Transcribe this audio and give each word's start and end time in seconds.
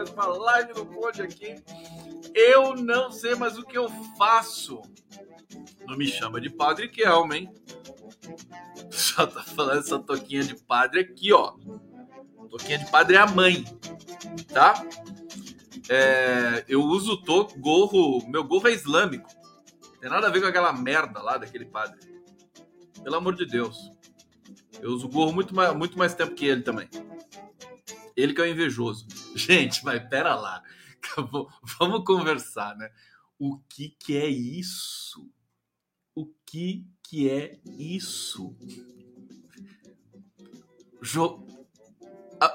mais 0.00 0.10
uma 0.12 0.26
live 0.26 0.72
do 0.72 0.86
Conde 0.86 1.20
aqui. 1.20 1.62
Eu 2.34 2.74
não 2.74 3.12
sei 3.12 3.34
mais 3.34 3.58
o 3.58 3.62
que 3.62 3.76
eu 3.76 3.86
faço. 4.16 4.80
Não 5.86 5.94
me 5.94 6.06
chama 6.06 6.40
de 6.40 6.48
Padre 6.48 6.88
Kelma, 6.88 7.36
hein? 7.36 7.52
Já 8.90 9.26
tá 9.26 9.42
falando 9.42 9.80
essa 9.80 9.98
toquinha 9.98 10.42
de 10.42 10.56
padre 10.64 11.00
aqui, 11.00 11.34
ó. 11.34 11.52
Toquinha 12.48 12.78
de 12.78 12.90
padre 12.90 13.16
é 13.16 13.18
a 13.18 13.26
mãe, 13.26 13.62
tá? 14.54 14.82
É, 15.90 16.64
eu 16.66 16.82
uso 16.82 17.20
to, 17.22 17.48
gorro, 17.58 18.26
meu 18.26 18.42
gorro 18.42 18.68
é 18.68 18.72
islâmico. 18.72 19.28
Tem 20.00 20.08
nada 20.08 20.28
a 20.28 20.30
ver 20.30 20.40
com 20.40 20.46
aquela 20.46 20.72
merda 20.72 21.20
lá 21.20 21.36
daquele 21.36 21.66
padre. 21.66 21.98
Pelo 23.04 23.16
amor 23.16 23.34
de 23.34 23.44
Deus. 23.44 23.90
Eu 24.80 24.92
uso 24.92 25.08
gorro 25.08 25.32
muito 25.32 25.54
mais, 25.54 25.74
muito 25.74 25.98
mais 25.98 26.14
tempo 26.14 26.34
que 26.34 26.46
ele 26.46 26.62
também. 26.62 26.88
Ele 28.16 28.32
que 28.32 28.40
é 28.40 28.44
o 28.44 28.48
invejoso. 28.48 29.06
Gente, 29.34 29.84
mas 29.84 30.02
pera 30.08 30.34
lá. 30.34 30.62
Vamos 31.78 32.04
conversar, 32.04 32.76
né? 32.76 32.90
O 33.38 33.58
que 33.68 33.90
que 33.98 34.16
é 34.16 34.28
isso? 34.28 35.30
O 36.14 36.26
que 36.44 36.86
que 37.02 37.28
é 37.28 37.58
isso? 37.64 38.54
Jo... 41.00 41.46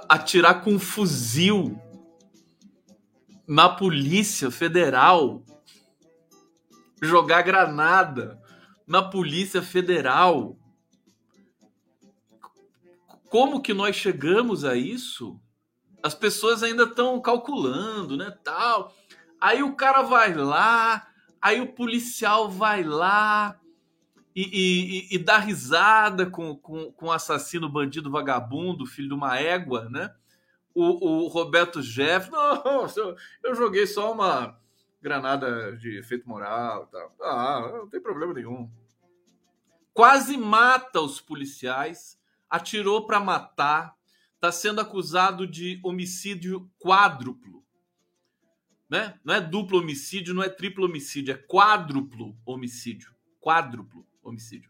Atirar 0.10 0.64
com 0.64 0.72
um 0.72 0.80
fuzil 0.80 1.80
na 3.48 3.70
Polícia 3.70 4.50
Federal, 4.50 5.44
jogar 7.02 7.44
granada 7.44 8.42
na 8.88 9.04
Polícia 9.04 9.62
Federal. 9.62 10.58
Como 13.30 13.62
que 13.62 13.74
nós 13.74 13.96
chegamos 13.96 14.64
a 14.64 14.76
isso? 14.76 15.40
As 16.06 16.14
pessoas 16.14 16.62
ainda 16.62 16.84
estão 16.84 17.20
calculando, 17.20 18.16
né, 18.16 18.36
tal. 18.44 18.94
Aí 19.40 19.64
o 19.64 19.76
cara 19.76 20.02
vai 20.02 20.34
lá, 20.34 21.08
aí 21.42 21.62
o 21.62 21.74
policial 21.74 22.50
vai 22.50 22.84
lá 22.84 23.60
e, 24.36 25.08
e, 25.12 25.16
e 25.16 25.18
dá 25.18 25.38
risada 25.38 26.26
com, 26.26 26.56
com, 26.56 26.92
com 26.92 27.08
o 27.08 27.12
assassino, 27.12 27.70
bandido, 27.70 28.12
vagabundo, 28.12 28.86
filho 28.86 29.10
de 29.10 29.14
uma 29.14 29.40
égua, 29.40 29.90
né? 29.90 30.14
o, 30.76 31.24
o 31.24 31.28
Roberto 31.28 31.82
Jeff, 31.82 32.30
não, 32.30 32.86
eu 33.42 33.56
joguei 33.56 33.88
só 33.88 34.12
uma 34.12 34.60
granada 35.02 35.76
de 35.78 35.98
efeito 35.98 36.28
moral. 36.28 36.88
Tá. 36.88 37.10
Ah, 37.22 37.72
não 37.74 37.88
tem 37.88 38.02
problema 38.02 38.34
nenhum. 38.34 38.70
Quase 39.94 40.36
mata 40.36 41.00
os 41.00 41.22
policiais, 41.22 42.20
atirou 42.50 43.08
para 43.08 43.22
matar, 43.22 43.95
está 44.46 44.52
sendo 44.52 44.80
acusado 44.80 45.48
de 45.48 45.80
homicídio 45.84 46.70
quádruplo. 46.78 47.66
Né? 48.88 49.20
Não 49.24 49.34
é 49.34 49.42
duplo 49.42 49.80
homicídio, 49.80 50.36
não 50.36 50.44
é 50.44 50.50
triplo 50.50 50.86
homicídio, 50.86 51.34
é 51.34 51.38
quádruplo 51.38 52.38
homicídio. 52.46 53.14
Quádruplo 53.42 54.06
homicídio. 54.22 54.70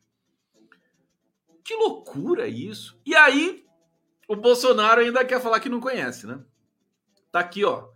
Que 1.63 1.75
loucura 1.75 2.47
isso! 2.47 3.00
E 3.06 3.16
aí 3.16 3.66
o 4.28 4.36
Bolsonaro 4.36 5.02
ainda 5.02 5.25
quer 5.25 5.41
falar 5.41 5.59
que 5.59 5.68
não 5.68 5.81
conhece, 5.81 6.25
né? 6.25 6.42
Tá 7.31 7.40
aqui, 7.40 7.66
ó. 7.66 7.90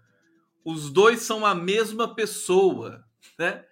Os 0.65 0.89
dois 0.89 1.21
são 1.21 1.45
a 1.45 1.55
mesma 1.55 2.13
pessoa, 2.13 3.05
né? 3.37 3.65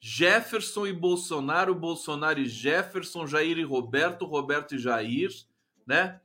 Jefferson 0.00 0.86
e 0.86 0.92
Bolsonaro, 0.92 1.74
Bolsonaro 1.74 2.40
e 2.40 2.48
Jefferson, 2.48 3.26
Jair 3.26 3.58
e 3.58 3.62
Roberto, 3.62 4.24
Roberto 4.24 4.74
e 4.74 4.78
Jair, 4.78 5.30
né? 5.86 6.20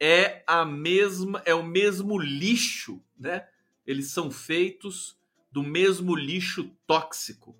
É 0.00 0.42
a 0.46 0.64
mesma, 0.64 1.42
é 1.44 1.54
o 1.54 1.62
mesmo 1.62 2.18
lixo, 2.18 3.02
né? 3.18 3.46
Eles 3.86 4.10
são 4.10 4.30
feitos 4.30 5.18
do 5.50 5.62
mesmo 5.62 6.14
lixo 6.14 6.70
tóxico. 6.86 7.56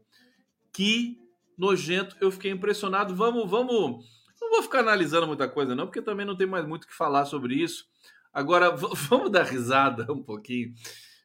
Que 0.72 1.18
nojento, 1.56 2.16
eu 2.20 2.30
fiquei 2.30 2.50
impressionado. 2.50 3.14
Vamos, 3.14 3.50
vamos 3.50 4.04
não 4.40 4.50
vou 4.50 4.62
ficar 4.62 4.80
analisando 4.80 5.26
muita 5.26 5.48
coisa, 5.48 5.74
não, 5.74 5.86
porque 5.86 6.00
também 6.00 6.24
não 6.24 6.36
tem 6.36 6.46
mais 6.46 6.66
muito 6.66 6.84
o 6.84 6.86
que 6.86 6.94
falar 6.94 7.24
sobre 7.26 7.54
isso. 7.54 7.86
Agora, 8.32 8.70
vamos 8.74 9.30
dar 9.30 9.44
risada 9.44 10.10
um 10.12 10.22
pouquinho. 10.22 10.74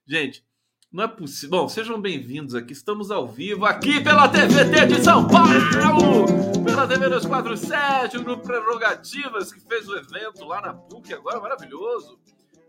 Gente, 0.05 0.45
não 0.93 1.05
é 1.05 1.07
possível. 1.07 1.61
Bom, 1.61 1.67
sejam 1.67 1.99
bem-vindos 1.99 2.53
aqui. 2.53 2.71
Estamos 2.71 3.09
ao 3.09 3.27
vivo 3.27 3.65
aqui 3.65 3.99
pela 3.99 4.29
TVT 4.29 4.85
de 4.85 5.03
São 5.03 5.27
Paulo, 5.27 5.49
pela 6.63 6.87
TV 6.87 7.09
247, 7.09 8.17
o 8.17 8.23
Grupo 8.23 8.43
Prerrogativas, 8.43 9.51
que 9.51 9.59
fez 9.59 9.89
o 9.89 9.97
evento 9.97 10.45
lá 10.45 10.61
na 10.61 10.71
PUC 10.75 11.11
agora, 11.15 11.39
maravilhoso. 11.39 12.19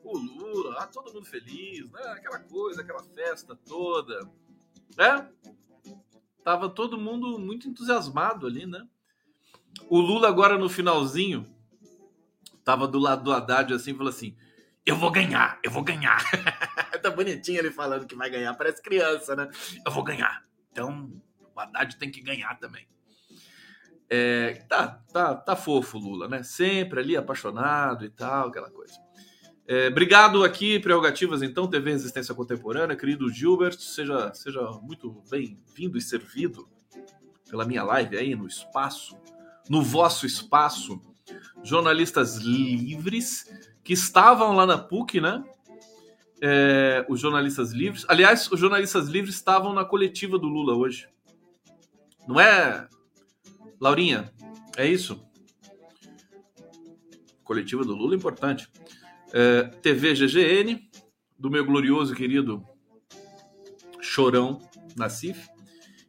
O 0.02 0.16
Lula, 0.16 0.70
lá 0.70 0.86
todo 0.86 1.12
mundo 1.12 1.26
feliz, 1.26 1.90
né? 1.90 2.00
Aquela 2.12 2.38
coisa, 2.38 2.80
aquela 2.80 3.02
festa 3.02 3.54
toda, 3.66 4.26
né? 4.96 5.28
Tava 6.42 6.70
todo 6.70 6.98
mundo 6.98 7.38
muito 7.38 7.68
entusiasmado 7.68 8.46
ali, 8.46 8.64
né? 8.64 8.86
O 9.90 10.00
Lula 10.00 10.28
agora 10.28 10.56
no 10.56 10.70
finalzinho 10.70 11.46
tava 12.64 12.88
do 12.88 12.98
lado 12.98 13.24
do 13.24 13.32
Haddad 13.32 13.74
assim, 13.74 13.92
falou 13.92 14.08
assim: 14.08 14.34
"Eu 14.84 14.96
vou 14.96 15.10
ganhar, 15.10 15.58
eu 15.62 15.70
vou 15.70 15.82
ganhar". 15.82 16.18
tá 17.02 17.10
bonitinho 17.10 17.58
ele 17.58 17.70
falando 17.70 18.06
que 18.06 18.14
vai 18.14 18.30
ganhar, 18.30 18.54
parece 18.54 18.82
criança, 18.82 19.36
né? 19.36 19.48
Eu 19.84 19.92
vou 19.92 20.02
ganhar. 20.02 20.44
Então, 20.72 21.12
o 21.54 21.60
Haddad 21.60 21.96
tem 21.96 22.10
que 22.10 22.20
ganhar 22.20 22.58
também. 22.58 22.86
É, 24.08 24.64
tá, 24.68 25.02
tá, 25.12 25.34
tá 25.34 25.56
fofo 25.56 25.98
Lula, 25.98 26.28
né? 26.28 26.42
Sempre 26.42 27.00
ali 27.00 27.16
apaixonado 27.16 28.04
e 28.04 28.10
tal, 28.10 28.48
aquela 28.48 28.70
coisa. 28.70 28.94
É, 29.66 29.88
obrigado 29.88 30.44
aqui, 30.44 30.78
Prerrogativas, 30.78 31.42
então, 31.42 31.66
TV 31.66 31.92
Resistência 31.92 32.34
Contemporânea, 32.34 32.96
querido 32.96 33.30
Gilbert, 33.30 33.78
seja, 33.78 34.32
seja 34.34 34.60
muito 34.82 35.22
bem-vindo 35.30 35.96
e 35.96 36.02
servido 36.02 36.68
pela 37.48 37.64
minha 37.64 37.82
live 37.82 38.18
aí 38.18 38.34
no 38.34 38.46
espaço 38.46 39.16
no 39.68 39.82
vosso 39.82 40.26
espaço 40.26 41.00
jornalistas 41.62 42.36
livres 42.36 43.46
que 43.84 43.92
estavam 43.92 44.54
lá 44.54 44.66
na 44.66 44.78
PUC, 44.78 45.20
né? 45.20 45.44
É, 46.40 47.06
os 47.08 47.20
jornalistas 47.20 47.72
livres. 47.72 48.04
Aliás, 48.08 48.50
os 48.50 48.58
jornalistas 48.58 49.06
livres 49.06 49.34
estavam 49.34 49.72
na 49.72 49.84
coletiva 49.84 50.38
do 50.38 50.48
Lula 50.48 50.74
hoje. 50.74 51.08
Não 52.26 52.40
é, 52.40 52.88
Laurinha? 53.80 54.32
É 54.76 54.86
isso? 54.86 55.22
Coletiva 57.44 57.84
do 57.84 57.94
Lula, 57.94 58.16
importante. 58.16 58.68
É, 59.32 59.64
TV 59.64 60.14
GGN, 60.14 60.90
do 61.38 61.50
meu 61.50 61.64
glorioso 61.64 62.14
querido 62.14 62.66
Chorão 64.00 64.60
Nassif. 64.96 65.46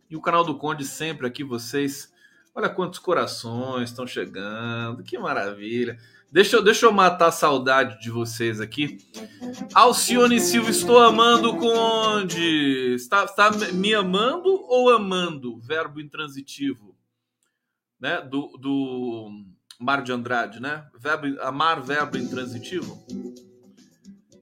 E 0.09 0.15
o 0.15 0.21
canal 0.21 0.43
do 0.43 0.57
Conde 0.57 0.85
sempre 0.85 1.27
aqui, 1.27 1.43
vocês 1.43 2.13
Olha 2.57 2.69
quantos 2.69 2.99
corações 2.99 3.89
estão 3.89 4.07
chegando, 4.07 5.03
que 5.03 5.17
maravilha. 5.17 5.99
Deixa 6.35 6.57
eu, 6.57 6.61
deixa 6.61 6.85
eu 6.85 6.91
matar 6.91 7.27
a 7.27 7.31
saudade 7.31 7.97
de 8.01 8.11
vocês 8.11 8.59
aqui. 8.59 8.97
Alcione 9.73 10.37
Silva, 10.41 10.69
estou 10.69 10.99
amando 10.99 11.55
com 11.55 11.67
onde? 11.67 12.93
Está, 12.93 13.23
está 13.23 13.49
me 13.71 13.93
amando 13.93 14.49
ou 14.49 14.89
amando? 14.89 15.57
Verbo 15.61 16.01
intransitivo. 16.01 16.93
Né? 17.97 18.19
Do, 18.19 18.47
do 18.57 19.29
Mar 19.79 20.03
de 20.03 20.11
Andrade, 20.11 20.59
né? 20.59 20.85
Verbo, 20.99 21.41
amar, 21.41 21.81
verbo 21.81 22.17
intransitivo. 22.17 23.01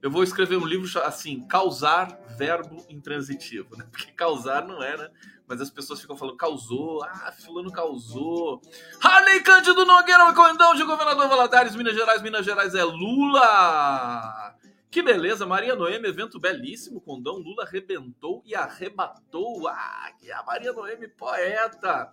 Eu 0.04 0.10
vou 0.10 0.22
escrever 0.22 0.58
um 0.58 0.66
livro 0.66 0.86
assim, 1.02 1.40
causar 1.46 2.20
verbo 2.36 2.84
intransitivo, 2.90 3.74
né? 3.74 3.86
Porque 3.90 4.12
causar 4.12 4.62
não 4.68 4.82
era. 4.82 5.04
É, 5.04 5.08
né? 5.08 5.10
mas 5.48 5.62
as 5.62 5.70
pessoas 5.70 5.98
ficam 5.98 6.14
falando 6.14 6.36
causou, 6.36 7.02
ah, 7.02 7.32
fulano 7.32 7.72
causou. 7.72 8.60
Harley 9.02 9.42
Cândido 9.42 9.86
Nogueira, 9.86 10.30
Condão 10.34 10.74
de 10.74 10.84
Governador 10.84 11.26
Valadares, 11.26 11.74
Minas 11.74 11.94
Gerais, 11.94 12.20
Minas 12.20 12.44
Gerais 12.44 12.74
é 12.74 12.84
Lula. 12.84 14.54
Que 14.90 15.00
beleza, 15.00 15.46
Maria 15.46 15.74
Noemi, 15.74 16.06
evento 16.06 16.38
belíssimo, 16.38 17.00
Condão, 17.00 17.36
Lula 17.38 17.62
arrebentou 17.62 18.42
e 18.44 18.54
arrebatou. 18.54 19.66
Ah, 19.68 20.12
que 20.20 20.30
a 20.30 20.42
Maria 20.42 20.74
Noemi, 20.74 21.08
poeta. 21.08 22.12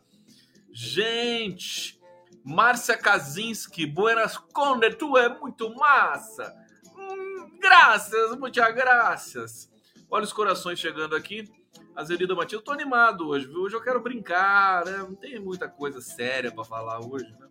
Gente, 0.71 1.99
Márcia 2.41 2.97
Kaczynski, 2.97 3.85
Buenas 3.85 4.37
Conde, 4.37 4.91
tu 4.91 5.17
é 5.17 5.27
muito 5.27 5.75
massa. 5.75 6.60
Graças, 7.61 8.35
muitas 8.39 8.73
graças. 8.73 9.71
Olha 10.09 10.23
os 10.23 10.33
corações 10.33 10.79
chegando 10.79 11.15
aqui. 11.15 11.47
Azerida 11.95 12.33
Matias, 12.33 12.59
eu 12.59 12.65
tô 12.65 12.71
animado 12.71 13.27
hoje, 13.27 13.45
viu? 13.45 13.61
Hoje 13.61 13.75
eu 13.75 13.81
quero 13.81 14.01
brincar, 14.01 14.83
né? 14.83 14.97
Não 14.97 15.13
tem 15.13 15.39
muita 15.39 15.69
coisa 15.69 16.01
séria 16.01 16.51
para 16.51 16.63
falar 16.63 16.99
hoje, 16.99 17.31
né? 17.39 17.47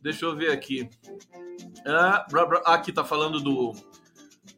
Deixa 0.00 0.24
eu 0.24 0.34
ver 0.34 0.50
aqui. 0.50 0.88
Ah, 1.86 2.26
aqui 2.64 2.90
tá 2.90 3.04
falando 3.04 3.38
do, 3.38 3.72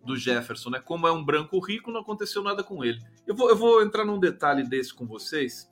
do 0.04 0.16
Jefferson, 0.16 0.70
né? 0.70 0.78
Como 0.78 1.08
é 1.08 1.12
um 1.12 1.24
branco 1.24 1.58
rico, 1.58 1.90
não 1.90 2.00
aconteceu 2.00 2.42
nada 2.42 2.62
com 2.62 2.84
ele. 2.84 3.00
Eu 3.26 3.34
vou, 3.34 3.50
eu 3.50 3.56
vou 3.56 3.82
entrar 3.82 4.04
num 4.04 4.20
detalhe 4.20 4.62
desse 4.62 4.94
com 4.94 5.04
vocês, 5.04 5.68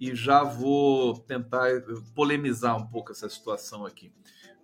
e 0.00 0.14
já 0.14 0.42
vou 0.42 1.18
tentar 1.18 1.68
polemizar 2.14 2.76
um 2.76 2.86
pouco 2.86 3.12
essa 3.12 3.28
situação 3.28 3.84
aqui. 3.84 4.10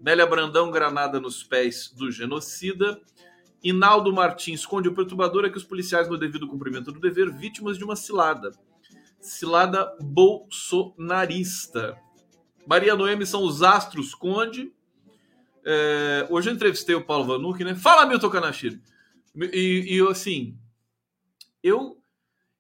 Nélia 0.01 0.27
Brandão, 0.27 0.71
granada 0.71 1.21
nos 1.21 1.43
pés 1.43 1.91
do 1.91 2.11
genocida. 2.11 3.01
Inaldo 3.65 4.13
Martins 4.13 4.61
esconde 4.61 4.89
o 4.91 4.95
perturbador 4.95 5.47
é 5.47 5.51
que 5.51 5.57
os 5.57 5.65
policiais, 5.65 6.07
no 6.07 6.19
devido 6.19 6.47
cumprimento 6.47 6.93
do 6.93 7.01
dever, 7.01 7.33
vítimas 7.33 7.79
de 7.79 7.85
uma 7.85 7.97
cilada. 7.97 8.51
Cilada 9.19 9.97
bolsonarista. 10.03 11.97
Maria 12.67 12.95
Noemi 12.95 13.25
são 13.25 13.43
os 13.43 13.63
astros 13.63 14.15
Conde. 14.15 14.71
É, 15.65 16.27
hoje 16.29 16.51
eu 16.51 16.55
entrevistei 16.55 16.95
o 16.95 17.05
Paulo 17.05 17.25
Vanucci, 17.25 17.65
né? 17.65 17.75
Fala, 17.75 18.05
Milton 18.05 18.29
Kanashiro. 18.29 18.79
E, 19.35 19.97
e 19.97 20.09
assim, 20.09 20.59
eu 21.63 21.99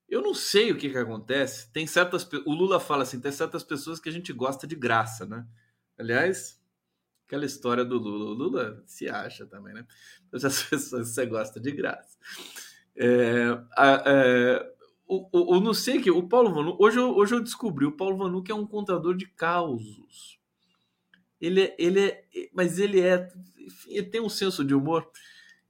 eu 0.08 0.22
não 0.22 0.32
sei 0.32 0.70
o 0.70 0.76
que, 0.76 0.90
que 0.90 0.96
acontece. 0.96 1.70
Tem 1.72 1.86
certas. 1.86 2.26
O 2.46 2.52
Lula 2.52 2.80
fala 2.80 3.02
assim: 3.02 3.20
tem 3.20 3.32
certas 3.32 3.62
pessoas 3.62 4.00
que 4.00 4.08
a 4.08 4.12
gente 4.12 4.32
gosta 4.32 4.66
de 4.66 4.74
graça, 4.74 5.26
né? 5.26 5.46
Aliás, 5.98 6.58
aquela 7.26 7.44
história 7.44 7.84
do 7.84 7.98
Lula. 7.98 8.24
O 8.30 8.34
Lula 8.34 8.82
se 8.86 9.08
acha 9.08 9.46
também, 9.46 9.74
né? 9.74 9.86
As 10.32 10.62
pessoas 10.64 11.08
você 11.08 11.26
gosta 11.26 11.60
de 11.60 11.70
graça. 11.72 12.16
É, 12.96 13.58
é, 13.78 14.74
o, 15.06 15.28
o, 15.32 15.56
o, 15.56 15.60
não 15.60 15.74
sei 15.74 16.00
que 16.00 16.10
o 16.10 16.28
Paulo 16.28 16.52
Vanu. 16.52 16.76
Hoje 16.78 16.98
eu, 16.98 17.14
hoje 17.14 17.34
eu 17.34 17.40
descobri: 17.40 17.86
o 17.86 17.96
Paulo 17.96 18.16
Vanu 18.16 18.42
que 18.42 18.52
é 18.52 18.54
um 18.54 18.66
contador 18.66 19.16
de 19.16 19.26
causos. 19.26 20.38
Ele 21.40 21.62
é, 21.62 21.76
ele 21.78 22.00
é. 22.00 22.24
Mas 22.52 22.78
ele 22.78 23.00
é. 23.00 23.28
Ele 23.88 24.06
tem 24.06 24.20
um 24.20 24.28
senso 24.28 24.64
de 24.64 24.74
humor. 24.74 25.08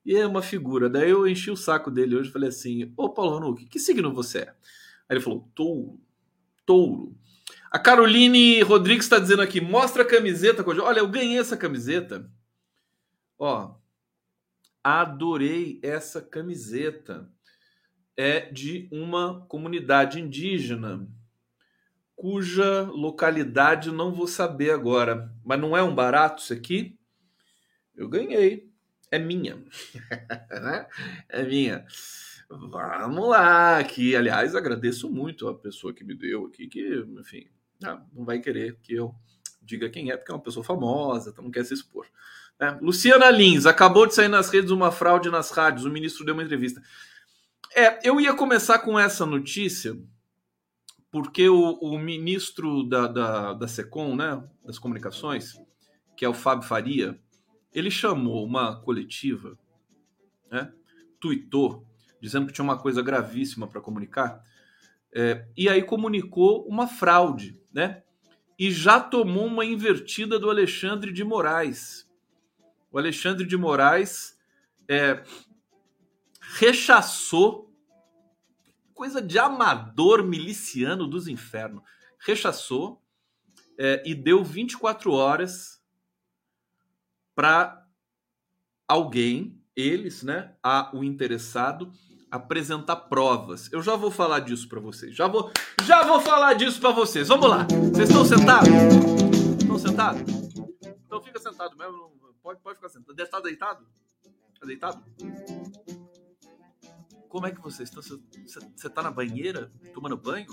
E 0.04 0.14
é 0.16 0.26
uma 0.26 0.42
figura. 0.42 0.90
Daí 0.90 1.10
eu 1.10 1.26
enchi 1.26 1.50
o 1.50 1.56
saco 1.56 1.90
dele 1.90 2.16
hoje 2.16 2.30
falei 2.30 2.50
assim: 2.50 2.92
Ô 2.96 3.08
Paulo 3.08 3.36
Hanuki, 3.36 3.66
que 3.66 3.78
signo 3.78 4.12
você 4.12 4.40
é? 4.40 4.48
Aí 5.08 5.16
ele 5.16 5.20
falou: 5.20 5.48
Touro. 5.54 5.98
Touro. 6.66 7.16
A 7.74 7.78
Caroline 7.80 8.62
Rodrigues 8.62 9.04
está 9.04 9.18
dizendo 9.18 9.42
aqui: 9.42 9.60
mostra 9.60 10.04
a 10.04 10.06
camiseta. 10.06 10.64
Olha, 10.80 11.00
eu 11.00 11.08
ganhei 11.08 11.40
essa 11.40 11.56
camiseta. 11.56 12.30
Ó, 13.36 13.74
adorei 14.82 15.80
essa 15.82 16.22
camiseta. 16.22 17.28
É 18.16 18.48
de 18.48 18.88
uma 18.92 19.44
comunidade 19.48 20.20
indígena 20.20 21.04
cuja 22.14 22.82
localidade 22.82 23.90
não 23.90 24.14
vou 24.14 24.28
saber 24.28 24.70
agora. 24.70 25.34
Mas 25.44 25.58
não 25.58 25.76
é 25.76 25.82
um 25.82 25.92
barato 25.92 26.44
isso 26.44 26.52
aqui? 26.52 26.96
Eu 27.96 28.08
ganhei 28.08 28.72
é 29.10 29.18
minha. 29.18 29.56
né? 30.48 30.86
É 31.28 31.42
minha. 31.42 31.84
Vamos 32.48 33.28
lá, 33.30 33.82
que 33.82 34.14
aliás 34.14 34.54
agradeço 34.54 35.10
muito 35.10 35.48
a 35.48 35.58
pessoa 35.58 35.92
que 35.92 36.04
me 36.04 36.14
deu 36.14 36.46
aqui, 36.46 36.68
que, 36.68 37.04
enfim, 37.18 37.48
ah, 37.84 38.02
não 38.12 38.24
vai 38.24 38.40
querer 38.40 38.78
que 38.82 38.94
eu 38.94 39.14
diga 39.62 39.88
quem 39.88 40.10
é, 40.10 40.16
porque 40.16 40.30
é 40.30 40.34
uma 40.34 40.42
pessoa 40.42 40.64
famosa, 40.64 41.30
então 41.30 41.44
não 41.44 41.50
quer 41.50 41.64
se 41.64 41.74
expor. 41.74 42.06
É, 42.58 42.70
Luciana 42.80 43.30
Lins, 43.30 43.66
acabou 43.66 44.06
de 44.06 44.14
sair 44.14 44.28
nas 44.28 44.48
redes 44.50 44.70
uma 44.70 44.92
fraude 44.92 45.30
nas 45.30 45.50
rádios, 45.50 45.84
o 45.84 45.90
ministro 45.90 46.24
deu 46.24 46.34
uma 46.34 46.42
entrevista. 46.42 46.82
É, 47.74 48.08
eu 48.08 48.20
ia 48.20 48.34
começar 48.34 48.78
com 48.78 48.98
essa 48.98 49.26
notícia, 49.26 49.98
porque 51.10 51.48
o, 51.48 51.72
o 51.80 51.98
ministro 51.98 52.84
da, 52.84 53.06
da, 53.08 53.52
da 53.54 53.68
SECOM, 53.68 54.14
né, 54.14 54.42
das 54.64 54.78
comunicações, 54.78 55.54
que 56.16 56.24
é 56.24 56.28
o 56.28 56.34
Fábio 56.34 56.68
Faria, 56.68 57.18
ele 57.72 57.90
chamou 57.90 58.44
uma 58.44 58.80
coletiva, 58.80 59.58
né, 60.50 60.72
tuitou, 61.20 61.84
dizendo 62.20 62.46
que 62.46 62.52
tinha 62.52 62.64
uma 62.64 62.78
coisa 62.78 63.02
gravíssima 63.02 63.66
para 63.66 63.80
comunicar, 63.80 64.40
é, 65.12 65.46
e 65.56 65.68
aí 65.68 65.82
comunicou 65.82 66.66
uma 66.68 66.86
fraude, 66.86 67.60
né? 67.74 68.02
E 68.56 68.70
já 68.70 69.00
tomou 69.00 69.46
uma 69.46 69.64
invertida 69.64 70.38
do 70.38 70.48
Alexandre 70.48 71.12
de 71.12 71.24
Moraes. 71.24 72.08
O 72.90 72.98
Alexandre 72.98 73.44
de 73.44 73.56
Moraes 73.56 74.38
é, 74.88 75.24
rechaçou 76.40 77.74
coisa 78.94 79.20
de 79.20 79.38
amador 79.38 80.22
miliciano 80.22 81.08
dos 81.08 81.26
infernos. 81.26 81.82
Rechaçou 82.20 83.02
é, 83.76 84.00
e 84.06 84.14
deu 84.14 84.44
24 84.44 85.12
horas 85.12 85.82
para 87.34 87.84
alguém, 88.86 89.60
eles, 89.74 90.22
né, 90.22 90.54
a 90.62 90.96
o 90.96 91.02
interessado 91.02 91.92
apresentar 92.34 92.96
provas. 92.96 93.72
Eu 93.72 93.80
já 93.80 93.94
vou 93.94 94.10
falar 94.10 94.40
disso 94.40 94.68
para 94.68 94.80
vocês. 94.80 95.14
Já 95.14 95.28
vou, 95.28 95.52
já 95.84 96.02
vou 96.02 96.20
falar 96.20 96.54
disso 96.54 96.80
para 96.80 96.90
vocês. 96.90 97.28
Vamos 97.28 97.48
lá. 97.48 97.64
Vocês 97.92 98.08
estão 98.08 98.24
sentados? 98.24 98.68
Estão 99.60 99.78
sentados? 99.78 100.22
Então 101.06 101.22
fica 101.22 101.38
sentado 101.38 101.76
mesmo. 101.76 102.10
Pode, 102.42 102.60
pode 102.60 102.76
ficar 102.76 102.88
sentado. 102.88 103.20
Está 103.20 103.38
deitado? 103.40 103.86
Está 104.52 104.66
deitado? 104.66 105.04
Como 107.28 107.46
é 107.46 107.52
que 107.52 107.60
vocês 107.60 107.88
estão? 107.88 108.02
Você 108.02 108.86
está 108.86 109.00
na 109.00 109.12
banheira 109.12 109.70
tomando 109.92 110.16
banho? 110.16 110.52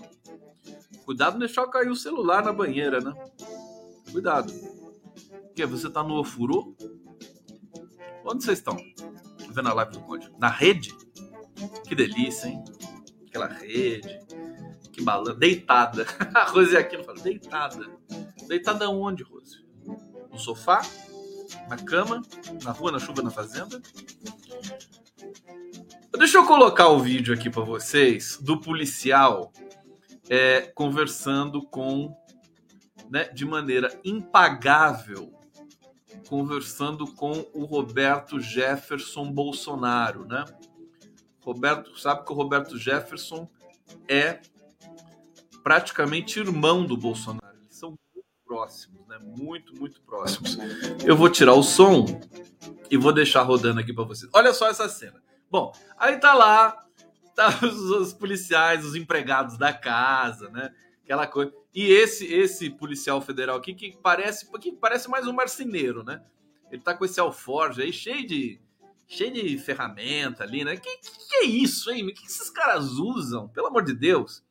Cuidado 1.03 1.33
não 1.33 1.39
deixar 1.39 1.65
cair 1.65 1.89
o 1.89 1.95
celular 1.95 2.43
na 2.43 2.53
banheira, 2.53 3.01
né? 3.01 3.11
Cuidado. 4.11 4.53
Que 5.55 5.65
você 5.65 5.89
tá 5.89 6.03
no 6.03 6.19
ofurô? 6.19 6.75
Onde 8.23 8.43
vocês 8.43 8.59
estão? 8.59 8.77
Vendo 9.49 9.69
a 9.69 9.73
live 9.73 9.93
do 9.93 10.01
Conde? 10.01 10.31
Na 10.37 10.47
rede? 10.47 10.95
Que 11.87 11.95
delícia, 11.95 12.47
hein? 12.47 12.63
Aquela 13.27 13.47
rede. 13.47 14.19
Que 14.91 15.01
balança. 15.01 15.35
Deitada. 15.35 16.05
A 16.33 16.45
Rose 16.45 16.75
aqui 16.75 16.97
não 16.97 17.03
fala. 17.03 17.19
Deitada. 17.19 17.89
Deitada 18.47 18.89
onde, 18.89 19.23
Rose? 19.23 19.65
No 20.31 20.37
sofá? 20.37 20.81
Na 21.69 21.77
cama? 21.77 22.21
Na 22.63 22.71
rua, 22.71 22.91
na 22.91 22.99
chuva, 22.99 23.21
na 23.21 23.31
fazenda? 23.31 23.81
Deixa 26.17 26.37
eu 26.37 26.45
colocar 26.45 26.89
o 26.89 26.99
vídeo 26.99 27.33
aqui 27.33 27.49
para 27.49 27.63
vocês 27.63 28.37
do 28.41 28.59
policial 28.59 29.51
é, 30.29 30.61
conversando 30.61 31.61
com, 31.61 32.15
né, 33.09 33.25
de 33.29 33.43
maneira 33.43 33.89
impagável, 34.03 35.33
conversando 36.29 37.05
com 37.15 37.45
o 37.53 37.65
Roberto 37.65 38.39
Jefferson 38.39 39.31
Bolsonaro, 39.31 40.25
né? 40.25 40.45
Roberto 41.43 41.97
sabe 41.99 42.25
que 42.25 42.31
o 42.31 42.35
Roberto 42.35 42.77
Jefferson 42.77 43.49
é 44.07 44.39
praticamente 45.63 46.39
irmão 46.39 46.85
do 46.85 46.95
Bolsonaro. 46.95 47.57
Eles 47.61 47.75
são 47.75 47.97
muito 48.13 48.27
próximos, 48.45 49.07
né? 49.07 49.17
Muito, 49.21 49.75
muito 49.75 50.01
próximos. 50.01 50.57
Eu 51.05 51.15
vou 51.15 51.29
tirar 51.29 51.53
o 51.53 51.63
som 51.63 52.05
e 52.89 52.97
vou 52.97 53.13
deixar 53.13 53.41
rodando 53.41 53.79
aqui 53.79 53.93
para 53.93 54.03
vocês. 54.03 54.29
Olha 54.33 54.53
só 54.53 54.69
essa 54.69 54.87
cena. 54.87 55.21
Bom, 55.49 55.73
aí 55.97 56.17
tá 56.17 56.33
lá, 56.33 56.85
tá 57.35 57.49
os, 57.65 57.91
os 57.91 58.13
policiais, 58.13 58.85
os 58.85 58.95
empregados 58.95 59.57
da 59.57 59.73
casa, 59.73 60.49
né? 60.49 60.73
Aquela 61.03 61.27
coisa. 61.27 61.51
E 61.73 61.89
esse 61.91 62.25
esse 62.25 62.69
policial 62.69 63.21
federal 63.21 63.57
aqui 63.57 63.73
que 63.73 63.97
parece 63.97 64.49
que 64.59 64.71
parece 64.73 65.09
mais 65.09 65.25
um 65.27 65.33
marceneiro, 65.33 66.03
né? 66.03 66.21
Ele 66.71 66.81
tá 66.81 66.93
com 66.93 67.03
esse 67.03 67.19
alforje 67.19 67.81
aí 67.81 67.91
cheio 67.91 68.25
de 68.25 68.61
cheio 69.11 69.31
de 69.33 69.57
ferramenta 69.57 70.43
ali, 70.43 70.63
né? 70.63 70.77
Que, 70.77 70.97
que, 70.97 71.27
que 71.27 71.35
é 71.35 71.43
isso, 71.43 71.91
hein? 71.91 72.03
O 72.03 72.07
que, 72.07 72.21
que 72.21 72.27
esses 72.27 72.49
caras 72.49 72.93
usam? 72.93 73.49
Pelo 73.49 73.67
amor 73.67 73.83
de 73.83 73.93
Deus. 73.93 74.43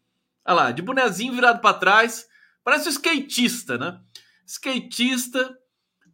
Olha 0.45 0.55
lá, 0.55 0.71
de 0.71 0.83
bonezinho 0.83 1.33
virado 1.33 1.61
para 1.61 1.79
trás, 1.79 2.29
parece 2.63 2.89
um 2.89 2.93
skatista, 2.93 3.79
né? 3.79 4.01
Skatista 4.47 5.59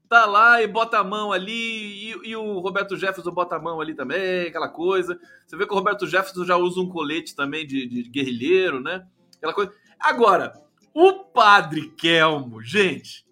tá 0.09 0.25
lá 0.25 0.63
e 0.63 0.69
bota 0.69 0.99
a 0.99 1.05
mão 1.05 1.33
ali, 1.33 2.13
e, 2.13 2.29
e, 2.29 2.37
o 2.37 2.61
Roberto 2.61 2.97
Jefferson 2.97 3.33
bota 3.33 3.57
a 3.57 3.59
mão 3.59 3.81
ali 3.81 3.95
também, 3.95 4.47
aquela 4.47 4.69
coisa. 4.69 5.19
Você 5.45 5.57
vê 5.57 5.67
que 5.67 5.73
o 5.73 5.77
Roberto 5.77 6.07
Jefferson 6.07 6.45
já 6.45 6.57
usa 6.57 6.81
um 6.81 6.89
colete 6.89 7.35
também 7.35 7.67
de, 7.67 7.87
de 7.87 8.05
guerrilheiro, 8.05 8.81
né? 8.81 9.05
Aquela 9.37 9.53
coisa. 9.53 9.75
Agora, 9.99 10.53
o 10.95 11.25
Padre 11.25 11.91
Kelmo, 11.91 12.63
gente, 12.63 13.27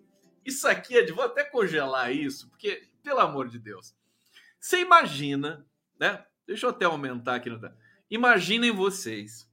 isso 0.44 0.66
aqui 0.66 0.98
é 0.98 1.02
de. 1.02 1.12
Vou 1.12 1.24
até 1.24 1.44
congelar 1.44 2.12
isso, 2.12 2.48
porque, 2.48 2.88
pelo 3.00 3.20
amor 3.20 3.48
de 3.48 3.60
Deus. 3.60 3.94
Você 4.64 4.80
imagina, 4.80 5.62
né? 6.00 6.24
Deixa 6.46 6.64
eu 6.64 6.70
até 6.70 6.86
aumentar 6.86 7.34
aqui. 7.34 7.50
Imaginem 8.10 8.70
vocês. 8.70 9.46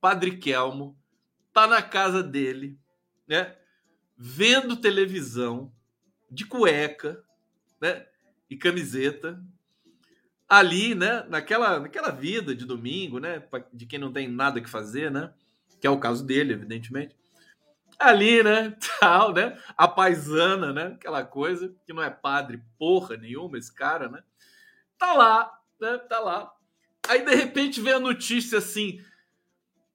Padre 0.00 0.36
Kelmo 0.36 0.96
tá 1.52 1.66
na 1.66 1.82
casa 1.82 2.22
dele, 2.22 2.78
né? 3.26 3.56
Vendo 4.16 4.76
televisão, 4.76 5.72
de 6.30 6.46
cueca, 6.46 7.20
né? 7.80 8.06
E 8.48 8.56
camiseta. 8.56 9.44
Ali, 10.48 10.94
né? 10.94 11.24
Naquela, 11.28 11.80
naquela 11.80 12.10
vida 12.10 12.54
de 12.54 12.64
domingo, 12.64 13.18
né? 13.18 13.42
De 13.72 13.86
quem 13.86 13.98
não 13.98 14.12
tem 14.12 14.28
nada 14.28 14.60
que 14.60 14.70
fazer, 14.70 15.10
né? 15.10 15.34
que 15.80 15.86
é 15.88 15.90
o 15.90 15.98
caso 15.98 16.24
dele, 16.24 16.52
evidentemente. 16.52 17.16
Ali, 18.02 18.42
né, 18.42 18.76
tal, 19.00 19.32
né, 19.32 19.58
a 19.76 19.86
paisana, 19.86 20.72
né, 20.72 20.86
aquela 20.94 21.24
coisa, 21.24 21.74
que 21.86 21.92
não 21.92 22.02
é 22.02 22.10
padre 22.10 22.62
porra 22.78 23.16
nenhuma, 23.16 23.58
esse 23.58 23.72
cara, 23.72 24.08
né, 24.08 24.22
tá 24.98 25.12
lá, 25.12 25.60
né, 25.80 25.98
tá 25.98 26.18
lá. 26.18 26.52
Aí, 27.08 27.24
de 27.24 27.34
repente, 27.34 27.80
vem 27.80 27.92
a 27.92 28.00
notícia 28.00 28.58
assim, 28.58 29.00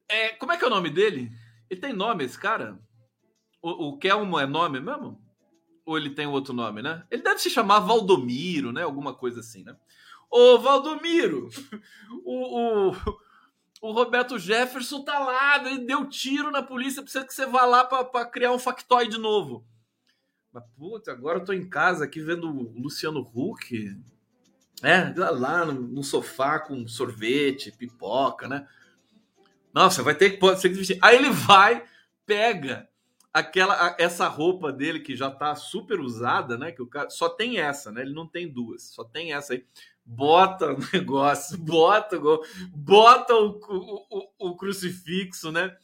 é, 0.09 0.29
como 0.29 0.51
é 0.51 0.57
que 0.57 0.63
é 0.63 0.67
o 0.67 0.71
nome 0.71 0.89
dele? 0.89 1.31
Ele 1.69 1.79
tem 1.79 1.93
nome, 1.93 2.23
esse 2.23 2.39
cara? 2.39 2.79
O, 3.61 3.89
o 3.89 3.97
Kelmo 3.97 4.39
é 4.39 4.45
nome 4.45 4.79
mesmo? 4.79 5.21
Ou 5.85 5.97
ele 5.97 6.09
tem 6.09 6.27
outro 6.27 6.53
nome, 6.53 6.81
né? 6.81 7.05
Ele 7.11 7.21
deve 7.21 7.39
se 7.39 7.49
chamar 7.49 7.79
Valdomiro, 7.79 8.71
né? 8.71 8.83
Alguma 8.83 9.13
coisa 9.13 9.39
assim, 9.39 9.63
né? 9.63 9.75
Ô, 10.29 10.57
Valdomiro, 10.59 11.49
o, 12.23 12.89
o, 12.89 12.95
o 13.81 13.91
Roberto 13.91 14.39
Jefferson 14.39 15.03
tá 15.03 15.19
lá, 15.19 15.57
ele 15.65 15.86
deu 15.86 16.07
tiro 16.10 16.51
na 16.51 16.63
polícia, 16.63 17.01
precisa 17.01 17.25
que 17.25 17.34
você 17.34 17.46
vá 17.46 17.65
lá 17.65 17.84
para 17.84 18.25
criar 18.25 18.51
um 18.51 18.60
factoide 18.60 19.17
novo. 19.17 19.65
Mas, 20.51 20.63
puta, 20.75 21.12
agora 21.12 21.39
eu 21.39 21.46
tô 21.46 21.53
em 21.53 21.67
casa 21.67 22.05
aqui 22.05 22.22
vendo 22.22 22.50
o 22.50 22.81
Luciano 22.81 23.19
Huck. 23.19 23.96
É, 24.84 25.13
lá 25.15 25.65
no, 25.65 25.74
no 25.74 26.03
sofá 26.03 26.60
com 26.60 26.88
sorvete, 26.88 27.72
pipoca, 27.72 28.48
né? 28.48 28.67
Nossa, 29.74 30.03
vai 30.03 30.15
ter 30.15 30.31
que 30.31 30.38
pode 30.38 30.60
ser 30.60 30.69
que 30.69 31.00
Aí 31.01 31.15
ele 31.15 31.29
vai, 31.29 31.84
pega 32.25 32.88
aquela 33.34 33.96
essa 34.00 34.27
roupa 34.27 34.72
dele 34.72 35.00
que 35.00 35.15
já 35.15 35.29
tá 35.29 35.55
super 35.55 36.00
usada, 36.00 36.57
né? 36.57 36.72
Que 36.72 36.81
o 36.81 36.88
cara 36.88 37.10
só 37.10 37.29
tem 37.29 37.60
essa, 37.60 37.91
né? 37.91 38.01
Ele 38.01 38.13
não 38.13 38.27
tem 38.27 38.51
duas, 38.51 38.84
só 38.84 39.03
tem 39.03 39.34
essa 39.34 39.53
aí. 39.53 39.65
Bota 40.09 40.73
o 40.73 40.77
negócio, 40.93 41.57
bota, 41.57 42.17
bota 42.73 43.35
o, 43.35 43.59
o, 43.59 44.05
o, 44.09 44.49
o 44.49 44.55
crucifixo, 44.55 45.51
né? 45.51 45.75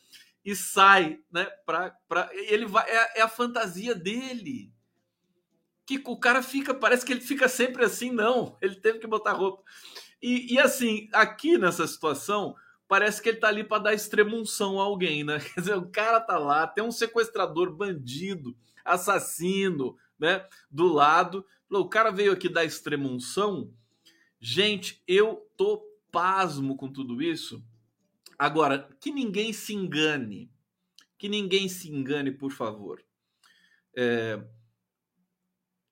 E 0.46 0.56
sai, 0.56 1.20
né? 1.30 1.46
Pra, 1.66 1.92
pra, 2.08 2.30
ele 2.34 2.66
vai, 2.66 2.90
é, 2.90 3.20
é 3.20 3.22
a 3.22 3.28
fantasia 3.28 3.94
dele 3.94 4.72
que 5.86 6.02
o 6.06 6.18
cara 6.18 6.42
fica, 6.42 6.74
parece 6.74 7.06
que 7.06 7.12
ele 7.12 7.22
fica 7.22 7.50
sempre 7.50 7.84
assim, 7.84 8.12
não. 8.12 8.58
Ele 8.62 8.76
teve 8.76 9.00
que 9.00 9.08
botar 9.08 9.34
roupa. 9.34 9.64
E, 10.22 10.54
e 10.54 10.60
assim, 10.60 11.10
aqui 11.12 11.58
nessa 11.58 11.86
situação, 11.86 12.56
parece 12.88 13.22
que 13.22 13.30
ele 13.30 13.40
tá 13.40 13.50
ali 13.50 13.64
para 13.64 13.84
dar 13.84 13.94
extremunção 13.94 14.80
a 14.80 14.84
alguém, 14.84 15.24
né? 15.24 15.40
Quer 15.54 15.60
dizer, 15.60 15.78
o 15.78 15.90
cara 15.90 16.22
tá 16.22 16.38
lá, 16.38 16.66
tem 16.66 16.84
um 16.84 16.92
sequestrador 16.92 17.76
bandido, 17.76 18.56
assassino, 18.86 19.98
né? 20.18 20.46
Do 20.72 20.88
lado. 20.88 21.46
O 21.70 21.90
cara 21.90 22.12
veio 22.12 22.32
aqui 22.32 22.48
dar 22.48 22.64
extremunção. 22.64 23.70
Gente, 24.46 25.02
eu 25.08 25.50
tô 25.56 25.82
pasmo 26.12 26.76
com 26.76 26.92
tudo 26.92 27.22
isso. 27.22 27.64
Agora, 28.38 28.90
que 29.00 29.10
ninguém 29.10 29.54
se 29.54 29.74
engane. 29.74 30.52
Que 31.18 31.30
ninguém 31.30 31.70
se 31.70 31.90
engane, 31.90 32.30
por 32.30 32.52
favor. 32.52 33.02
É, 33.96 34.44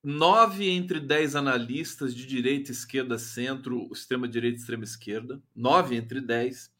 nove 0.04 0.68
entre 0.68 1.00
dez 1.00 1.34
analistas 1.34 2.14
de 2.14 2.26
direita, 2.26 2.70
esquerda, 2.70 3.18
centro, 3.18 3.88
extrema 3.90 4.28
direita, 4.28 4.58
extrema 4.58 4.84
esquerda, 4.84 5.42
nove 5.56 5.96
entre 5.96 6.20
dez, 6.20 6.70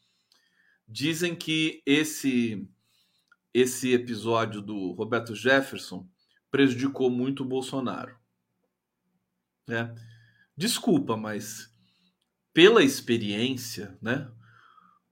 dizem 0.86 1.34
que 1.34 1.82
esse 1.86 2.68
esse 3.54 3.92
episódio 3.92 4.60
do 4.60 4.92
Roberto 4.92 5.34
Jefferson 5.34 6.06
prejudicou 6.50 7.08
muito 7.08 7.42
o 7.42 7.46
Bolsonaro. 7.46 8.14
É. 9.70 10.11
Desculpa, 10.56 11.16
mas 11.16 11.70
pela 12.52 12.82
experiência, 12.82 13.96
né? 14.00 14.30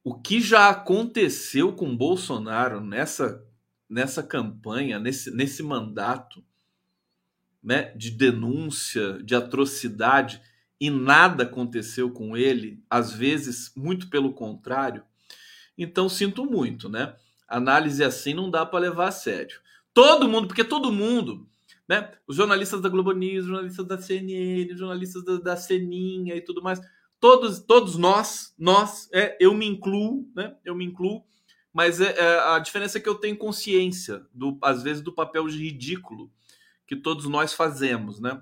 O 0.05 0.15
que 0.15 0.41
já 0.41 0.71
aconteceu 0.71 1.73
com 1.73 1.97
Bolsonaro 1.97 2.81
nessa 2.81 3.47
nessa 3.91 4.23
campanha, 4.23 5.01
nesse, 5.01 5.33
nesse 5.33 5.65
mandato, 5.65 6.45
né, 7.61 7.93
de 7.97 8.13
denúncia, 8.13 9.21
de 9.25 9.35
atrocidade, 9.35 10.41
e 10.81 10.89
nada 10.89 11.43
aconteceu 11.43 12.11
com 12.13 12.37
ele, 12.37 12.83
às 12.89 13.13
vezes, 13.13 13.73
muito 13.77 14.09
pelo 14.09 14.33
contrário. 14.33 15.03
Então, 15.77 16.09
sinto 16.09 16.47
muito, 16.47 16.89
né? 16.89 17.15
Análise 17.49 18.05
assim 18.05 18.33
não 18.33 18.49
dá 18.49 18.65
para 18.65 18.79
levar 18.79 19.09
a 19.09 19.13
sério. 19.13 19.61
Todo 19.93 20.29
mundo, 20.29 20.47
porque 20.47 20.65
todo 20.65 20.93
mundo, 20.93 21.50
né? 21.91 22.09
Os 22.25 22.37
jornalistas 22.37 22.81
da 22.81 22.89
Globo 22.89 23.11
News, 23.11 23.47
jornalistas 23.47 23.85
da 23.85 24.01
CNN, 24.01 24.77
jornalistas 24.77 25.25
da, 25.25 25.39
da 25.39 25.57
Seninha 25.57 26.37
e 26.37 26.41
tudo 26.41 26.63
mais, 26.63 26.81
todos, 27.19 27.59
todos 27.59 27.97
nós, 27.97 28.55
nós, 28.57 29.09
é, 29.13 29.37
eu 29.41 29.53
me 29.53 29.67
incluo, 29.67 30.25
né? 30.33 30.55
Eu 30.65 30.77
me 30.77 30.85
incluo, 30.85 31.25
mas 31.73 32.01
é, 32.01 32.17
é, 32.17 32.39
a 32.55 32.61
diferença 32.61 32.99
é 32.99 33.01
que 33.01 33.09
eu 33.09 33.17
tenho 33.17 33.37
consciência, 33.37 34.25
do, 34.33 34.57
às 34.63 34.85
vezes, 34.85 35.03
do 35.03 35.13
papel 35.13 35.47
ridículo 35.47 36.31
que 36.87 36.95
todos 36.95 37.27
nós 37.27 37.55
fazemos, 37.55 38.21
né? 38.21 38.41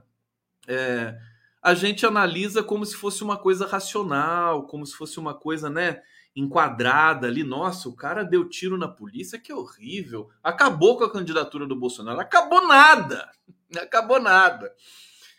É, 0.66 1.18
a 1.62 1.72
gente 1.72 2.04
analisa 2.04 2.62
como 2.62 2.84
se 2.84 2.96
fosse 2.96 3.24
uma 3.24 3.38
coisa 3.38 3.66
racional, 3.66 4.66
como 4.66 4.84
se 4.84 4.94
fosse 4.94 5.18
uma 5.18 5.32
coisa, 5.32 5.70
né? 5.70 6.02
Enquadrada 6.38 7.26
ali, 7.26 7.42
nossa, 7.42 7.88
o 7.88 7.96
cara 7.96 8.22
deu 8.22 8.48
tiro 8.48 8.78
na 8.78 8.86
polícia, 8.86 9.40
que 9.40 9.52
horrível. 9.52 10.30
Acabou 10.40 10.96
com 10.96 11.02
a 11.02 11.12
candidatura 11.12 11.66
do 11.66 11.74
Bolsonaro. 11.74 12.20
Acabou 12.20 12.64
nada. 12.68 13.28
Acabou 13.76 14.20
nada. 14.20 14.72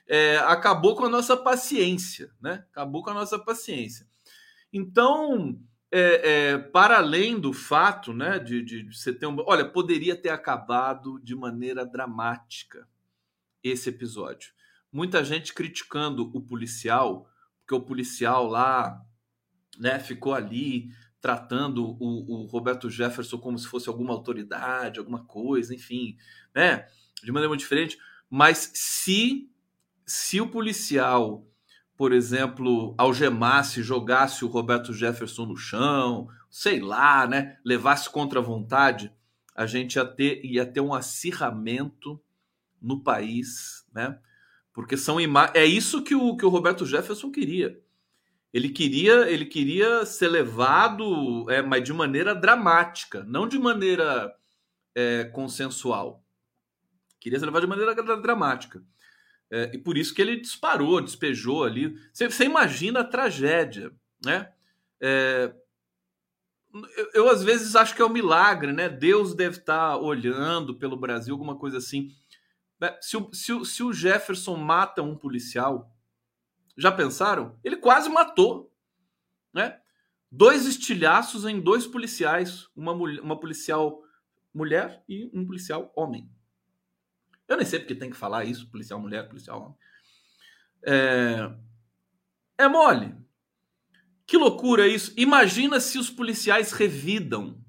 É, 0.06 0.40
acabou 0.40 0.98
com 0.98 1.06
a 1.06 1.10
nossa 1.10 1.38
paciência, 1.38 2.30
né? 2.42 2.66
Acabou 2.70 3.02
com 3.02 3.12
a 3.12 3.14
nossa 3.14 3.40
paciência. 3.40 4.06
Então, 4.74 5.58
é, 5.90 6.32
é, 6.32 6.58
para 6.58 6.98
além 6.98 7.40
do 7.40 7.54
fato, 7.54 8.12
né, 8.12 8.38
de, 8.38 8.62
de, 8.62 8.84
de 8.84 8.98
você 8.98 9.14
ter 9.14 9.26
um. 9.26 9.38
Olha, 9.48 9.64
poderia 9.64 10.18
ter 10.18 10.30
acabado 10.30 11.18
de 11.24 11.34
maneira 11.34 11.86
dramática 11.86 12.86
esse 13.64 13.88
episódio. 13.88 14.52
Muita 14.92 15.24
gente 15.24 15.54
criticando 15.54 16.30
o 16.34 16.42
policial, 16.42 17.30
porque 17.60 17.74
o 17.74 17.82
policial 17.82 18.48
lá 18.48 19.02
né, 19.80 20.00
ficou 20.00 20.34
ali 20.34 20.90
tratando 21.22 21.98
o, 22.00 22.44
o 22.44 22.46
Roberto 22.46 22.90
Jefferson 22.90 23.38
como 23.38 23.58
se 23.58 23.68
fosse 23.68 23.90
alguma 23.90 24.14
autoridade, 24.14 25.00
alguma 25.00 25.24
coisa, 25.26 25.74
enfim, 25.74 26.18
né, 26.54 26.86
de 27.24 27.32
maneira 27.32 27.50
muito 27.50 27.62
diferente. 27.62 27.98
Mas 28.30 28.72
se, 28.74 29.50
se 30.06 30.40
o 30.40 30.50
policial, 30.50 31.48
por 31.98 32.12
exemplo, 32.12 32.94
algemasse, 32.98 33.82
jogasse 33.82 34.46
o 34.46 34.50
Roberto 34.50 34.94
Jefferson 34.94 35.46
no 35.46 35.58
chão, 35.58 36.28
sei 36.50 36.80
lá, 36.80 37.26
né, 37.26 37.58
levasse 37.66 38.10
contra 38.10 38.40
a 38.40 38.44
vontade, 38.44 39.12
a 39.56 39.66
gente 39.66 39.96
ia 39.96 40.06
ter, 40.06 40.46
ia 40.46 40.66
ter 40.66 40.82
um 40.82 40.94
acirramento 40.94 42.22
no 42.82 43.02
país, 43.04 43.86
né? 43.94 44.18
Porque 44.74 44.96
são 44.96 45.20
ima 45.20 45.52
é 45.54 45.66
isso 45.66 46.02
que 46.02 46.16
o, 46.16 46.38
que 46.38 46.46
o 46.46 46.50
Roberto 46.50 46.86
Jefferson 46.86 47.30
queria. 47.30 47.78
Ele 48.54 48.70
queria 48.70 49.30
ele 49.30 49.46
queria 49.46 50.06
ser 50.06 50.28
levado, 50.28 51.50
é, 51.50 51.62
mas 51.62 51.84
de 51.84 51.94
maneira 51.94 52.34
dramática, 52.34 53.24
não 53.26 53.48
de 53.48 53.60
maneira 53.60 54.34
é, 54.96 55.26
consensual. 55.26 56.24
Queria 57.20 57.40
ser 57.40 57.46
levado 57.46 57.64
de 57.64 57.70
maneira 57.70 57.94
dramática. 57.96 58.84
É, 59.52 59.72
e 59.74 59.78
por 59.78 59.98
isso 59.98 60.14
que 60.14 60.22
ele 60.22 60.40
disparou, 60.40 61.02
despejou 61.02 61.64
ali. 61.64 61.96
Você, 62.14 62.46
imagina 62.46 63.02
a 63.02 63.04
tragédia, 63.04 63.92
né? 64.24 64.52
É, 65.02 65.54
eu, 66.96 67.10
eu, 67.14 67.30
às 67.30 67.44
vezes 67.44 67.76
acho 67.76 67.96
que 67.96 68.02
é 68.02 68.06
um 68.06 68.10
milagre, 68.10 68.72
né? 68.72 68.88
Deus 68.88 69.34
deve 69.34 69.58
estar 69.58 69.98
olhando 69.98 70.76
pelo 70.76 70.96
Brasil, 70.96 71.34
alguma 71.34 71.56
coisa 71.56 71.80
assim. 71.80 72.12
Né? 72.80 72.96
Se 73.02 73.18
o, 73.18 73.34
se, 73.34 73.52
o, 73.52 73.66
se 73.66 73.84
o 73.84 73.92
Jefferson 73.92 74.56
mata 74.56 75.02
um 75.02 75.16
policial, 75.16 75.92
já 76.80 76.92
pensaram? 76.92 77.60
Ele 77.64 77.76
quase 77.78 78.10
matou, 78.10 78.74
né? 79.54 79.80
Dois 80.32 80.66
estilhaços 80.66 81.46
em 81.46 81.60
dois 81.60 81.86
policiais, 81.86 82.68
uma, 82.76 82.94
uma 82.94 83.40
policial 83.40 84.02
mulher 84.54 85.04
e 85.08 85.30
um 85.34 85.46
policial 85.46 85.92
homem. 85.96 86.30
Eu 87.48 87.58
nem 87.58 87.66
sei 87.66 87.80
porque 87.80 87.96
tem 87.96 88.10
que 88.10 88.16
falar 88.16 88.46
isso, 88.46 88.70
policial 88.70 89.00
mulher, 89.00 89.28
policial 89.28 89.62
homem. 89.62 89.78
É, 90.86 91.52
é 92.60 92.68
mole. 92.68 93.16
Que 94.26 94.38
loucura 94.38 94.88
isso. 94.88 95.12
Imagina 95.18 95.80
se 95.80 95.98
os 95.98 96.10
policiais 96.10 96.72
revidam, 96.72 97.60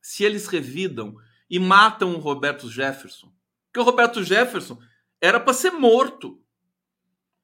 se 0.00 0.22
eles 0.22 0.46
revidam 0.46 1.16
e 1.50 1.58
matam 1.58 2.14
o 2.14 2.18
Roberto 2.20 2.70
Jefferson. 2.70 3.32
Porque 3.66 3.80
o 3.80 3.82
Roberto 3.82 4.22
Jefferson 4.22 4.80
era 5.20 5.40
para 5.40 5.52
ser 5.52 5.72
morto. 5.72 6.40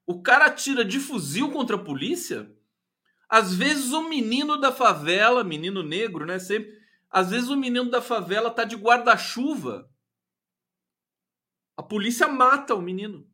O 0.05 0.21
cara 0.21 0.45
atira 0.45 0.83
de 0.83 0.99
fuzil 0.99 1.51
contra 1.51 1.75
a 1.75 1.83
polícia. 1.83 2.53
Às 3.29 3.55
vezes 3.55 3.91
o 3.91 4.07
menino 4.07 4.57
da 4.57 4.71
favela, 4.71 5.43
menino 5.43 5.81
negro, 5.81 6.25
né? 6.25 6.37
Sempre, 6.39 6.77
às 7.09 7.29
vezes 7.31 7.49
o 7.49 7.55
menino 7.55 7.89
da 7.89 8.01
favela 8.01 8.51
tá 8.51 8.63
de 8.63 8.75
guarda-chuva. 8.75 9.89
A 11.77 11.81
polícia 11.81 12.27
mata 12.27 12.75
o 12.75 12.81
menino, 12.81 13.27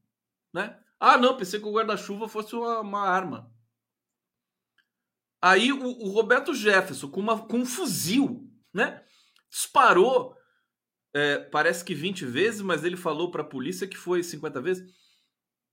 né? 0.53 0.79
Ah, 0.99 1.17
não, 1.17 1.35
pensei 1.35 1.59
que 1.59 1.65
o 1.65 1.73
guarda-chuva 1.73 2.27
fosse 2.27 2.55
uma, 2.55 2.81
uma, 2.81 3.01
arma. 3.01 3.51
Aí 5.41 5.71
o, 5.71 5.81
o 5.81 6.09
Roberto 6.09 6.53
Jefferson, 6.53 7.09
com, 7.09 7.21
uma, 7.21 7.45
com 7.47 7.59
um 7.59 7.65
fuzil, 7.65 8.49
né? 8.73 9.03
Disparou 9.49 10.38
é, 11.13 11.39
parece 11.39 11.83
que 11.83 11.95
20 11.95 12.25
vezes, 12.25 12.61
mas 12.61 12.83
ele 12.83 12.97
falou 12.97 13.31
para 13.31 13.41
a 13.41 13.45
polícia 13.47 13.88
que 13.88 13.97
foi 13.97 14.21
50 14.23 14.61
vezes. 14.61 14.93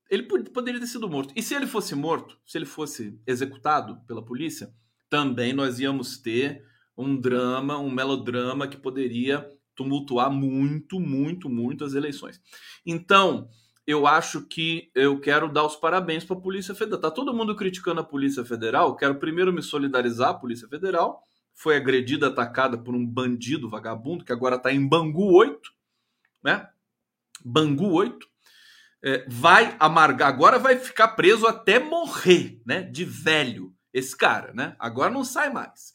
Ele 0.09 0.23
poderia 0.23 0.79
ter 0.79 0.87
sido 0.87 1.09
morto. 1.09 1.33
E 1.35 1.41
se 1.41 1.53
ele 1.53 1.67
fosse 1.67 1.95
morto, 1.95 2.37
se 2.45 2.57
ele 2.57 2.65
fosse 2.65 3.19
executado 3.25 4.01
pela 4.07 4.23
polícia, 4.23 4.73
também 5.09 5.53
nós 5.53 5.79
íamos 5.79 6.17
ter 6.17 6.63
um 6.97 7.19
drama, 7.19 7.77
um 7.77 7.91
melodrama 7.91 8.67
que 8.67 8.77
poderia 8.77 9.49
tumultuar 9.75 10.31
muito, 10.31 10.99
muito, 10.99 11.49
muito 11.49 11.85
as 11.85 11.93
eleições. 11.93 12.41
Então, 12.85 13.47
eu 13.85 14.05
acho 14.05 14.41
que 14.41 14.91
eu 14.93 15.19
quero 15.19 15.47
dar 15.47 15.63
os 15.63 15.75
parabéns 15.75 16.25
para 16.25 16.35
a 16.35 16.41
Polícia 16.41 16.73
Federal. 16.73 16.99
Tá 16.99 17.11
todo 17.11 17.33
mundo 17.33 17.55
criticando 17.55 18.01
a 18.01 18.03
Polícia 18.03 18.43
Federal. 18.43 18.95
Quero 18.97 19.19
primeiro 19.19 19.53
me 19.53 19.61
solidarizar 19.61 20.31
a 20.31 20.33
Polícia 20.33 20.67
Federal. 20.67 21.23
Foi 21.53 21.77
agredida, 21.77 22.27
atacada 22.27 22.77
por 22.77 22.93
um 22.95 23.05
bandido 23.05 23.69
vagabundo 23.69 24.25
que 24.25 24.33
agora 24.33 24.57
está 24.57 24.73
em 24.73 24.85
Bangu 24.85 25.31
8, 25.33 25.71
né? 26.43 26.67
Bangu 27.45 27.93
8. 27.93 28.27
É, 29.07 29.23
vai 29.25 29.73
amargar, 29.79 30.27
agora 30.27 30.59
vai 30.59 30.77
ficar 30.77 31.07
preso 31.09 31.47
até 31.47 31.79
morrer, 31.79 32.61
né? 32.65 32.81
De 32.81 33.05
velho, 33.05 33.73
esse 33.93 34.17
cara, 34.17 34.51
né? 34.53 34.75
Agora 34.77 35.09
não 35.09 35.23
sai 35.23 35.49
mais. 35.49 35.93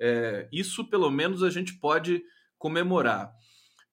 É, 0.00 0.48
isso 0.50 0.90
pelo 0.90 1.08
menos 1.12 1.44
a 1.44 1.50
gente 1.50 1.74
pode 1.74 2.24
comemorar. 2.58 3.32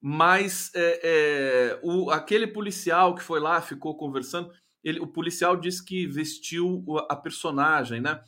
Mas 0.02 0.72
é, 0.74 1.02
é, 1.04 1.80
o, 1.84 2.10
aquele 2.10 2.48
policial 2.48 3.14
que 3.14 3.22
foi 3.22 3.40
lá, 3.40 3.62
ficou 3.62 3.96
conversando, 3.96 4.52
ele, 4.84 5.00
o 5.00 5.06
policial 5.06 5.56
disse 5.56 5.86
que 5.86 6.08
vestiu 6.08 6.84
a 7.12 7.16
personagem, 7.16 8.02
né? 8.02 8.20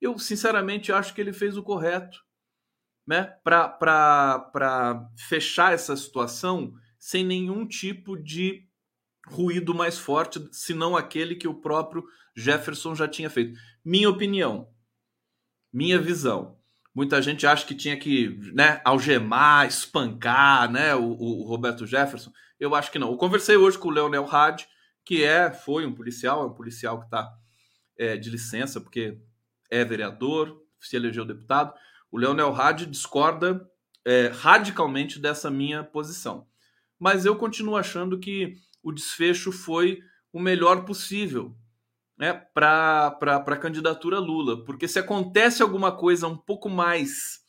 Eu 0.00 0.18
sinceramente 0.18 0.90
acho 0.90 1.14
que 1.14 1.20
ele 1.20 1.32
fez 1.32 1.56
o 1.56 1.62
correto, 1.62 2.18
né? 3.06 3.32
Para 3.44 5.08
fechar 5.28 5.72
essa 5.72 5.96
situação 5.96 6.74
sem 6.98 7.24
nenhum 7.24 7.64
tipo 7.64 8.16
de 8.16 8.67
ruído 9.30 9.74
mais 9.74 9.98
forte, 9.98 10.48
senão 10.52 10.96
aquele 10.96 11.34
que 11.34 11.48
o 11.48 11.54
próprio 11.54 12.04
Jefferson 12.36 12.94
já 12.94 13.08
tinha 13.08 13.28
feito. 13.28 13.58
Minha 13.84 14.08
opinião, 14.08 14.68
minha 15.72 15.98
visão. 15.98 16.56
Muita 16.94 17.22
gente 17.22 17.46
acha 17.46 17.64
que 17.64 17.74
tinha 17.74 17.96
que 17.96 18.28
né, 18.52 18.80
algemar, 18.84 19.66
espancar 19.66 20.70
né, 20.70 20.94
o, 20.94 21.04
o, 21.04 21.44
Roberto 21.44 21.86
Jefferson. 21.86 22.32
Eu 22.58 22.74
acho 22.74 22.90
que 22.90 22.98
não. 22.98 23.10
Eu 23.10 23.16
conversei 23.16 23.56
hoje 23.56 23.78
com 23.78 23.88
o 23.88 23.92
Leonel 23.92 24.28
Had, 24.28 24.66
que 25.04 25.22
é, 25.22 25.52
foi 25.52 25.86
um 25.86 25.94
policial, 25.94 26.42
é 26.42 26.46
um 26.46 26.54
policial 26.54 26.98
que 26.98 27.06
está 27.06 27.30
é, 27.96 28.16
de 28.16 28.30
licença, 28.30 28.80
porque 28.80 29.18
é 29.70 29.84
vereador, 29.84 30.60
se 30.80 30.96
elegeu 30.96 31.24
deputado. 31.24 31.72
O 32.10 32.18
Leonel 32.18 32.54
Had 32.54 32.86
discorda 32.86 33.64
é, 34.04 34.28
radicalmente 34.28 35.18
dessa 35.20 35.50
minha 35.50 35.84
posição. 35.84 36.46
Mas 36.98 37.24
eu 37.24 37.36
continuo 37.36 37.76
achando 37.76 38.18
que 38.18 38.56
o 38.88 38.92
desfecho 38.92 39.52
foi 39.52 40.00
o 40.32 40.40
melhor 40.40 40.84
possível 40.84 41.54
né, 42.16 42.32
para 42.32 43.16
a 43.46 43.56
candidatura 43.56 44.18
Lula. 44.18 44.64
Porque 44.64 44.88
se 44.88 44.98
acontece 44.98 45.62
alguma 45.62 45.92
coisa 45.96 46.26
um 46.26 46.36
pouco 46.36 46.68
mais 46.68 47.40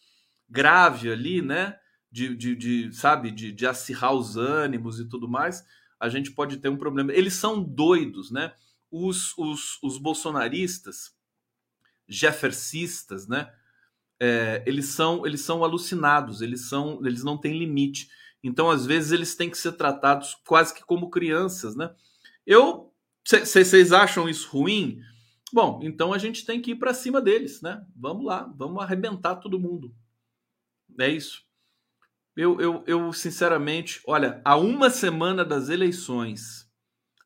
grave 0.47 1.11
ali, 1.11 1.41
né? 1.41 1.77
De, 2.11 2.35
de, 2.35 2.55
de 2.55 2.91
sabe, 2.91 3.29
de, 3.29 3.51
de 3.51 3.67
acirrar 3.67 4.13
os 4.13 4.35
ânimos 4.35 4.99
e 4.99 5.07
tudo 5.07 5.27
mais, 5.27 5.63
a 5.99 6.09
gente 6.09 6.31
pode 6.31 6.57
ter 6.57 6.69
um 6.69 6.77
problema. 6.77 7.13
Eles 7.13 7.35
são 7.35 7.61
doidos, 7.63 8.31
né? 8.31 8.53
Os, 8.91 9.37
os, 9.37 9.77
os 9.83 9.99
bolsonaristas, 9.99 11.15
jeffercistas, 12.07 13.27
né? 13.27 13.51
É, 14.19 14.63
eles 14.65 14.87
são 14.87 15.25
eles 15.25 15.41
são 15.41 15.63
alucinados, 15.63 16.41
eles 16.41 16.67
são 16.67 16.99
eles 17.05 17.23
não 17.23 17.37
têm 17.37 17.57
limite. 17.57 18.09
Então, 18.43 18.69
às 18.69 18.85
vezes, 18.85 19.11
eles 19.11 19.35
têm 19.35 19.49
que 19.49 19.57
ser 19.57 19.73
tratados 19.73 20.35
quase 20.47 20.73
que 20.73 20.81
como 20.85 21.09
crianças, 21.09 21.75
né? 21.75 21.93
Eu 22.45 22.89
vocês 23.25 23.91
acham 23.91 24.27
isso 24.27 24.49
ruim? 24.49 25.01
Bom, 25.53 25.79
então 25.83 26.13
a 26.13 26.17
gente 26.17 26.45
tem 26.45 26.61
que 26.61 26.71
ir 26.71 26.75
para 26.75 26.93
cima 26.93 27.21
deles, 27.21 27.61
né? 27.61 27.85
Vamos 27.95 28.25
lá, 28.25 28.51
vamos 28.55 28.81
arrebentar 28.81 29.35
todo 29.35 29.59
mundo. 29.59 29.93
É 30.99 31.07
isso. 31.09 31.43
Eu, 32.35 32.59
eu, 32.59 32.83
eu, 32.87 33.13
sinceramente, 33.13 34.01
olha, 34.07 34.41
há 34.45 34.55
uma 34.55 34.89
semana 34.89 35.43
das 35.43 35.69
eleições, 35.69 36.67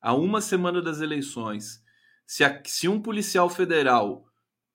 há 0.02 0.13
uma 0.13 0.41
semana 0.41 0.82
das 0.82 1.02
eleições, 1.02 1.84
se, 2.26 2.43
a, 2.43 2.62
se 2.65 2.88
um 2.88 3.02
policial 3.02 3.49
federal 3.49 4.26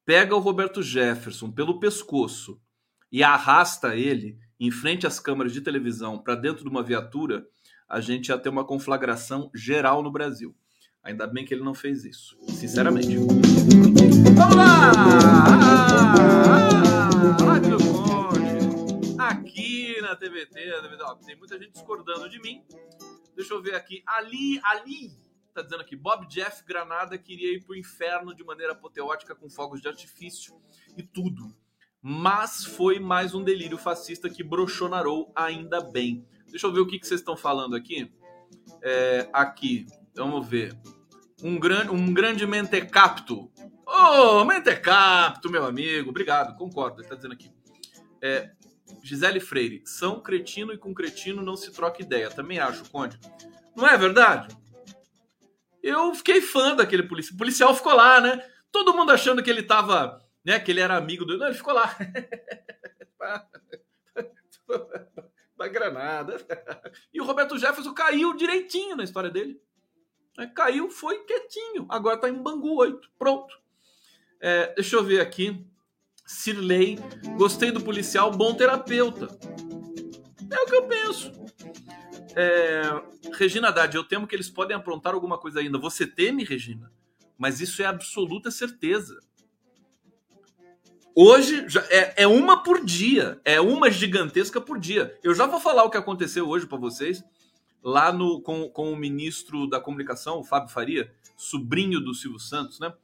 pega 0.05 0.35
o 0.35 0.41
Roberto 0.41 0.83
Jefferson 0.83 1.51
pelo 1.51 1.81
pescoço 1.81 2.61
e 3.11 3.23
arrasta 3.23 3.97
ele 3.97 4.39
em 4.61 4.71
frente 4.71 5.07
às 5.07 5.21
câmeras 5.21 5.53
de 5.53 5.61
televisão 5.61 6.19
para 6.19 6.35
dentro 6.35 6.65
de 6.65 6.69
uma 6.69 6.83
viatura, 6.83 7.47
a 7.89 8.01
gente 8.01 8.29
ia 8.29 8.39
ter 8.39 8.49
uma 8.49 8.65
conflagração 8.65 9.51
geral 9.55 10.03
no 10.03 10.11
Brasil. 10.11 10.55
Ainda 11.03 11.27
bem 11.27 11.45
que 11.45 11.55
ele 11.55 11.63
não 11.63 11.75
fez 11.75 12.05
isso, 12.05 12.37
sinceramente. 12.49 13.17
Vamos 13.17 14.57
lá! 14.57 14.93
Rádio 17.41 17.79
do 17.79 17.85
Conde, 17.85 19.17
aqui 19.19 20.01
na 20.03 20.17
TVT, 20.17 20.55
tem 21.25 21.37
muita 21.37 21.59
gente 21.59 21.73
discordando 21.73 22.29
de 22.29 22.41
mim. 22.41 22.63
Deixa 23.35 23.55
eu 23.55 23.63
ver 23.63 23.77
aqui. 23.77 24.03
Ali, 24.05 24.61
ali, 24.65 25.13
tá 25.55 25.63
dizendo 25.63 25.81
aqui, 25.81 25.95
Bob 25.97 26.27
Jeff 26.27 26.65
Granada 26.65 27.17
queria 27.17 27.55
ir 27.55 27.65
pro 27.65 27.77
inferno 27.77 28.35
de 28.35 28.45
maneira 28.45 28.73
apoteótica 28.73 29.35
com 29.35 29.49
fogos 29.49 29.81
de 29.81 29.89
artifício 29.89 30.61
e 30.97 31.03
tudo. 31.03 31.57
Mas 32.01 32.65
foi 32.65 32.99
mais 32.99 33.35
um 33.35 33.43
delírio 33.43 33.77
fascista 33.77 34.31
que 34.31 34.45
brochonarou 34.45 35.33
ainda 35.35 35.81
bem. 35.81 36.25
Deixa 36.47 36.67
eu 36.67 36.73
ver 36.73 36.81
o 36.81 36.87
que, 36.87 36.99
que 36.99 37.07
vocês 37.07 37.21
estão 37.21 37.37
falando 37.37 37.75
aqui. 37.75 38.11
É, 38.83 39.29
aqui, 39.33 39.87
vamos 40.15 40.47
ver. 40.47 40.79
Um, 41.43 41.59
gran, 41.59 41.91
um 41.91 42.13
grande 42.13 42.47
mentecapto. 42.47 43.51
Ô, 43.87 44.41
oh, 44.41 44.45
mentecapto, 44.45 45.51
meu 45.51 45.65
amigo. 45.65 46.11
Obrigado, 46.11 46.57
concordo. 46.57 46.97
Ele 46.97 47.03
está 47.03 47.17
dizendo 47.17 47.33
aqui. 47.33 47.51
É, 48.23 48.51
Gisele 49.03 49.41
Freire. 49.41 49.83
São 49.85 50.21
cretino 50.21 50.73
e 50.73 50.79
com 50.79 50.95
cretino 50.95 51.43
não 51.43 51.57
se 51.57 51.73
troca 51.73 52.03
ideia. 52.03 52.31
Também 52.31 52.59
acho, 52.59 52.89
Conde. 52.91 53.19
Não 53.77 53.87
é 53.87 53.97
verdade? 53.97 54.57
Eu 55.83 56.15
fiquei 56.15 56.41
fã 56.41 56.75
daquele 56.75 57.03
policial. 57.03 57.35
O 57.35 57.39
policial 57.39 57.75
ficou 57.75 57.95
lá, 57.95 58.21
né? 58.21 58.45
Todo 58.71 58.95
mundo 58.95 59.13
achando 59.13 59.43
que 59.43 59.51
ele 59.51 59.63
tava, 59.63 60.21
né? 60.49 60.59
Que 60.59 60.71
ele 60.71 60.81
era 60.81 60.97
amigo 60.97 61.27
do. 61.27 61.37
Não, 61.37 61.47
ele 61.47 61.55
ficou 61.55 61.75
lá. 61.75 61.95
da 65.59 65.69
Granada. 65.69 66.39
E 67.13 67.21
o 67.21 67.25
Roberto 67.25 67.59
Jefferson 67.59 67.93
caiu 67.93 68.35
direitinho 68.35 68.97
na 68.97 69.05
história 69.05 69.29
dele. 69.29 69.61
É, 70.39 70.47
caiu, 70.47 70.89
foi 70.89 71.19
quietinho. 71.25 71.85
Agora 71.91 72.15
está 72.15 72.31
em 72.31 72.43
Bangu 72.43 72.77
8. 72.77 73.11
Pronto. 73.19 73.55
É, 74.41 74.73
deixa 74.75 74.97
eu 74.97 75.05
ver 75.05 75.21
aqui. 75.21 75.67
Sirley, 76.25 76.99
gostei 77.37 77.71
do 77.71 77.83
policial, 77.83 78.31
bom 78.31 78.55
terapeuta. 78.55 79.29
É 80.51 80.61
o 80.63 80.67
que 80.67 80.77
eu 80.77 80.87
penso. 80.87 81.33
É, 82.35 82.83
Regina 83.35 83.69
Haddad, 83.69 83.95
eu 83.95 84.05
temo 84.05 84.27
que 84.27 84.35
eles 84.35 84.49
podem 84.49 84.77
aprontar 84.77 85.13
alguma 85.13 85.37
coisa 85.37 85.61
ainda. 85.61 85.77
Você 85.79 86.07
teme, 86.07 86.45
Regina? 86.45 86.91
Mas 87.37 87.61
isso 87.61 87.83
é 87.83 87.87
absoluta 87.87 88.51
certeza. 88.51 89.19
Hoje 91.21 91.67
é, 91.91 92.23
é 92.23 92.27
uma 92.29 92.63
por 92.63 92.85
dia, 92.85 93.41
é 93.45 93.61
uma 93.61 93.91
gigantesca 93.91 94.61
por 94.61 94.79
dia. 94.79 95.19
Eu 95.21 95.35
já 95.35 95.47
vou 95.47 95.59
falar 95.59 95.83
o 95.83 95.91
que 95.91 95.97
aconteceu 95.97 96.49
hoje 96.49 96.65
para 96.65 96.79
vocês 96.79 97.25
lá 97.83 98.13
no, 98.13 98.41
com, 98.41 98.69
com 98.69 98.93
o 98.93 98.97
ministro 98.97 99.67
da 99.67 99.81
comunicação, 99.81 100.39
o 100.39 100.45
Fábio 100.45 100.73
Faria, 100.73 101.13
sobrinho 101.37 101.99
do 101.99 102.15
Silvio 102.15 102.39
Santos, 102.39 102.79
né? 102.79 102.95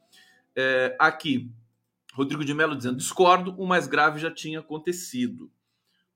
É, 0.55 0.95
aqui, 0.97 1.51
Rodrigo 2.13 2.45
de 2.45 2.53
Mello 2.53 2.77
dizendo: 2.77 2.95
discordo, 2.95 3.53
o 3.57 3.67
mais 3.67 3.85
grave 3.85 4.17
já 4.17 4.31
tinha 4.31 4.61
acontecido. 4.61 5.51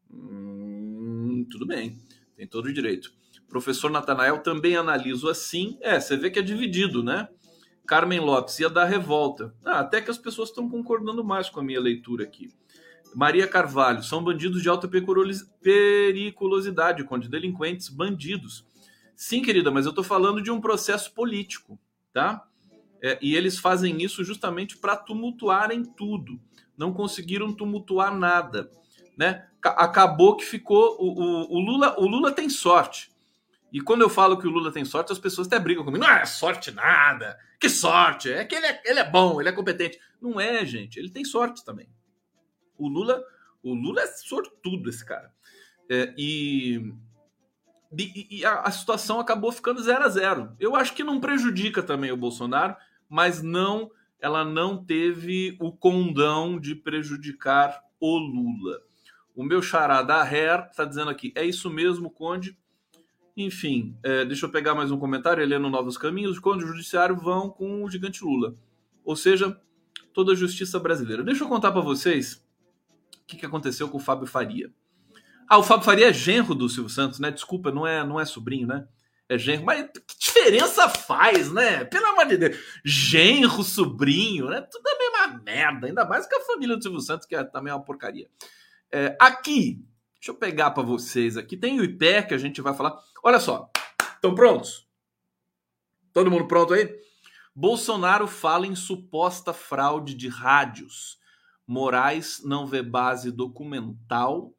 Hum, 0.10 1.46
tudo 1.52 1.66
bem, 1.66 2.00
tem 2.38 2.48
todo 2.48 2.68
o 2.68 2.74
direito. 2.74 3.12
Professor 3.50 3.92
Natanael 3.92 4.42
também 4.42 4.78
analiso 4.78 5.28
assim. 5.28 5.78
É, 5.82 6.00
você 6.00 6.16
vê 6.16 6.32
que 6.32 6.40
é 6.40 6.42
dividido, 6.42 7.04
né? 7.04 7.28
Carmen 7.90 8.20
Lopes 8.20 8.60
ia 8.60 8.70
dar 8.70 8.86
revolta. 8.86 9.52
Ah, 9.66 9.80
até 9.80 10.00
que 10.00 10.12
as 10.12 10.18
pessoas 10.20 10.50
estão 10.50 10.70
concordando 10.70 11.24
mais 11.24 11.50
com 11.50 11.60
a 11.60 11.64
minha 11.64 11.80
leitura 11.80 12.24
aqui. 12.24 12.54
Maria 13.16 13.48
Carvalho, 13.48 14.04
são 14.04 14.24
bandidos 14.24 14.62
de 14.62 14.70
alta 14.70 14.88
periculosidade, 14.88 17.04
conde 17.04 17.28
delinquentes, 17.28 17.90
bandidos. 17.90 18.64
Sim, 19.16 19.42
querida, 19.42 19.72
mas 19.72 19.88
eu 19.88 19.90
estou 19.90 20.04
falando 20.04 20.40
de 20.40 20.52
um 20.52 20.62
processo 20.62 21.12
político, 21.16 21.80
tá? 22.14 22.48
É, 23.02 23.18
e 23.24 23.36
eles 23.36 23.58
fazem 23.58 24.04
isso 24.04 24.24
justamente 24.24 24.78
para 24.78 24.96
tumultuarem 24.96 25.84
tudo. 25.84 26.40
Não 26.78 26.94
conseguiram 26.94 27.52
tumultuar 27.52 28.16
nada, 28.16 28.70
né? 29.18 29.48
Acabou 29.64 30.38
que 30.38 30.46
ficou 30.46 30.96
o, 31.00 31.24
o, 31.24 31.58
o 31.58 31.60
Lula. 31.60 32.00
O 32.00 32.06
Lula 32.06 32.32
tem 32.32 32.50
sorte. 32.50 33.09
E 33.72 33.82
quando 33.82 34.02
eu 34.02 34.10
falo 34.10 34.38
que 34.38 34.48
o 34.48 34.50
Lula 34.50 34.72
tem 34.72 34.84
sorte, 34.84 35.12
as 35.12 35.20
pessoas 35.20 35.48
até 35.48 35.60
brigam 35.60 35.84
comigo. 35.84 36.04
Não 36.04 36.12
é 36.12 36.26
sorte 36.26 36.72
nada. 36.72 37.38
Que 37.60 37.70
sorte? 37.70 38.32
É 38.32 38.44
que 38.44 38.56
ele 38.56 38.66
é, 38.66 38.82
ele 38.86 39.00
é 39.00 39.10
bom, 39.10 39.40
ele 39.40 39.50
é 39.50 39.54
competente. 39.54 40.00
Não 40.22 40.40
é, 40.40 40.66
gente. 40.66 40.98
Ele 40.98 41.10
tem 41.10 41.24
sorte 41.24 41.64
também. 41.64 41.88
O 42.78 42.88
Lula, 42.88 43.24
o 43.62 43.74
Lula 43.74 44.02
é 44.02 44.08
sortudo, 44.08 44.90
esse 44.90 45.06
cara. 45.06 45.32
É, 45.90 46.14
e, 46.18 46.94
e, 47.98 48.40
e 48.40 48.46
a, 48.46 48.62
a, 48.62 48.72
situação 48.72 49.20
acabou 49.20 49.52
ficando 49.52 49.82
0 49.82 50.04
a 50.04 50.10
0 50.10 50.56
Eu 50.60 50.76
acho 50.76 50.94
que 50.94 51.04
não 51.04 51.20
prejudica 51.20 51.82
também 51.82 52.12
o 52.12 52.18
Bolsonaro, 52.18 52.76
mas 53.10 53.42
não 53.42 53.92
ela 54.22 54.44
não 54.44 54.84
teve 54.84 55.58
o 55.60 55.72
condão 55.72 56.60
de 56.60 56.76
prejudicar 56.76 57.82
o 58.00 58.18
Lula. 58.18 58.82
O 59.34 59.44
meu 59.44 59.62
xará 59.62 60.02
da 60.02 60.22
Hair 60.22 60.68
está 60.70 60.84
dizendo 60.84 61.10
aqui, 61.10 61.32
é 61.36 61.46
isso 61.46 61.70
mesmo, 61.70 62.10
Conde. 62.10 62.58
Enfim, 63.42 63.98
é, 64.04 64.26
deixa 64.26 64.46
eu 64.46 64.50
pegar 64.50 64.76
mais 64.76 64.92
um 64.92 65.00
comentário, 65.00 65.42
Heleno 65.42 65.70
Novos 65.70 65.98
Caminhos. 65.98 66.34
Os 66.34 66.40
Conde 66.40 66.66
Judiciário 66.66 67.16
vão 67.16 67.50
com 67.50 67.86
o 67.86 67.90
gigante 67.90 68.22
Lula. 68.22 68.54
Ou 69.02 69.16
seja, 69.16 69.58
toda 70.14 70.34
a 70.34 70.36
justiça 70.36 70.78
brasileira. 70.78 71.24
Deixa 71.24 71.46
eu 71.46 71.48
contar 71.48 71.72
para 71.72 71.80
vocês 71.80 72.44
o 73.16 73.26
que, 73.26 73.38
que 73.38 73.46
aconteceu 73.46 73.88
com 73.88 73.96
o 73.96 74.02
Fábio 74.02 74.28
Faria. 74.28 74.70
Ah, 75.48 75.58
o 75.58 75.64
Fábio 75.64 75.86
Faria 75.86 76.10
é 76.10 76.14
genro 76.14 76.54
do 76.54 76.68
Silvio 76.68 76.90
Santos, 76.90 77.18
né? 77.18 77.32
Desculpa, 77.32 77.72
não 77.72 77.88
é, 77.88 78.06
não 78.06 78.20
é 78.20 78.26
sobrinho, 78.26 78.68
né? 78.68 78.86
É 79.30 79.38
genro. 79.38 79.64
Mas 79.64 79.88
que 80.06 80.20
diferença 80.20 80.90
faz, 80.90 81.50
né? 81.50 81.86
Pelo 81.86 82.08
amor 82.08 82.26
de 82.26 82.36
Deus. 82.36 82.58
Genro, 82.84 83.64
sobrinho, 83.64 84.50
né? 84.50 84.60
Tudo 84.70 84.84
é 84.86 84.92
a 84.92 84.98
mesma 84.98 85.44
merda. 85.46 85.88
Ainda 85.88 86.04
mais 86.04 86.28
que 86.28 86.36
a 86.36 86.42
família 86.42 86.76
do 86.76 86.84
Silvio 86.84 87.00
Santos, 87.00 87.26
que 87.26 87.38
é 87.38 87.44
também 87.46 87.72
uma 87.72 87.82
porcaria. 87.82 88.28
É, 88.92 89.16
aqui, 89.18 89.82
deixa 90.20 90.32
eu 90.32 90.36
pegar 90.36 90.72
para 90.72 90.84
vocês 90.84 91.38
aqui. 91.38 91.56
Tem 91.56 91.80
o 91.80 91.84
IPE 91.84 92.28
que 92.28 92.34
a 92.34 92.38
gente 92.38 92.62
vai 92.62 92.74
falar. 92.74 93.00
Olha 93.24 93.40
só. 93.40 93.72
Estão 94.16 94.36
prontos? 94.36 94.88
Todo 96.12 96.30
mundo 96.30 96.48
pronto 96.48 96.74
aí? 96.74 96.94
Bolsonaro 97.56 98.28
fala 98.28 98.68
em 98.68 98.76
suposta 98.76 99.54
fraude 99.54 100.14
de 100.14 100.28
rádios. 100.28 101.18
Moraes 101.66 102.42
não 102.44 102.68
vê 102.68 102.84
base 102.84 103.32
documental 103.32 104.54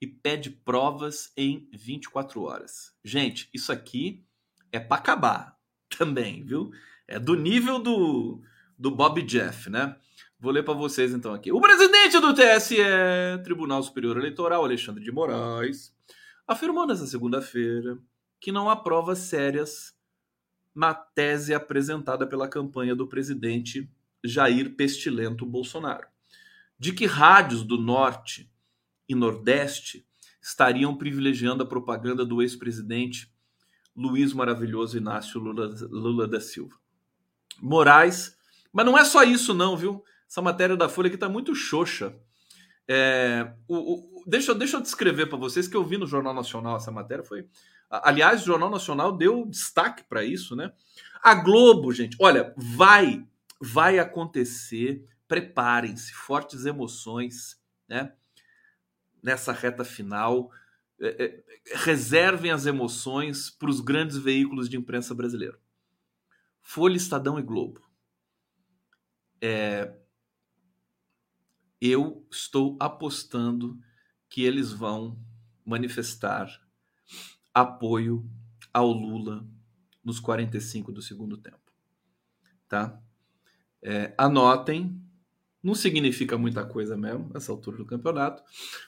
e 0.00 0.06
pede 0.06 0.50
provas 0.50 1.32
em 1.36 1.68
24 1.72 2.42
horas. 2.42 2.94
Gente, 3.04 3.48
isso 3.52 3.70
aqui 3.70 4.24
é 4.70 4.80
para 4.80 4.96
acabar 4.96 5.58
também, 5.96 6.44
viu? 6.44 6.72
É 7.06 7.18
do 7.18 7.34
nível 7.34 7.78
do, 7.78 8.42
do 8.78 8.90
Bob 8.90 9.20
Jeff, 9.22 9.68
né? 9.68 9.96
Vou 10.42 10.50
ler 10.50 10.64
para 10.64 10.74
vocês 10.74 11.12
então 11.12 11.32
aqui. 11.32 11.52
O 11.52 11.60
presidente 11.60 12.18
do 12.18 12.34
TSE, 12.34 12.76
Tribunal 13.44 13.80
Superior 13.80 14.16
Eleitoral, 14.16 14.64
Alexandre 14.64 15.00
de 15.00 15.12
Moraes, 15.12 15.94
afirmou 16.44 16.84
nesta 16.84 17.06
segunda-feira 17.06 17.96
que 18.40 18.50
não 18.50 18.68
há 18.68 18.74
provas 18.74 19.20
sérias 19.20 19.94
na 20.74 20.94
tese 20.94 21.54
apresentada 21.54 22.26
pela 22.26 22.48
campanha 22.48 22.92
do 22.92 23.06
presidente 23.06 23.88
Jair 24.24 24.74
Pestilento 24.74 25.46
Bolsonaro, 25.46 26.08
de 26.76 26.92
que 26.92 27.06
rádios 27.06 27.62
do 27.62 27.78
Norte 27.78 28.50
e 29.08 29.14
Nordeste 29.14 30.04
estariam 30.40 30.96
privilegiando 30.96 31.62
a 31.62 31.66
propaganda 31.66 32.26
do 32.26 32.42
ex-presidente 32.42 33.32
Luiz 33.94 34.32
Maravilhoso 34.32 34.98
Inácio 34.98 35.38
Lula, 35.38 36.26
da 36.26 36.40
Silva. 36.40 36.74
Moraes, 37.60 38.36
mas 38.72 38.84
não 38.84 38.98
é 38.98 39.04
só 39.04 39.22
isso 39.22 39.54
não, 39.54 39.76
viu? 39.76 40.02
Essa 40.32 40.40
matéria 40.40 40.78
da 40.78 40.88
Folha 40.88 41.08
aqui 41.08 41.16
está 41.16 41.28
muito 41.28 41.54
xoxa. 41.54 42.18
É, 42.88 43.52
o, 43.68 43.76
o, 43.76 44.24
deixa, 44.26 44.54
deixa 44.54 44.78
eu 44.78 44.80
descrever 44.80 45.26
para 45.26 45.36
vocês 45.36 45.68
que 45.68 45.76
eu 45.76 45.84
vi 45.84 45.98
no 45.98 46.06
Jornal 46.06 46.32
Nacional 46.32 46.78
essa 46.78 46.90
matéria. 46.90 47.22
Foi, 47.22 47.46
aliás, 47.90 48.40
o 48.40 48.46
Jornal 48.46 48.70
Nacional 48.70 49.14
deu 49.14 49.44
destaque 49.44 50.02
para 50.04 50.24
isso, 50.24 50.56
né? 50.56 50.72
A 51.22 51.34
Globo, 51.34 51.92
gente, 51.92 52.16
olha, 52.18 52.54
vai, 52.56 53.28
vai 53.60 53.98
acontecer. 53.98 55.06
Preparem-se, 55.28 56.14
fortes 56.14 56.64
emoções, 56.64 57.60
né? 57.86 58.14
Nessa 59.22 59.52
reta 59.52 59.84
final, 59.84 60.50
é, 60.98 61.24
é, 61.24 61.44
reservem 61.74 62.52
as 62.52 62.64
emoções 62.64 63.50
para 63.50 63.68
os 63.68 63.80
grandes 63.80 64.16
veículos 64.16 64.66
de 64.66 64.78
imprensa 64.78 65.14
brasileiro. 65.14 65.58
Folha, 66.62 66.96
Estadão 66.96 67.38
e 67.38 67.42
Globo. 67.42 67.82
É, 69.38 69.92
eu 71.82 72.24
estou 72.30 72.76
apostando 72.78 73.76
que 74.28 74.44
eles 74.44 74.70
vão 74.70 75.18
manifestar 75.66 76.48
apoio 77.52 78.24
ao 78.72 78.92
Lula 78.92 79.44
nos 80.04 80.20
45 80.20 80.92
do 80.92 81.02
segundo 81.02 81.36
tempo. 81.36 81.58
Tá? 82.68 82.96
É, 83.82 84.14
anotem, 84.16 84.96
não 85.60 85.74
significa 85.74 86.38
muita 86.38 86.64
coisa 86.64 86.96
mesmo 86.96 87.28
nessa 87.34 87.50
altura 87.50 87.78
do 87.78 87.84
campeonato, 87.84 88.44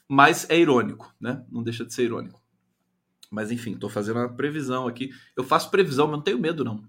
mas 0.08 0.48
é 0.48 0.56
irônico, 0.56 1.12
né? 1.20 1.44
Não 1.50 1.64
deixa 1.64 1.84
de 1.84 1.92
ser 1.92 2.04
irônico. 2.04 2.40
Mas 3.28 3.50
enfim, 3.50 3.72
estou 3.72 3.90
fazendo 3.90 4.20
uma 4.20 4.32
previsão 4.32 4.86
aqui. 4.86 5.10
Eu 5.36 5.42
faço 5.42 5.68
previsão, 5.68 6.06
mas 6.06 6.18
não 6.18 6.22
tenho 6.22 6.38
medo, 6.38 6.64
não. 6.64 6.84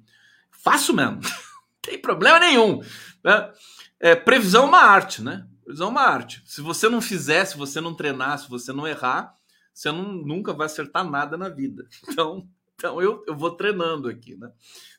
Faço 0.51 0.93
mesmo. 0.93 1.15
não 1.23 1.79
tem 1.81 1.99
problema 1.99 2.39
nenhum. 2.39 2.79
Né? 3.23 3.53
É, 3.99 4.15
previsão 4.15 4.65
é 4.65 4.67
uma 4.67 4.81
arte, 4.81 5.23
né? 5.23 5.47
Previsão 5.65 5.87
é 5.87 5.91
uma 5.91 6.03
arte. 6.03 6.43
Se 6.45 6.61
você 6.61 6.87
não 6.87 7.01
fizer, 7.01 7.43
se 7.43 7.57
você 7.57 7.81
não 7.81 7.95
treinar, 7.95 8.37
se 8.37 8.47
você 8.47 8.71
não 8.71 8.87
errar, 8.87 9.35
você 9.73 9.91
não, 9.91 10.13
nunca 10.13 10.53
vai 10.53 10.67
acertar 10.67 11.03
nada 11.03 11.35
na 11.35 11.49
vida. 11.49 11.87
Então, 12.07 12.47
então 12.75 13.01
eu, 13.01 13.23
eu 13.25 13.35
vou 13.35 13.51
treinando 13.51 14.07
aqui, 14.09 14.35
né? 14.35 14.51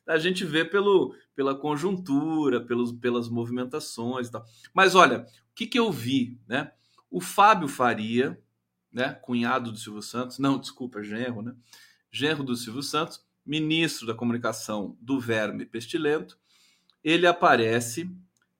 A 0.07 0.19
gente 0.19 0.45
vê 0.45 0.65
pelo, 0.65 1.15
pela 1.35 1.55
conjuntura, 1.55 2.61
pelos, 2.61 2.91
pelas 2.91 3.29
movimentações 3.29 4.29
e 4.29 4.33
tal. 4.33 4.45
Mas 4.75 4.95
olha, 4.95 5.21
o 5.21 5.55
que, 5.55 5.67
que 5.67 5.79
eu 5.79 5.93
vi, 5.93 6.39
né? 6.49 6.73
O 7.11 7.21
Fábio 7.21 7.69
Faria, 7.69 8.41
né? 8.91 9.13
Cunhado 9.23 9.71
do 9.71 9.79
Silvio 9.79 10.03
Santos, 10.03 10.39
não, 10.39 10.59
desculpa, 10.59 11.03
genro, 11.03 11.43
né? 11.43 11.55
Genro 12.11 12.43
do 12.43 12.57
Silvio 12.57 12.83
Santos, 12.83 13.25
ministro 13.45 14.07
da 14.07 14.15
comunicação 14.15 14.97
do 15.01 15.21
Verme 15.21 15.67
Pestilento, 15.67 16.39
ele 17.05 17.27
aparece 17.27 18.11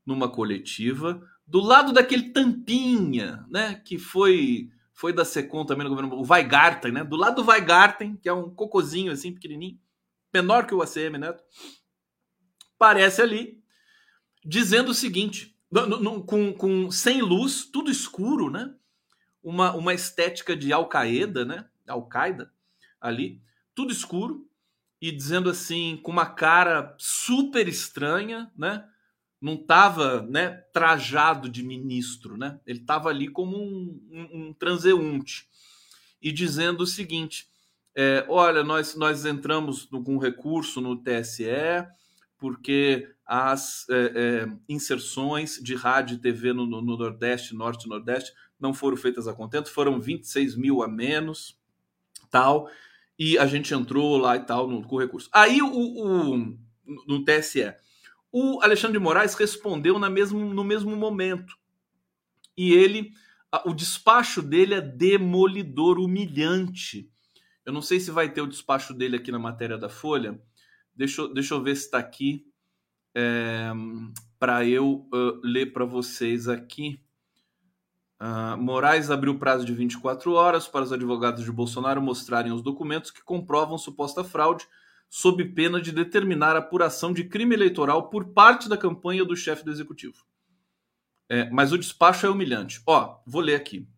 numa 0.05 0.29
coletiva 0.29 1.21
do 1.47 1.61
lado 1.61 1.93
daquele 1.93 2.31
tampinha, 2.31 3.47
né, 3.49 3.81
que 3.85 3.99
foi 3.99 4.71
foi 4.93 5.13
da 5.13 5.27
Secom 5.27 5.67
também 5.67 5.85
no 5.85 5.95
governo, 5.95 6.17
o 6.17 6.27
Weigarten, 6.27 6.91
né, 6.91 7.05
do 7.05 7.17
lado 7.17 7.43
do 7.43 7.49
Weigarten, 7.49 8.17
que 8.17 8.31
é 8.31 8.33
um 8.33 8.49
cocozinho 8.49 9.13
assim 9.13 9.33
pequenininho, 9.33 9.79
menor 10.33 10.67
que 10.67 10.75
o 10.75 10.81
ACM 10.81 11.19
Neto, 11.19 11.45
parece 12.79 13.21
ali 13.21 13.63
dizendo 14.43 14.91
o 14.91 14.95
seguinte, 14.95 15.55
com, 16.27 16.53
com 16.55 16.91
sem 16.91 17.21
luz, 17.21 17.67
tudo 17.67 17.91
escuro, 17.91 18.51
né, 18.51 18.75
uma, 19.43 19.75
uma 19.75 19.93
estética 19.93 20.57
de 20.57 20.73
Al-Qaeda, 20.73 21.45
né, 21.45 21.69
Al-Qaeda 21.87 22.51
ali, 22.99 23.43
tudo 23.75 23.93
escuro 23.93 24.49
e 25.01 25.13
dizendo 25.13 25.51
assim 25.51 26.01
com 26.03 26.11
uma 26.11 26.27
cara 26.27 26.95
super 26.99 27.69
estranha, 27.69 28.51
né, 28.57 28.83
não 29.41 29.55
estava 29.55 30.23
né, 30.23 30.51
trajado 30.73 31.49
de 31.49 31.63
ministro, 31.63 32.37
né? 32.37 32.59
Ele 32.67 32.81
estava 32.81 33.09
ali 33.09 33.29
como 33.29 33.57
um, 33.57 34.01
um, 34.11 34.29
um, 34.33 34.53
transeunte 34.53 35.49
e 36.21 36.33
dizendo 36.33 36.83
o 36.83 36.87
seguinte: 36.87 37.47
é, 37.95 38.25
olha, 38.29 38.65
nós, 38.65 38.97
nós 38.97 39.25
entramos 39.25 39.85
com 39.85 40.19
recurso 40.19 40.81
no 40.81 40.97
TSE 40.97 41.87
porque 42.39 43.09
as 43.25 43.89
é, 43.89 44.13
é, 44.15 44.49
inserções 44.69 45.59
de 45.61 45.75
rádio 45.75 46.15
e 46.17 46.21
TV 46.21 46.53
no, 46.53 46.67
no, 46.67 46.81
Nordeste, 46.83 47.55
Norte 47.55 47.85
e 47.85 47.89
Nordeste 47.89 48.33
não 48.59 48.73
foram 48.73 48.97
feitas 48.97 49.27
a 49.27 49.35
contento, 49.35 49.71
foram 49.71 50.01
26 50.01 50.57
mil 50.57 50.83
a 50.83 50.89
menos, 50.89 51.59
tal, 52.31 52.71
e 53.19 53.39
a 53.39 53.47
gente 53.47 53.75
entrou 53.75 54.17
lá 54.17 54.37
e 54.37 54.41
tal 54.41 54.69
no, 54.69 54.83
com 54.87 54.97
recurso. 54.97 55.29
Aí 55.33 55.61
o, 55.61 55.69
o 55.69 56.57
no 57.07 57.25
TSE 57.25 57.75
o 58.39 58.61
Alexandre 58.63 58.99
de 58.99 59.03
Moraes 59.03 59.35
respondeu 59.35 59.99
na 59.99 60.11
mesmo, 60.11 60.39
no 60.39 60.63
mesmo 60.63 60.95
momento. 60.95 61.57
E 62.55 62.71
ele, 62.75 63.13
o 63.65 63.73
despacho 63.73 64.43
dele 64.43 64.75
é 64.75 64.81
demolidor, 64.83 65.99
humilhante. 65.99 67.11
Eu 67.65 67.73
não 67.73 67.81
sei 67.81 67.99
se 67.99 68.11
vai 68.11 68.31
ter 68.31 68.43
o 68.43 68.47
despacho 68.47 68.93
dele 68.93 69.17
aqui 69.17 69.33
na 69.33 69.39
matéria 69.39 69.79
da 69.79 69.89
Folha. 69.89 70.39
Deixa, 70.95 71.27
deixa 71.29 71.55
eu 71.55 71.63
ver 71.63 71.77
se 71.77 71.87
está 71.87 71.97
aqui 71.97 72.47
é, 73.15 73.73
para 74.39 74.67
eu 74.67 75.09
uh, 75.15 75.41
ler 75.43 75.73
para 75.73 75.87
vocês 75.87 76.47
aqui. 76.47 77.01
Uh, 78.21 78.59
Moraes 78.59 79.11
abriu 79.11 79.39
prazo 79.39 79.65
de 79.65 79.73
24 79.73 80.31
horas 80.35 80.69
para 80.69 80.85
os 80.85 80.93
advogados 80.93 81.43
de 81.43 81.51
Bolsonaro 81.51 82.03
mostrarem 82.03 82.53
os 82.53 82.61
documentos 82.61 83.11
que 83.11 83.25
comprovam 83.25 83.79
suposta 83.79 84.23
fraude 84.23 84.69
sob 85.09 85.45
pena 85.53 85.81
de 85.81 85.93
determinar 85.93 86.57
apuração 86.57 87.13
de 87.13 87.25
crime 87.25 87.55
eleitoral 87.55 88.11
por 88.11 88.33
parte 88.33 88.69
da 88.69 88.77
campanha 88.77 89.25
do 89.25 89.37
chefe 89.37 89.65
do 89.65 89.71
executivo. 89.71 90.25
É, 91.29 91.49
mas 91.51 91.73
o 91.73 91.79
despacho 91.79 92.27
é 92.27 92.31
humilhante. 92.31 92.83
Ó, 92.87 93.19
vou 93.27 93.41
ler 93.41 93.57
aqui. 93.57 93.89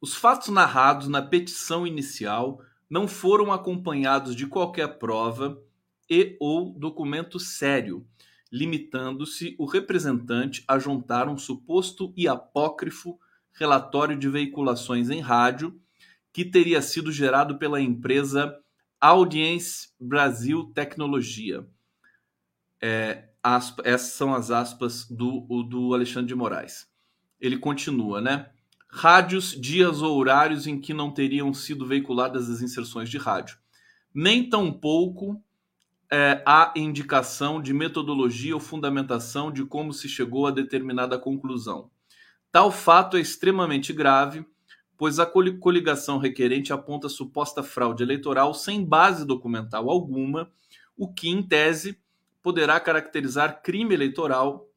Os 0.00 0.14
fatos 0.14 0.48
narrados 0.48 1.08
na 1.08 1.22
petição 1.22 1.86
inicial 1.86 2.60
não 2.88 3.08
foram 3.08 3.52
acompanhados 3.52 4.36
de 4.36 4.46
qualquer 4.46 4.98
prova 4.98 5.60
e 6.08 6.36
ou 6.38 6.78
documento 6.78 7.40
sério, 7.40 8.06
limitando-se 8.52 9.56
o 9.58 9.64
representante 9.64 10.62
a 10.68 10.78
juntar 10.78 11.28
um 11.28 11.36
suposto 11.36 12.12
e 12.16 12.28
apócrifo 12.28 13.18
relatório 13.52 14.16
de 14.16 14.28
veiculações 14.28 15.10
em 15.10 15.20
rádio 15.20 15.80
que 16.32 16.44
teria 16.44 16.82
sido 16.82 17.10
gerado 17.10 17.58
pela 17.58 17.80
empresa 17.80 18.54
Audience 19.04 19.88
Brasil 20.00 20.72
Tecnologia. 20.74 21.66
É, 22.80 23.28
aspa, 23.42 23.82
essas 23.84 24.12
são 24.12 24.34
as 24.34 24.50
aspas 24.50 25.06
do, 25.06 25.40
do 25.62 25.92
Alexandre 25.92 26.28
de 26.28 26.34
Moraes. 26.34 26.88
Ele 27.40 27.58
continua, 27.58 28.20
né? 28.20 28.50
rádios, 28.94 29.60
dias 29.60 30.02
ou 30.02 30.16
horários 30.16 30.68
em 30.68 30.80
que 30.80 30.94
não 30.94 31.10
teriam 31.10 31.52
sido 31.52 31.84
veiculadas 31.84 32.48
as 32.48 32.62
inserções 32.62 33.10
de 33.10 33.18
rádio. 33.18 33.58
Nem 34.14 34.48
tampouco 34.48 35.42
é, 36.10 36.42
há 36.46 36.72
indicação 36.76 37.60
de 37.60 37.74
metodologia 37.74 38.54
ou 38.54 38.60
fundamentação 38.60 39.50
de 39.50 39.64
como 39.64 39.92
se 39.92 40.08
chegou 40.08 40.46
a 40.46 40.52
determinada 40.52 41.18
conclusão. 41.18 41.90
Tal 42.52 42.70
fato 42.70 43.16
é 43.16 43.20
extremamente 43.20 43.92
grave, 43.92 44.46
pois 44.96 45.18
a 45.18 45.26
coligação 45.26 46.18
requerente 46.18 46.72
aponta 46.72 47.08
suposta 47.08 47.62
fraude 47.62 48.02
eleitoral 48.02 48.54
sem 48.54 48.84
base 48.84 49.24
documental 49.24 49.90
alguma, 49.90 50.50
o 50.96 51.12
que, 51.12 51.28
em 51.28 51.42
tese, 51.42 51.98
poderá 52.42 52.78
caracterizar 52.78 53.62
crime 53.62 53.94
eleitoral 53.94 54.68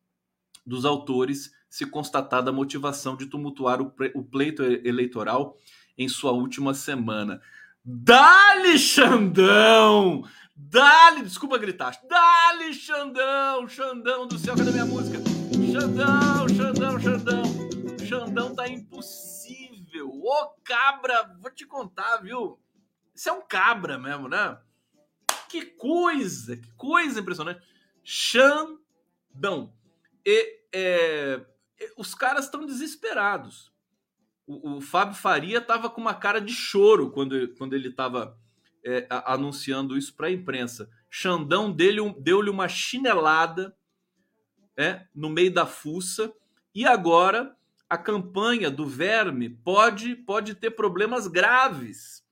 dos 0.65 0.85
autores 0.85 1.51
se 1.69 1.85
constatada 1.85 2.49
a 2.49 2.53
motivação 2.53 3.15
de 3.15 3.25
tumultuar 3.25 3.81
o 3.81 4.23
pleito 4.23 4.63
eleitoral 4.63 5.57
em 5.97 6.07
sua 6.07 6.31
última 6.31 6.73
semana. 6.73 7.41
Dali 7.83 8.77
Xandão! 8.77 10.23
Dali, 10.59 11.21
desculpa 11.21 11.57
gritar. 11.57 11.99
Dali 12.09 12.73
Xandão, 12.73 13.67
Xandão 13.67 14.27
do 14.27 14.39
céu, 14.39 14.55
cadê 14.55 14.71
minha 14.71 14.85
música? 14.85 15.19
Xandão, 15.71 16.49
Xandão, 16.49 16.99
Xandão. 16.99 17.43
Xandão 18.03 18.55
tá 18.55 18.67
impossível. 18.67 19.26
Ô 20.01 20.47
cabra, 20.63 21.35
vou 21.39 21.51
te 21.51 21.65
contar, 21.65 22.17
viu? 22.17 22.59
Isso 23.15 23.29
é 23.29 23.31
um 23.31 23.41
cabra 23.41 23.97
mesmo, 23.97 24.27
né? 24.27 24.59
Que 25.49 25.65
coisa, 25.65 26.57
que 26.57 26.71
coisa 26.73 27.19
impressionante. 27.19 27.61
Xandão. 28.03 29.73
E 30.25 30.61
é, 30.73 31.45
os 31.97 32.13
caras 32.13 32.45
estão 32.45 32.65
desesperados. 32.65 33.71
O, 34.45 34.77
o, 34.77 34.81
Fábio 34.81 35.15
Faria 35.15 35.57
estava 35.57 35.89
com 35.89 35.99
uma 35.99 36.13
cara 36.13 36.39
de 36.39 36.53
choro 36.53 37.11
quando, 37.11 37.53
quando 37.55 37.73
ele 37.73 37.89
estava 37.89 38.39
é, 38.85 39.07
anunciando 39.09 39.97
isso 39.97 40.15
para 40.15 40.27
a 40.27 40.31
imprensa. 40.31 40.89
Xandão 41.09 41.71
deu-lhe 41.71 42.49
uma 42.49 42.67
chinelada 42.69 43.75
é, 44.77 45.07
no 45.13 45.29
meio 45.29 45.51
da 45.51 45.65
fuça 45.65 46.31
e 46.73 46.85
agora 46.85 47.56
a 47.89 47.97
campanha 47.97 48.69
do 48.69 48.85
Verme 48.85 49.49
pode, 49.49 50.15
pode 50.15 50.55
ter 50.55 50.71
problemas 50.71 51.27
graves 51.27 52.23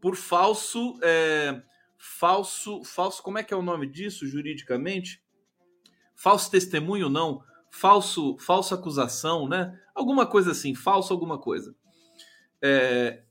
por 0.00 0.16
falso 0.16 0.98
é, 1.02 1.62
falso 1.96 2.84
falso 2.84 3.22
como 3.22 3.38
é 3.38 3.42
que 3.42 3.52
é 3.52 3.56
o 3.56 3.62
nome 3.62 3.86
disso 3.86 4.26
juridicamente 4.28 5.20
falso 6.14 6.50
testemunho 6.50 7.08
não 7.08 7.42
falso, 7.70 8.36
falsa 8.38 8.74
acusação, 8.74 9.48
né? 9.48 9.78
Alguma 9.94 10.26
coisa 10.26 10.52
assim, 10.52 10.74
falso 10.74 11.12
alguma 11.12 11.38
coisa. 11.38 11.74
É, 12.62 13.22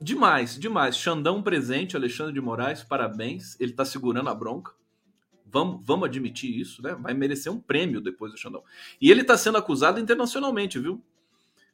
demais, 0.00 0.58
demais. 0.58 0.96
Xandão 0.96 1.42
presente, 1.42 1.96
Alexandre 1.96 2.32
de 2.32 2.40
Moraes, 2.40 2.82
parabéns. 2.82 3.58
Ele 3.60 3.72
tá 3.72 3.84
segurando 3.84 4.30
a 4.30 4.34
bronca. 4.34 4.72
Vamos, 5.56 5.80
vamos 5.86 6.06
admitir 6.06 6.54
isso, 6.54 6.82
né? 6.82 6.94
Vai 7.00 7.14
merecer 7.14 7.50
um 7.50 7.58
prêmio 7.58 7.98
depois 7.98 8.30
do 8.30 8.36
Xandão. 8.36 8.62
E 9.00 9.10
ele 9.10 9.22
está 9.22 9.38
sendo 9.38 9.56
acusado 9.56 9.98
internacionalmente, 9.98 10.78
viu? 10.78 11.02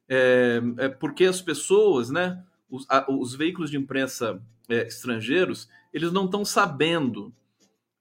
É, 0.08 0.62
é, 0.78 0.88
porque 0.88 1.24
as 1.24 1.40
pessoas, 1.40 2.08
né? 2.08 2.40
Os, 2.70 2.86
a, 2.88 3.04
os 3.10 3.34
veículos 3.34 3.72
de 3.72 3.76
imprensa 3.76 4.40
é, 4.68 4.86
estrangeiros, 4.86 5.68
eles 5.92 6.12
não 6.12 6.26
estão 6.26 6.44
sabendo. 6.44 7.34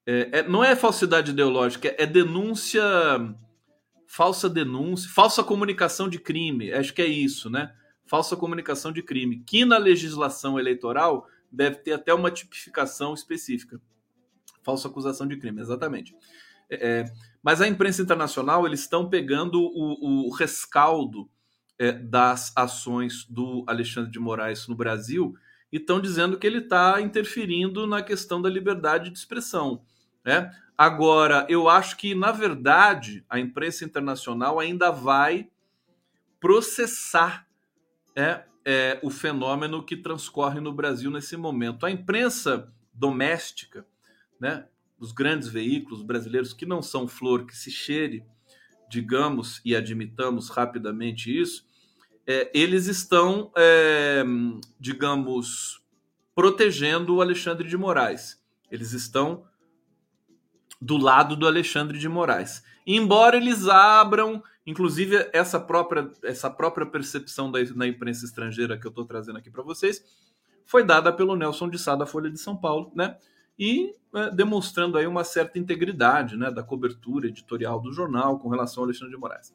É, 0.06 0.30
é, 0.34 0.48
não 0.48 0.64
é 0.64 0.76
falsidade 0.76 1.32
ideológica, 1.32 1.96
é 1.98 2.06
denúncia 2.06 2.84
falsa 4.06 4.48
denúncia, 4.48 5.10
falsa 5.10 5.44
comunicação 5.44 6.08
de 6.08 6.20
crime, 6.20 6.72
acho 6.74 6.94
que 6.94 7.02
é 7.02 7.08
isso, 7.08 7.50
né? 7.50 7.74
Falsa 8.06 8.36
comunicação 8.36 8.92
de 8.92 9.02
crime, 9.02 9.42
que 9.48 9.66
na 9.66 9.78
legislação 9.78 10.60
eleitoral 10.60 11.26
deve 11.52 11.78
ter 11.78 11.94
até 11.94 12.14
uma 12.14 12.30
tipificação 12.30 13.14
específica. 13.14 13.80
Falsa 14.64 14.88
acusação 14.88 15.28
de 15.28 15.38
crime, 15.38 15.62
exatamente. 15.62 16.16
É, 16.70 17.00
é 17.02 17.06
mas 17.44 17.60
a 17.60 17.68
imprensa 17.68 18.02
internacional 18.02 18.68
eles 18.68 18.82
estão 18.82 19.10
pegando 19.10 19.60
o, 19.62 20.28
o 20.28 20.32
rescaldo 20.32 21.28
é, 21.80 21.92
das 21.92 22.56
ações 22.56 23.26
do 23.26 23.64
Alexandre 23.66 24.12
de 24.12 24.20
Moraes 24.20 24.68
no 24.68 24.76
Brasil 24.76 25.34
e 25.72 25.78
estão 25.78 26.00
dizendo 26.00 26.38
que 26.38 26.46
ele 26.46 26.60
está 26.60 27.02
interferindo 27.02 27.88
na 27.88 28.04
questão 28.04 28.40
da 28.40 28.50
liberdade 28.50 29.10
de 29.10 29.18
expressão. 29.18 29.84
Né? 30.24 30.52
Agora, 30.78 31.46
eu 31.50 31.68
acho 31.68 31.98
que, 31.98 32.14
na 32.14 32.32
verdade, 32.32 33.26
a 33.28 33.40
imprensa 33.40 33.84
internacional 33.84 34.60
ainda 34.60 34.92
vai 34.92 35.50
processar 36.40 37.48
é, 38.16 38.44
é, 38.66 39.00
o 39.02 39.10
fenômeno 39.10 39.84
que 39.84 39.96
transcorre 39.98 40.60
no 40.60 40.74
Brasil 40.74 41.10
nesse 41.10 41.38
momento. 41.38 41.86
A 41.86 41.92
imprensa 41.92 42.72
doméstica, 42.94 43.86
né, 44.42 44.66
os 45.00 45.12
grandes 45.12 45.48
veículos 45.48 46.02
brasileiros 46.02 46.52
que 46.52 46.66
não 46.66 46.82
são 46.82 47.08
flor 47.08 47.46
que 47.46 47.56
se 47.56 47.70
cheire, 47.70 48.26
digamos 48.90 49.62
e 49.64 49.76
admitamos 49.76 50.50
rapidamente 50.50 51.32
isso, 51.40 51.66
é, 52.28 52.52
eles 52.54 52.88
estão, 52.88 53.52
é, 53.56 54.24
digamos, 54.80 55.82
protegendo 56.36 57.16
o 57.16 57.22
Alexandre 57.22 57.68
de 57.68 57.78
Moraes. 57.78 58.42
Eles 58.70 58.94
estão 58.94 59.46
do 60.82 60.98
lado 60.98 61.36
do 61.36 61.46
Alexandre 61.46 61.98
de 61.98 62.10
Moraes. 62.10 62.64
Embora 62.86 63.38
eles 63.38 63.68
abram, 63.68 64.42
inclusive 64.66 65.30
essa 65.34 65.60
própria, 65.60 66.10
essa 66.24 66.50
própria 66.50 66.86
percepção 66.86 67.52
da, 67.52 67.62
da 67.64 67.88
imprensa 67.88 68.26
estrangeira 68.26 68.78
que 68.78 68.88
eu 68.88 68.90
estou 68.90 69.06
trazendo 69.06 69.38
aqui 69.38 69.52
para 69.52 69.64
vocês, 69.64 70.04
foi 70.66 70.84
dada 70.84 71.12
pelo 71.14 71.36
Nelson 71.36 71.70
de 71.70 71.78
Sá 71.78 71.96
da 71.96 72.06
Folha 72.06 72.30
de 72.30 72.40
São 72.40 72.56
Paulo, 72.56 72.92
né? 72.96 73.18
E 73.62 73.96
é, 74.16 74.32
demonstrando 74.32 74.98
aí 74.98 75.06
uma 75.06 75.24
certa 75.24 75.60
integridade 75.60 76.36
né, 76.36 76.50
da 76.50 76.64
cobertura 76.64 77.28
editorial 77.28 77.80
do 77.80 77.94
jornal 77.94 78.40
com 78.40 78.50
relação 78.50 78.82
ao 78.82 78.86
Alexandre 78.86 79.14
de 79.14 79.20
Moraes. 79.20 79.54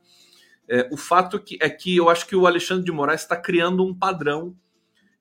É, 0.68 0.88
o 0.92 0.96
fato 0.96 1.40
que, 1.40 1.58
é 1.60 1.68
que 1.68 1.96
eu 1.96 2.08
acho 2.08 2.24
que 2.24 2.36
o 2.36 2.46
Alexandre 2.46 2.84
de 2.84 2.92
Moraes 2.92 3.22
está 3.22 3.36
criando 3.36 3.84
um 3.84 3.92
padrão 3.92 4.56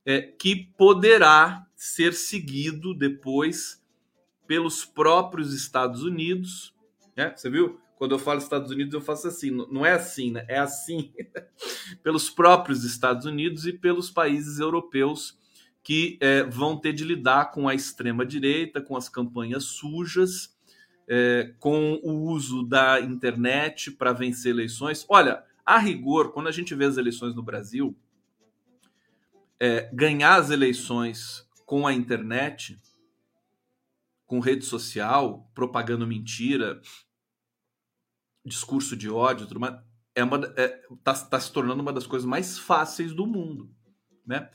é, 0.05 0.21
que 0.21 0.71
poderá 0.77 1.65
ser 1.75 2.13
seguido 2.13 2.93
depois 2.93 3.83
pelos 4.45 4.85
próprios 4.85 5.51
Estados 5.51 6.03
Unidos. 6.03 6.71
Né? 7.17 7.33
Você 7.35 7.49
viu? 7.49 7.81
Quando 7.97 8.13
eu 8.13 8.19
falo 8.19 8.39
Estados 8.39 8.69
Unidos, 8.69 8.93
eu 8.93 9.01
faço 9.01 9.27
assim. 9.27 9.49
Não 9.49 9.83
é 9.83 9.93
assim, 9.93 10.31
né? 10.31 10.45
É 10.47 10.59
assim. 10.59 11.11
pelos 12.03 12.29
próprios 12.29 12.83
Estados 12.83 13.25
Unidos 13.25 13.65
e 13.65 13.73
pelos 13.73 14.11
países 14.11 14.59
europeus 14.59 15.37
que 15.85 16.17
é, 16.19 16.41
vão 16.41 16.75
ter 16.75 16.93
de 16.93 17.03
lidar 17.03 17.51
com 17.51 17.69
a 17.69 17.75
extrema-direita, 17.75 18.81
com 18.81 18.97
as 18.97 19.07
campanhas 19.07 19.65
sujas, 19.65 20.57
é, 21.07 21.53
com 21.59 21.99
o 22.01 22.23
uso 22.23 22.63
da 22.63 22.99
internet 22.99 23.91
para 23.91 24.11
vencer 24.11 24.51
eleições. 24.51 25.05
Olha, 25.07 25.43
a 25.63 25.77
rigor, 25.77 26.33
quando 26.33 26.47
a 26.47 26.51
gente 26.51 26.73
vê 26.73 26.85
as 26.85 26.97
eleições 26.97 27.35
no 27.35 27.43
Brasil, 27.43 27.95
é, 29.59 29.87
ganhar 29.93 30.37
as 30.37 30.49
eleições 30.49 31.47
com 31.67 31.85
a 31.85 31.93
internet 31.93 32.81
com 34.25 34.39
rede 34.39 34.65
social, 34.65 35.47
propagando 35.53 36.07
mentira, 36.07 36.81
discurso 38.43 38.97
de 38.97 39.07
ódio, 39.07 39.45
tudo 39.45 39.59
mais, 39.59 39.79
é 40.15 40.23
uma, 40.23 40.51
é, 40.57 40.67
tá, 41.03 41.13
tá 41.13 41.39
se 41.39 41.51
tornando 41.51 41.83
uma 41.83 41.93
das 41.93 42.07
coisas 42.07 42.27
mais 42.27 42.57
fáceis 42.57 43.13
do 43.13 43.27
mundo, 43.27 43.69
né? 44.25 44.49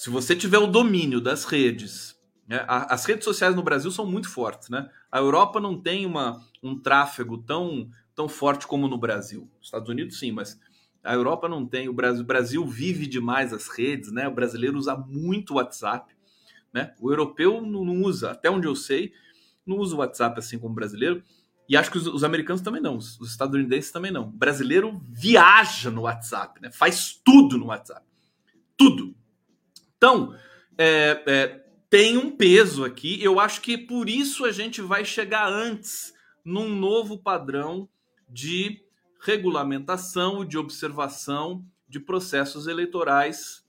Se 0.00 0.08
você 0.08 0.34
tiver 0.34 0.56
o 0.56 0.66
domínio 0.66 1.20
das 1.20 1.44
redes, 1.44 2.18
né? 2.48 2.64
as 2.66 3.04
redes 3.04 3.22
sociais 3.22 3.54
no 3.54 3.62
Brasil 3.62 3.90
são 3.90 4.06
muito 4.06 4.30
fortes, 4.30 4.70
né? 4.70 4.88
A 5.12 5.18
Europa 5.18 5.60
não 5.60 5.78
tem 5.78 6.06
uma, 6.06 6.42
um 6.62 6.74
tráfego 6.74 7.36
tão, 7.36 7.86
tão 8.14 8.26
forte 8.26 8.66
como 8.66 8.88
no 8.88 8.96
Brasil. 8.96 9.46
Os 9.60 9.66
Estados 9.66 9.90
Unidos 9.90 10.18
sim, 10.18 10.32
mas 10.32 10.58
a 11.04 11.12
Europa 11.12 11.50
não 11.50 11.66
tem. 11.66 11.86
O 11.86 11.92
Brasil, 11.92 12.22
o 12.22 12.26
Brasil 12.26 12.66
vive 12.66 13.06
demais 13.06 13.52
as 13.52 13.68
redes, 13.68 14.10
né? 14.10 14.26
O 14.26 14.34
brasileiro 14.34 14.78
usa 14.78 14.96
muito 14.96 15.56
WhatsApp. 15.56 16.14
Né? 16.72 16.94
O 16.98 17.10
europeu 17.10 17.60
não, 17.60 17.84
não, 17.84 18.00
usa, 18.00 18.30
até 18.30 18.50
onde 18.50 18.66
eu 18.66 18.74
sei, 18.74 19.12
não 19.66 19.76
usa 19.76 19.94
o 19.94 19.98
WhatsApp 19.98 20.38
assim 20.38 20.58
como 20.58 20.72
o 20.72 20.74
brasileiro. 20.74 21.22
E 21.68 21.76
acho 21.76 21.90
que 21.90 21.98
os, 21.98 22.06
os 22.06 22.24
americanos 22.24 22.62
também 22.62 22.80
não, 22.80 22.96
os, 22.96 23.20
os, 23.20 23.32
estadunidenses 23.32 23.92
também 23.92 24.10
não. 24.10 24.28
O 24.28 24.32
brasileiro 24.32 24.98
viaja 25.10 25.90
no 25.90 26.04
WhatsApp, 26.04 26.58
né? 26.58 26.70
faz 26.72 27.20
tudo 27.22 27.58
no 27.58 27.66
WhatsApp. 27.66 28.06
Tudo. 28.78 29.19
Então, 30.02 30.34
é, 30.78 31.22
é, 31.26 31.46
tem 31.90 32.16
um 32.16 32.34
peso 32.34 32.86
aqui. 32.86 33.22
Eu 33.22 33.38
acho 33.38 33.60
que 33.60 33.76
por 33.76 34.08
isso 34.08 34.46
a 34.46 34.50
gente 34.50 34.80
vai 34.80 35.04
chegar 35.04 35.46
antes 35.46 36.14
num 36.42 36.74
novo 36.74 37.18
padrão 37.18 37.86
de 38.26 38.82
regulamentação, 39.20 40.42
de 40.42 40.56
observação 40.56 41.62
de 41.86 42.00
processos 42.00 42.66
eleitorais 42.66 43.62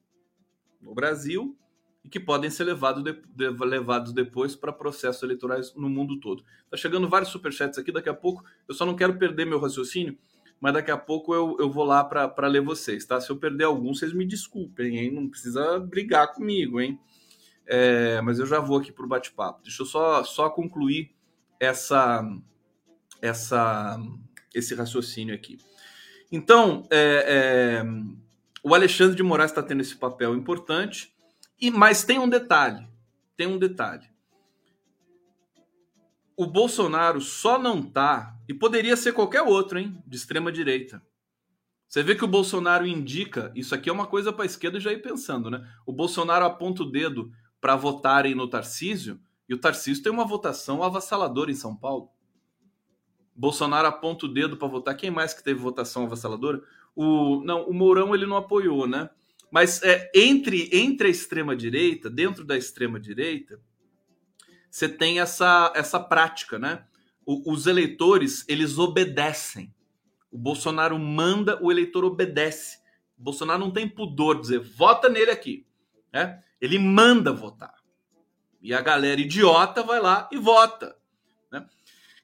no 0.81 0.95
Brasil 0.95 1.57
e 2.01 2.07
que 2.07 2.17
podem 2.17 2.49
ser 2.49 2.63
levado 2.63 3.03
de, 3.03 3.11
de, 3.35 3.49
levados 3.65 4.13
depois 4.13 4.55
para 4.55 4.71
processos 4.71 5.21
eleitorais 5.23 5.75
no 5.75 5.89
mundo 5.89 6.17
todo. 6.17 6.45
Tá 6.69 6.77
chegando 6.77 7.09
vários 7.09 7.29
superchats 7.29 7.77
aqui, 7.77 7.91
daqui 7.91 8.07
a 8.07 8.13
pouco 8.13 8.45
eu 8.69 8.73
só 8.73 8.85
não 8.85 8.95
quero 8.95 9.19
perder 9.19 9.45
meu 9.45 9.59
raciocínio. 9.59 10.17
Mas 10.61 10.73
daqui 10.73 10.91
a 10.91 10.97
pouco 10.97 11.33
eu, 11.33 11.57
eu 11.59 11.71
vou 11.71 11.83
lá 11.83 12.03
para 12.03 12.47
ler 12.47 12.61
vocês, 12.61 13.03
tá? 13.03 13.19
Se 13.19 13.31
eu 13.31 13.35
perder 13.35 13.63
algum, 13.63 13.95
vocês 13.95 14.13
me 14.13 14.23
desculpem, 14.23 14.99
hein? 14.99 15.11
Não 15.11 15.27
precisa 15.27 15.79
brigar 15.79 16.31
comigo, 16.33 16.79
hein? 16.79 16.99
É, 17.65 18.21
mas 18.21 18.37
eu 18.37 18.45
já 18.45 18.59
vou 18.59 18.77
aqui 18.77 18.91
para 18.91 19.03
o 19.03 19.09
bate-papo. 19.09 19.63
Deixa 19.63 19.81
eu 19.81 19.87
só, 19.87 20.23
só 20.23 20.51
concluir 20.51 21.15
essa, 21.59 22.23
essa, 23.19 23.99
esse 24.53 24.75
raciocínio 24.75 25.33
aqui. 25.33 25.57
Então, 26.31 26.87
é, 26.91 27.81
é, 27.81 27.83
o 28.63 28.75
Alexandre 28.75 29.15
de 29.15 29.23
Moraes 29.23 29.49
está 29.49 29.63
tendo 29.63 29.81
esse 29.81 29.95
papel 29.95 30.35
importante, 30.35 31.11
e 31.59 31.71
mas 31.71 32.03
tem 32.03 32.19
um 32.19 32.29
detalhe, 32.29 32.87
tem 33.35 33.47
um 33.47 33.57
detalhe. 33.57 34.07
O 36.41 36.47
Bolsonaro 36.47 37.21
só 37.21 37.59
não 37.59 37.83
tá, 37.83 38.35
e 38.49 38.53
poderia 38.55 38.97
ser 38.97 39.13
qualquer 39.13 39.43
outro, 39.43 39.77
hein, 39.77 40.01
de 40.07 40.17
extrema 40.17 40.51
direita. 40.51 40.99
Você 41.87 42.01
vê 42.01 42.15
que 42.15 42.25
o 42.25 42.27
Bolsonaro 42.27 42.83
indica, 42.83 43.51
isso 43.53 43.75
aqui 43.75 43.91
é 43.91 43.93
uma 43.93 44.07
coisa 44.07 44.33
para 44.33 44.43
esquerda 44.43 44.79
já 44.79 44.91
ir 44.91 45.03
pensando, 45.03 45.51
né? 45.51 45.63
O 45.85 45.93
Bolsonaro 45.93 46.43
aponta 46.43 46.81
o 46.81 46.89
dedo 46.89 47.31
para 47.61 47.75
votarem 47.75 48.33
no 48.33 48.47
Tarcísio, 48.47 49.19
e 49.47 49.53
o 49.53 49.59
Tarcísio 49.59 50.01
tem 50.01 50.11
uma 50.11 50.25
votação 50.25 50.81
avassaladora 50.81 51.51
em 51.51 51.53
São 51.53 51.75
Paulo. 51.75 52.09
Bolsonaro 53.35 53.87
aponta 53.87 54.25
o 54.25 54.33
dedo 54.33 54.57
para 54.57 54.67
votar. 54.67 54.97
Quem 54.97 55.11
mais 55.11 55.35
que 55.35 55.43
teve 55.43 55.59
votação 55.59 56.05
avassaladora? 56.05 56.59
O, 56.95 57.43
não, 57.45 57.67
o 57.67 57.73
Mourão 57.73 58.15
ele 58.15 58.25
não 58.25 58.37
apoiou, 58.37 58.87
né? 58.87 59.11
Mas 59.51 59.79
é, 59.83 60.09
entre, 60.15 60.71
entre 60.73 61.07
a 61.07 61.11
extrema-direita, 61.11 62.09
dentro 62.09 62.43
da 62.43 62.57
extrema-direita, 62.57 63.61
você 64.71 64.87
tem 64.87 65.19
essa, 65.19 65.71
essa 65.75 65.99
prática, 65.99 66.57
né? 66.57 66.85
O, 67.25 67.51
os 67.51 67.67
eleitores, 67.67 68.45
eles 68.47 68.77
obedecem. 68.77 69.71
O 70.31 70.37
Bolsonaro 70.37 70.97
manda, 70.97 71.61
o 71.61 71.69
eleitor 71.69 72.05
obedece. 72.05 72.79
O 73.19 73.21
Bolsonaro 73.21 73.59
não 73.59 73.69
tem 73.69 73.87
pudor 73.87 74.35
de 74.35 74.41
dizer, 74.41 74.59
vota 74.59 75.09
nele 75.09 75.29
aqui. 75.29 75.67
Né? 76.11 76.41
Ele 76.61 76.79
manda 76.79 77.33
votar. 77.33 77.75
E 78.61 78.73
a 78.73 78.79
galera 78.79 79.19
idiota 79.19 79.83
vai 79.83 79.99
lá 79.99 80.29
e 80.31 80.37
vota. 80.37 80.97
Né? 81.51 81.67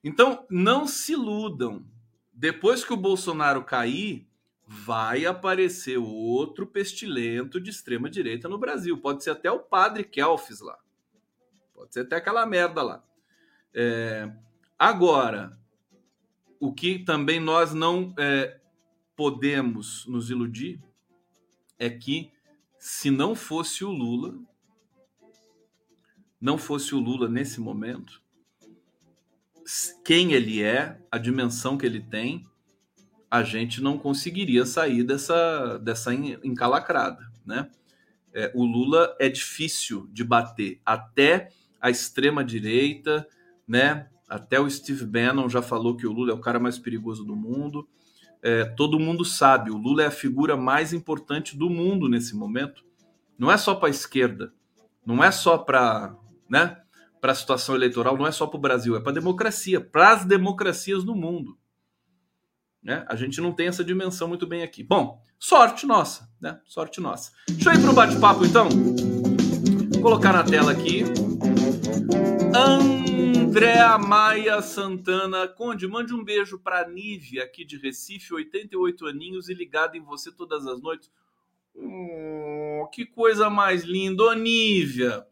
Então, 0.02 0.46
não 0.50 0.88
se 0.88 1.14
iludam. 1.14 1.86
Depois 2.32 2.86
que 2.86 2.94
o 2.94 2.98
Bolsonaro 2.98 3.64
cair, 3.64 4.26
vai 4.66 5.26
aparecer 5.26 5.98
outro 5.98 6.66
pestilento 6.66 7.60
de 7.60 7.72
extrema 7.72 8.10
direita 8.10 8.48
no 8.48 8.58
Brasil. 8.58 8.98
Pode 8.98 9.24
ser 9.24 9.32
até 9.32 9.52
o 9.52 9.60
padre 9.60 10.04
Kelfis 10.04 10.62
lá. 10.62 10.78
Pode 11.78 11.94
ser 11.94 12.00
até 12.00 12.16
aquela 12.16 12.44
merda 12.44 12.82
lá. 12.82 13.04
É... 13.72 14.32
Agora, 14.80 15.56
o 16.60 16.74
que 16.74 16.98
também 16.98 17.40
nós 17.40 17.72
não 17.72 18.16
é, 18.18 18.60
podemos 19.16 20.04
nos 20.08 20.32
iludir 20.32 20.82
é 21.78 21.88
que 21.88 22.32
se 22.80 23.12
não 23.12 23.36
fosse 23.36 23.86
o 23.86 23.92
Lula, 23.92 24.36
não 26.42 26.58
fosse 26.58 26.96
o 26.96 27.00
Lula 27.00 27.30
nesse 27.30 27.60
momento, 27.60 28.24
quem 30.04 30.34
ele 30.34 30.63
é, 30.63 31.00
a 31.12 31.20
dimensão 31.20 31.78
que 31.78 31.86
ele 31.86 32.02
tem, 32.02 32.44
a 33.30 33.44
gente 33.44 33.82
não 33.82 34.00
conseguiria 34.00 34.66
sair 34.66 35.04
dessa, 35.04 35.78
dessa 35.78 36.12
encalacrada, 36.13 37.32
né? 37.46 37.70
É, 38.34 38.52
o 38.56 38.63
Lula 38.63 39.16
é 39.20 39.28
difícil 39.30 40.08
de 40.12 40.24
bater, 40.24 40.80
até 40.86 41.52
a 41.82 41.90
extrema 41.90 42.44
direita, 42.44 43.28
né? 43.68 44.08
Até 44.28 44.60
o 44.60 44.70
Steve 44.70 45.06
Bannon 45.06 45.48
já 45.48 45.62
falou 45.62 45.96
que 45.96 46.06
o 46.06 46.12
Lula 46.12 46.32
é 46.32 46.36
o 46.36 46.42
cara 46.42 46.60
mais 46.60 46.78
perigoso 46.78 47.24
do 47.24 47.36
mundo. 47.36 47.88
É, 48.42 48.66
todo 48.66 49.00
mundo 49.00 49.26
sabe, 49.26 49.72
o 49.72 49.78
Lula 49.78 50.04
é 50.04 50.08
a 50.08 50.12
figura 50.12 50.56
mais 50.56 50.94
importante 50.94 51.58
do 51.58 51.70
mundo 51.70 52.08
nesse 52.08 52.36
momento. 52.36 52.84
Não 53.38 53.52
é 53.52 53.58
só 53.58 53.74
para 53.76 53.88
a 53.88 53.92
esquerda, 53.92 54.54
não 55.06 55.24
é 55.24 55.32
só 55.32 55.58
para 55.58 56.16
né, 56.50 56.78
a 57.22 57.36
situação 57.36 57.76
eleitoral, 57.76 58.18
não 58.18 58.28
é 58.28 58.32
só 58.32 58.48
para 58.48 58.58
o 58.58 58.62
Brasil, 58.62 58.96
é 58.96 59.00
para 59.00 59.12
a 59.12 59.16
democracia, 59.16 59.82
para 59.82 60.13
as 60.13 60.26
democracias 60.26 61.04
no 61.04 61.16
mundo. 61.16 61.58
Né? 62.82 63.06
A 63.10 63.16
gente 63.16 63.42
não 63.42 63.52
tem 63.52 63.68
essa 63.68 63.84
dimensão 63.84 64.28
muito 64.28 64.48
bem 64.48 64.63
aqui. 64.63 64.84
Bom, 64.84 65.22
sorte 65.38 65.86
nossa, 65.86 66.30
né? 66.40 66.60
Sorte 66.66 67.02
nossa. 67.02 67.32
Deixa 67.50 67.72
eu 67.72 67.74
ir 67.74 67.82
para 67.82 67.92
o 67.92 67.94
bate-papo 67.94 68.46
então. 68.46 68.70
Vou 69.92 70.02
colocar 70.02 70.32
na 70.32 70.44
tela 70.44 70.72
aqui. 70.72 71.04
Andréa 72.58 74.00
Maia 74.00 74.62
Santana. 74.63 75.48
Conde, 75.48 75.88
mande 75.88 76.13
um 76.13 76.24
beijo 76.24 76.58
para 76.58 76.88
Nívia, 76.89 77.43
aqui 77.43 77.63
de 77.63 77.78
Recife, 77.78 78.34
88 78.34 79.06
aninhos 79.06 79.48
e 79.48 79.54
ligada 79.54 79.96
em 79.96 80.02
você 80.02 80.32
todas 80.32 80.65
as 80.65 80.82
noites. 80.82 81.12
Oh, 81.76 82.88
que 82.91 83.06
coisa 83.06 83.48
mais 83.48 83.84
linda, 83.84 84.24
Ô, 84.24 84.34
Nívia. 84.34 85.24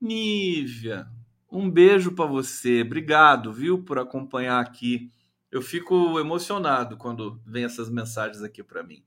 Nívia, 0.00 1.06
um 1.48 1.70
beijo 1.70 2.10
para 2.12 2.26
você. 2.26 2.82
Obrigado, 2.82 3.52
viu, 3.52 3.84
por 3.84 3.96
acompanhar 3.98 4.60
aqui. 4.60 5.12
Eu 5.48 5.62
fico 5.62 6.18
emocionado 6.18 6.96
quando 6.96 7.40
vem 7.46 7.64
essas 7.64 7.88
mensagens 7.88 8.42
aqui 8.42 8.64
para 8.64 8.82
mim. 8.82 9.04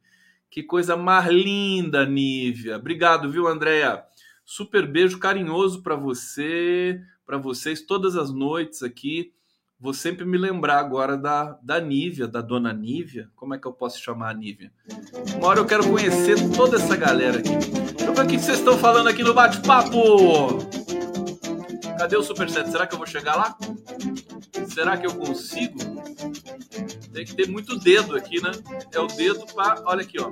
Que 0.49 0.63
coisa 0.63 0.95
mais 0.95 1.27
linda, 1.27 2.05
Nívia. 2.05 2.77
Obrigado, 2.77 3.29
viu, 3.29 3.45
Andréia? 3.47 4.05
Super 4.45 4.85
beijo 4.85 5.19
carinhoso 5.19 5.81
para 5.81 5.95
você, 5.95 6.99
para 7.25 7.37
vocês 7.37 7.81
todas 7.81 8.15
as 8.15 8.31
noites 8.31 8.83
aqui. 8.83 9.33
Vou 9.79 9.93
sempre 9.93 10.23
me 10.25 10.37
lembrar 10.37 10.79
agora 10.79 11.17
da, 11.17 11.57
da 11.61 11.79
Nívia, 11.79 12.27
da 12.27 12.41
dona 12.41 12.71
Nívia. 12.71 13.29
Como 13.35 13.53
é 13.53 13.57
que 13.57 13.67
eu 13.67 13.73
posso 13.73 14.01
chamar 14.01 14.29
a 14.29 14.33
Nívia? 14.33 14.71
Uma 15.35 15.47
hora 15.47 15.59
eu 15.59 15.65
quero 15.65 15.89
conhecer 15.89 16.37
toda 16.55 16.77
essa 16.77 16.95
galera 16.95 17.39
aqui. 17.39 17.49
Deixa 17.49 18.05
eu 18.05 18.13
ver 18.13 18.25
o 18.25 18.27
que 18.27 18.39
vocês 18.39 18.59
estão 18.59 18.77
falando 18.77 19.07
aqui 19.07 19.23
no 19.23 19.33
bate-papo. 19.33 20.59
Cadê 21.97 22.17
o 22.17 22.23
Superset? 22.23 22.69
Será 22.69 22.87
que 22.87 22.93
eu 22.93 22.97
vou 22.97 23.07
chegar 23.07 23.35
lá? 23.35 23.57
Será 24.67 24.97
que 24.97 25.05
eu 25.05 25.15
consigo? 25.15 25.77
Tem 27.13 27.25
que 27.25 27.35
ter 27.35 27.47
muito 27.47 27.77
dedo 27.79 28.15
aqui, 28.15 28.41
né? 28.41 28.51
É 28.91 28.99
o 28.99 29.07
dedo 29.07 29.45
para. 29.53 29.83
Olha 29.85 30.01
aqui, 30.01 30.19
ó. 30.19 30.31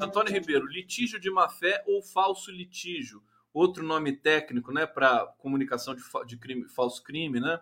Antônio 0.00 0.32
Ribeiro, 0.32 0.66
litígio 0.66 1.18
de 1.18 1.30
má 1.30 1.48
fé 1.48 1.82
ou 1.86 2.02
falso 2.02 2.50
litígio? 2.50 3.22
Outro 3.52 3.84
nome 3.84 4.12
técnico, 4.12 4.72
né, 4.72 4.86
para 4.86 5.26
comunicação 5.38 5.94
de, 5.94 6.02
de 6.26 6.36
crime, 6.36 6.68
falso 6.68 7.02
crime, 7.02 7.40
né? 7.40 7.58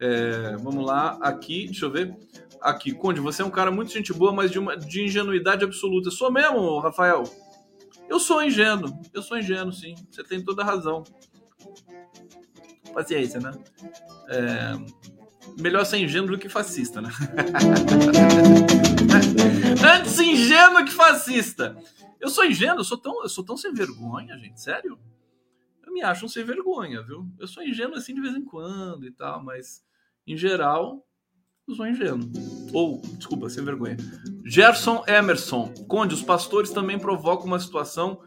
É, 0.00 0.56
vamos 0.56 0.84
lá, 0.84 1.18
aqui, 1.20 1.66
deixa 1.66 1.84
eu 1.84 1.90
ver. 1.90 2.16
Aqui, 2.60 2.92
Conde, 2.92 3.20
você 3.20 3.42
é 3.42 3.44
um 3.44 3.50
cara 3.50 3.70
muito 3.70 3.92
gente 3.92 4.14
boa, 4.14 4.32
mas 4.32 4.50
de, 4.50 4.58
uma, 4.58 4.74
de 4.76 5.04
ingenuidade 5.04 5.62
absoluta. 5.62 6.10
Sou 6.10 6.32
mesmo, 6.32 6.78
Rafael? 6.78 7.24
Eu 8.08 8.18
sou 8.18 8.42
ingênuo, 8.42 8.98
eu 9.12 9.22
sou 9.22 9.38
ingênuo, 9.38 9.72
sim. 9.72 9.94
Você 10.10 10.24
tem 10.24 10.42
toda 10.42 10.62
a 10.62 10.64
razão. 10.64 11.04
Paciência, 12.94 13.38
né? 13.38 13.52
É, 14.28 15.60
melhor 15.60 15.84
ser 15.84 15.98
ingênuo 15.98 16.30
do 16.30 16.38
que 16.38 16.48
fascista, 16.48 17.02
né? 17.02 17.10
Antes 19.94 20.18
ingênuo 20.18 20.84
que 20.84 20.92
fascista. 20.92 21.76
Eu 22.20 22.28
sou 22.28 22.44
ingênuo, 22.44 22.80
eu 22.80 22.84
sou 22.84 22.98
tão, 22.98 23.22
eu 23.22 23.28
sou 23.28 23.44
tão 23.44 23.56
sem 23.56 23.72
vergonha, 23.72 24.38
gente, 24.38 24.60
sério 24.60 24.98
me 25.90 26.02
acham 26.02 26.28
sem 26.28 26.44
vergonha, 26.44 27.02
viu? 27.02 27.28
Eu 27.38 27.46
sou 27.46 27.62
ingênuo 27.62 27.96
assim 27.96 28.14
de 28.14 28.20
vez 28.20 28.34
em 28.34 28.44
quando 28.44 29.06
e 29.06 29.10
tal, 29.10 29.42
mas 29.42 29.84
em 30.26 30.36
geral 30.36 31.06
eu 31.68 31.74
sou 31.74 31.86
ingênuo. 31.86 32.30
Ou, 32.72 33.00
desculpa, 33.16 33.48
sem 33.48 33.64
vergonha. 33.64 33.96
Gerson 34.44 35.04
Emerson, 35.06 35.72
Conde, 35.86 36.14
os 36.14 36.22
pastores 36.22 36.70
também 36.70 36.98
provocam 36.98 37.46
uma 37.46 37.60
situação 37.60 38.22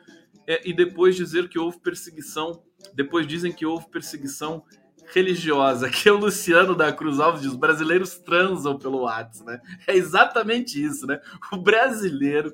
é, 0.47 0.67
e 0.67 0.73
depois 0.73 1.15
dizer 1.15 1.49
que 1.49 1.57
houve 1.57 1.79
perseguição, 1.79 2.63
depois 2.93 3.27
dizem 3.27 3.51
que 3.51 3.65
houve 3.65 3.89
perseguição 3.89 4.63
religiosa, 5.11 5.89
que 5.89 6.07
é 6.07 6.11
o 6.11 6.17
Luciano 6.17 6.75
da 6.75 6.91
Cruz 6.91 7.19
Alves 7.19 7.41
diz, 7.41 7.55
brasileiros 7.55 8.17
transam 8.17 8.77
pelo 8.77 9.01
WhatsApp, 9.01 9.45
né? 9.45 9.61
É 9.87 9.95
exatamente 9.95 10.83
isso, 10.83 11.05
né? 11.05 11.19
O 11.51 11.57
brasileiro 11.57 12.53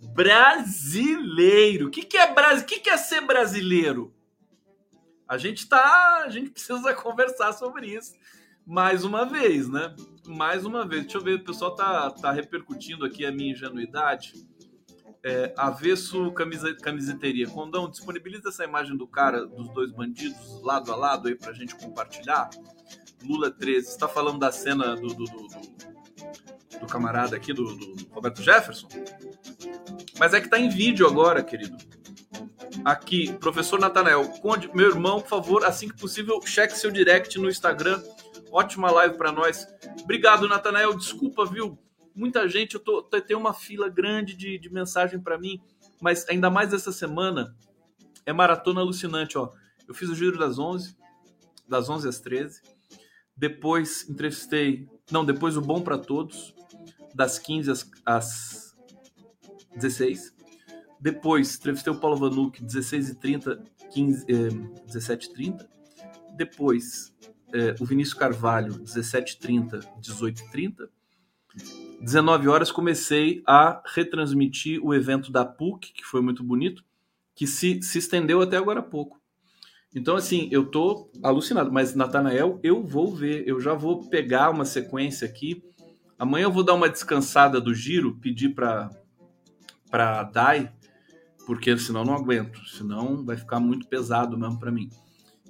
brasileiro. 0.00 1.88
O 1.88 1.90
que, 1.90 2.02
que 2.02 2.16
é 2.16 2.32
brasileiro? 2.32 2.62
O 2.62 2.66
que, 2.66 2.80
que 2.80 2.90
é 2.90 2.96
ser 2.96 3.20
brasileiro? 3.22 4.14
A 5.26 5.36
gente 5.36 5.68
tá, 5.68 6.22
a 6.24 6.28
gente 6.30 6.50
precisa 6.50 6.94
conversar 6.94 7.52
sobre 7.52 7.88
isso 7.88 8.12
mais 8.68 9.02
uma 9.02 9.24
vez, 9.24 9.66
né? 9.66 9.94
Mais 10.26 10.66
uma 10.66 10.86
vez. 10.86 11.04
Deixa 11.04 11.16
eu 11.16 11.22
ver, 11.22 11.36
o 11.36 11.44
pessoal 11.44 11.74
tá, 11.74 12.10
tá 12.10 12.30
repercutindo 12.30 13.06
aqui 13.06 13.24
a 13.24 13.32
minha 13.32 13.52
ingenuidade. 13.52 14.34
É, 15.24 15.52
avesso 15.56 16.30
camisa, 16.32 16.74
camiseteria. 16.76 17.48
Condão, 17.48 17.90
disponibiliza 17.90 18.48
essa 18.48 18.64
imagem 18.64 18.96
do 18.96 19.06
cara, 19.06 19.44
dos 19.46 19.68
dois 19.70 19.90
bandidos, 19.90 20.62
lado 20.62 20.92
a 20.92 20.96
lado 20.96 21.28
aí 21.28 21.34
pra 21.34 21.52
gente 21.52 21.74
compartilhar. 21.74 22.48
Lula 23.22 23.50
13. 23.50 23.90
Você 23.90 23.98
tá 23.98 24.08
falando 24.08 24.38
da 24.38 24.52
cena 24.52 24.94
do, 24.94 25.08
do, 25.08 25.24
do, 25.24 25.48
do, 25.48 26.80
do 26.80 26.86
camarada 26.86 27.36
aqui, 27.36 27.52
do, 27.52 27.64
do 27.64 28.08
Roberto 28.10 28.42
Jefferson? 28.42 28.88
Mas 30.18 30.34
é 30.34 30.40
que 30.40 30.48
tá 30.48 30.58
em 30.58 30.68
vídeo 30.68 31.06
agora, 31.06 31.42
querido. 31.42 31.76
Aqui, 32.84 33.32
professor 33.34 33.80
Natanael, 33.80 34.24
Conde, 34.40 34.70
meu 34.72 34.88
irmão, 34.88 35.20
por 35.20 35.28
favor, 35.28 35.64
assim 35.64 35.88
que 35.88 35.98
possível, 35.98 36.40
cheque 36.42 36.78
seu 36.78 36.90
direct 36.90 37.38
no 37.38 37.48
Instagram. 37.48 38.00
Ótima 38.50 38.90
live 38.90 39.16
para 39.16 39.32
nós. 39.32 39.66
Obrigado, 40.02 40.48
Natanael. 40.48 40.96
Desculpa, 40.96 41.44
viu? 41.44 41.78
Muita 42.18 42.48
gente, 42.48 42.74
eu 42.74 42.80
tô, 42.80 43.00
tem 43.00 43.36
uma 43.36 43.54
fila 43.54 43.88
grande 43.88 44.34
de, 44.34 44.58
de 44.58 44.68
mensagem 44.68 45.20
para 45.20 45.38
mim, 45.38 45.60
mas 46.00 46.28
ainda 46.28 46.50
mais 46.50 46.72
essa 46.72 46.90
semana 46.90 47.56
é 48.26 48.32
maratona 48.32 48.80
alucinante, 48.80 49.38
ó. 49.38 49.52
Eu 49.86 49.94
fiz 49.94 50.10
o 50.10 50.16
giro 50.16 50.36
das 50.36 50.58
11, 50.58 50.96
das 51.68 51.88
11 51.88 52.08
às 52.08 52.18
13. 52.18 52.60
Depois 53.36 54.10
entrevistei, 54.10 54.88
não, 55.12 55.24
depois 55.24 55.56
o 55.56 55.60
Bom 55.60 55.80
para 55.80 55.96
Todos, 55.96 56.52
das 57.14 57.38
15 57.38 57.70
às, 57.70 57.90
às 58.04 58.76
16. 59.76 60.34
Depois 61.00 61.54
entrevistei 61.54 61.92
o 61.92 62.00
Paulo 62.00 62.16
Vanuc, 62.16 62.60
16h30, 62.60 63.62
15, 63.92 64.26
eh, 64.28 64.48
17h30. 64.88 65.68
Depois 66.36 67.14
eh, 67.54 67.76
o 67.78 67.84
Vinícius 67.84 68.18
Carvalho, 68.18 68.74
17h30, 68.80 69.86
18h30. 70.00 70.88
19 72.00 72.48
horas 72.48 72.70
comecei 72.70 73.42
a 73.46 73.82
retransmitir 73.94 74.80
o 74.84 74.94
evento 74.94 75.32
da 75.32 75.44
PUC, 75.44 75.92
que 75.92 76.04
foi 76.04 76.20
muito 76.20 76.42
bonito, 76.44 76.84
que 77.34 77.46
se, 77.46 77.82
se 77.82 77.98
estendeu 77.98 78.40
até 78.40 78.56
agora 78.56 78.80
há 78.80 78.82
pouco. 78.82 79.20
Então, 79.94 80.16
assim, 80.16 80.48
eu 80.52 80.66
tô 80.66 81.10
alucinado, 81.22 81.72
mas 81.72 81.94
Natanael, 81.94 82.60
eu 82.62 82.84
vou 82.84 83.14
ver, 83.14 83.48
eu 83.48 83.58
já 83.60 83.74
vou 83.74 84.08
pegar 84.08 84.50
uma 84.50 84.64
sequência 84.64 85.26
aqui. 85.26 85.62
Amanhã 86.18 86.44
eu 86.44 86.52
vou 86.52 86.62
dar 86.62 86.74
uma 86.74 86.88
descansada 86.88 87.60
do 87.60 87.74
giro, 87.74 88.16
pedir 88.16 88.50
para 88.50 88.90
para 89.90 90.22
Dai, 90.22 90.70
porque 91.46 91.76
senão 91.78 92.04
não 92.04 92.14
aguento, 92.14 92.62
senão 92.66 93.24
vai 93.24 93.38
ficar 93.38 93.58
muito 93.58 93.86
pesado 93.86 94.36
mesmo 94.36 94.58
para 94.58 94.70
mim. 94.70 94.90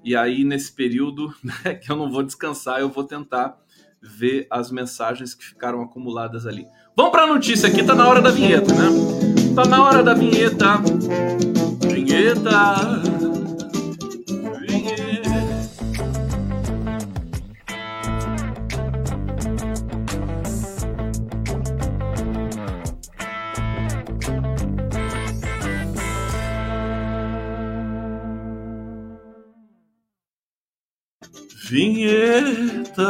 E 0.04 0.14
aí 0.14 0.44
nesse 0.44 0.72
período 0.72 1.34
né, 1.42 1.74
que 1.74 1.90
eu 1.90 1.96
não 1.96 2.08
vou 2.08 2.22
descansar, 2.22 2.80
eu 2.80 2.88
vou 2.88 3.02
tentar 3.02 3.58
ver 4.02 4.46
as 4.50 4.70
mensagens 4.70 5.34
que 5.34 5.44
ficaram 5.44 5.82
acumuladas 5.82 6.46
ali. 6.46 6.66
Vamos 6.96 7.12
para 7.12 7.22
a 7.22 7.26
notícia 7.26 7.68
aqui, 7.68 7.82
tá 7.82 7.94
na 7.94 8.08
hora 8.08 8.20
da 8.20 8.30
vinheta, 8.30 8.72
né? 8.74 8.88
Tá 9.54 9.64
na 9.64 9.82
hora 9.82 10.02
da 10.02 10.14
vinheta. 10.14 10.78
Vinheta. 11.92 13.17
Vinheta. 31.68 33.04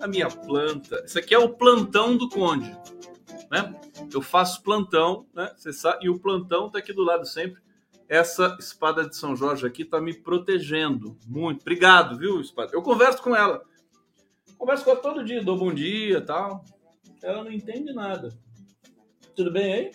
A 0.00 0.06
minha 0.06 0.28
planta. 0.28 1.02
Isso 1.04 1.18
aqui 1.18 1.34
é 1.34 1.38
o 1.38 1.48
plantão 1.48 2.16
do 2.16 2.28
Conde, 2.28 2.70
né? 3.50 3.74
Eu 4.12 4.22
faço 4.22 4.62
plantão, 4.62 5.26
né? 5.34 5.50
Você 5.56 5.72
sabe, 5.72 6.06
e 6.06 6.08
o 6.08 6.20
plantão 6.20 6.70
tá 6.70 6.78
aqui 6.78 6.92
do 6.92 7.02
lado 7.02 7.26
sempre. 7.26 7.60
Essa 8.08 8.56
espada 8.60 9.08
de 9.08 9.16
São 9.16 9.34
Jorge 9.34 9.66
aqui 9.66 9.84
tá 9.84 10.00
me 10.00 10.14
protegendo 10.14 11.18
muito. 11.26 11.62
Obrigado, 11.62 12.16
viu, 12.16 12.40
espada? 12.40 12.70
Eu 12.72 12.82
converso 12.82 13.20
com 13.22 13.34
ela. 13.34 13.62
Converso 14.56 14.84
com 14.84 14.90
ela 14.92 15.00
todo 15.00 15.24
dia, 15.24 15.42
dou 15.42 15.58
bom 15.58 15.74
dia, 15.74 16.20
tal. 16.20 16.64
Ela 17.22 17.42
não 17.42 17.50
entende 17.50 17.92
nada. 17.92 18.28
Tudo 19.34 19.50
bem 19.50 19.72
aí? 19.72 19.90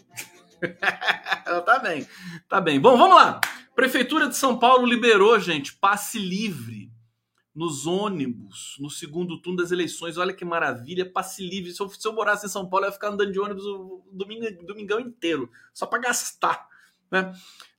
ela 1.45 1.61
tá 1.61 1.79
bem. 1.79 2.05
Tá 2.49 2.59
bem. 2.59 2.77
Bom, 2.77 2.97
vamos 2.97 3.15
lá. 3.15 3.39
Prefeitura 3.73 4.27
de 4.27 4.35
São 4.35 4.59
Paulo 4.59 4.85
liberou, 4.85 5.39
gente, 5.39 5.73
passe 5.75 6.19
livre 6.19 6.88
nos 7.59 7.85
ônibus, 7.85 8.77
no 8.79 8.89
segundo 8.89 9.37
turno 9.41 9.57
das 9.57 9.69
eleições. 9.69 10.17
Olha 10.17 10.33
que 10.33 10.45
maravilha, 10.45 11.11
passe 11.11 11.45
livre. 11.45 11.73
Se 11.73 11.81
eu, 11.81 11.89
se 11.89 12.07
eu 12.07 12.13
morasse 12.13 12.45
em 12.45 12.49
São 12.49 12.69
Paulo, 12.69 12.85
eu 12.85 12.87
ia 12.87 12.93
ficar 12.93 13.09
andando 13.09 13.33
de 13.33 13.37
ônibus 13.37 13.65
o 13.65 14.01
domingo, 14.13 14.65
domingão 14.65 14.97
inteiro, 14.97 15.51
só 15.73 15.85
para 15.85 15.99
gastar. 15.99 16.69
Né? 17.11 17.33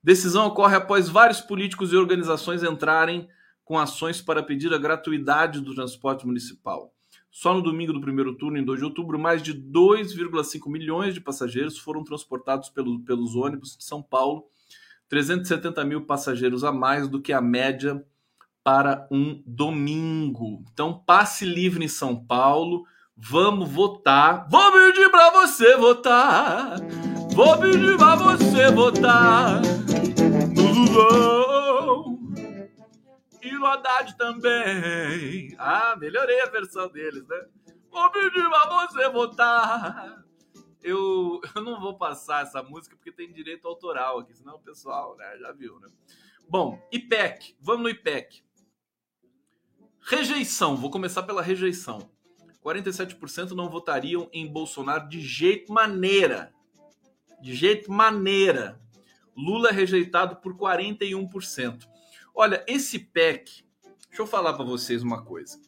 Decisão 0.05 0.49
ocorre 0.49 0.76
após 0.76 1.09
vários 1.09 1.41
políticos 1.41 1.95
e 1.95 1.97
organizações 1.97 2.62
entrarem 2.62 3.26
com 3.64 3.78
ações 3.78 4.20
para 4.20 4.43
pedir 4.43 4.70
a 4.74 4.76
gratuidade 4.76 5.62
do 5.62 5.74
transporte 5.74 6.26
municipal. 6.26 6.93
Só 7.31 7.55
no 7.55 7.62
domingo 7.62 7.95
do 7.95 8.03
primeiro 8.03 8.35
turno, 8.35 8.59
em 8.59 8.64
2 8.64 8.81
de 8.81 8.85
outubro, 8.85 9.18
mais 9.18 9.43
de 9.43 9.55
2,5 9.55 10.70
milhões 10.70 11.14
de 11.14 11.22
passageiros 11.22 11.78
foram 11.78 12.05
transportados 12.05 12.68
pelo, 12.68 13.01
pelos 13.01 13.35
ônibus 13.35 13.78
de 13.78 13.85
São 13.85 14.03
Paulo 14.03 14.47
370 15.09 15.85
mil 15.85 16.03
passageiros 16.03 16.64
a 16.64 16.70
mais 16.70 17.09
do 17.09 17.20
que 17.20 17.33
a 17.33 17.41
média 17.41 18.05
para 18.63 19.07
um 19.11 19.43
domingo. 19.47 20.63
Então, 20.73 21.03
passe 21.07 21.45
livre 21.45 21.85
em 21.85 21.89
São 21.89 22.25
Paulo. 22.25 22.85
Vamos 23.17 23.69
votar. 23.69 24.49
Vou 24.49 24.73
pedir 24.73 25.11
para 25.11 25.31
você 25.31 25.77
votar. 25.77 26.77
Vou 27.35 27.59
pedir 27.59 27.97
para 27.97 28.17
você 28.17 28.71
votar. 28.71 29.61
Lulão. 30.57 32.19
E 33.43 33.53
no 33.53 33.67
Haddad 33.67 34.17
também. 34.17 35.55
Ah, 35.59 35.97
melhorei 35.99 36.41
a 36.41 36.47
versão 36.47 36.89
deles, 36.89 37.27
né? 37.27 37.45
Vou 37.91 38.11
pedir 38.11 38.49
para 38.49 38.87
você 38.87 39.09
votar 39.11 40.25
eu, 40.83 41.41
eu 41.55 41.63
não 41.63 41.81
vou 41.81 41.97
passar 41.97 42.43
essa 42.43 42.63
música 42.63 42.97
porque 42.97 43.13
tem 43.13 43.33
direito 43.33 43.67
autoral 43.67 44.19
aqui, 44.19 44.35
senão 44.35 44.57
o 44.57 44.61
pessoal 44.61 45.17
né, 45.17 45.39
já 45.39 45.53
viu, 45.53 45.79
né? 45.81 45.89
Bom, 46.49 46.81
IPEC, 46.91 47.57
vamos 47.61 47.83
no 47.83 47.89
IPEC. 47.89 48.43
Rejeição, 50.03 50.77
vou 50.77 50.91
começar 50.91 51.23
pela 51.23 51.43
rejeição. 51.43 52.11
47% 52.65 53.53
não 53.53 53.69
votariam 53.69 54.29
em 54.33 54.47
Bolsonaro 54.47 55.09
de 55.09 55.21
jeito 55.21 55.73
maneira. 55.73 56.53
De 57.41 57.55
jeito 57.55 57.91
maneira. 57.91 58.81
Lula 59.37 59.71
é 59.71 59.73
rejeitado 59.73 60.37
por 60.37 60.55
41%. 60.55 61.89
Olha, 62.35 62.65
esse 62.67 62.99
PEC, 62.99 63.65
deixa 64.09 64.23
eu 64.23 64.27
falar 64.27 64.55
para 64.55 64.65
vocês 64.65 65.03
uma 65.03 65.23
coisa. 65.23 65.61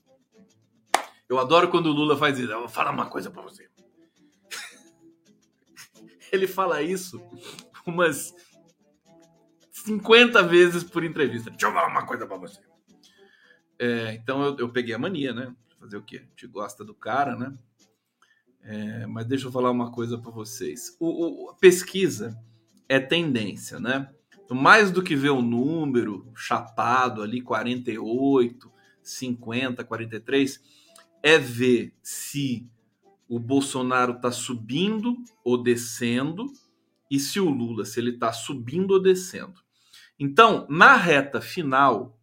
Eu 1.28 1.38
adoro 1.38 1.70
quando 1.70 1.86
o 1.86 1.92
Lula 1.92 2.16
faz 2.16 2.38
isso. 2.38 2.50
Eu 2.50 2.60
vou 2.60 2.68
falar 2.68 2.90
uma 2.90 3.06
coisa 3.06 3.30
para 3.30 3.42
você 3.42 3.70
ele 6.30 6.46
fala 6.46 6.82
isso 6.82 7.22
umas 7.86 8.34
50 9.70 10.42
vezes 10.42 10.84
por 10.84 11.04
entrevista. 11.04 11.50
Deixa 11.50 11.66
eu 11.66 11.72
falar 11.72 11.88
uma 11.88 12.06
coisa 12.06 12.26
para 12.26 12.36
você. 12.36 12.60
É, 13.82 14.14
então 14.14 14.44
eu, 14.44 14.56
eu, 14.58 14.68
peguei 14.68 14.94
a 14.94 14.98
mania, 14.98 15.34
né? 15.34 15.52
Fazer 15.80 15.96
o 15.96 16.02
quê? 16.02 16.18
A 16.18 16.28
gente 16.28 16.46
gosta 16.46 16.84
do 16.84 16.94
cara, 16.94 17.34
né? 17.34 17.52
É, 18.62 19.06
mas 19.06 19.26
deixa 19.26 19.48
eu 19.48 19.50
falar 19.50 19.72
uma 19.72 19.90
coisa 19.90 20.16
para 20.16 20.30
vocês. 20.30 20.96
O, 21.00 21.46
o, 21.46 21.50
a 21.50 21.54
pesquisa 21.54 22.40
é 22.88 23.00
tendência, 23.00 23.80
né? 23.80 24.08
Então, 24.44 24.56
mais 24.56 24.92
do 24.92 25.02
que 25.02 25.16
ver 25.16 25.30
o 25.30 25.42
número 25.42 26.30
chapado 26.36 27.22
ali, 27.22 27.40
48, 27.40 28.70
50, 29.02 29.82
43, 29.82 30.60
é 31.20 31.36
ver 31.36 31.92
se 32.00 32.70
o 33.28 33.40
Bolsonaro 33.40 34.12
está 34.12 34.30
subindo 34.30 35.16
ou 35.44 35.60
descendo 35.60 36.46
e 37.10 37.18
se 37.18 37.40
o 37.40 37.50
Lula, 37.50 37.84
se 37.84 37.98
ele 37.98 38.10
está 38.10 38.32
subindo 38.32 38.92
ou 38.92 39.02
descendo. 39.02 39.60
Então, 40.16 40.68
na 40.70 40.94
reta 40.94 41.40
final, 41.40 42.16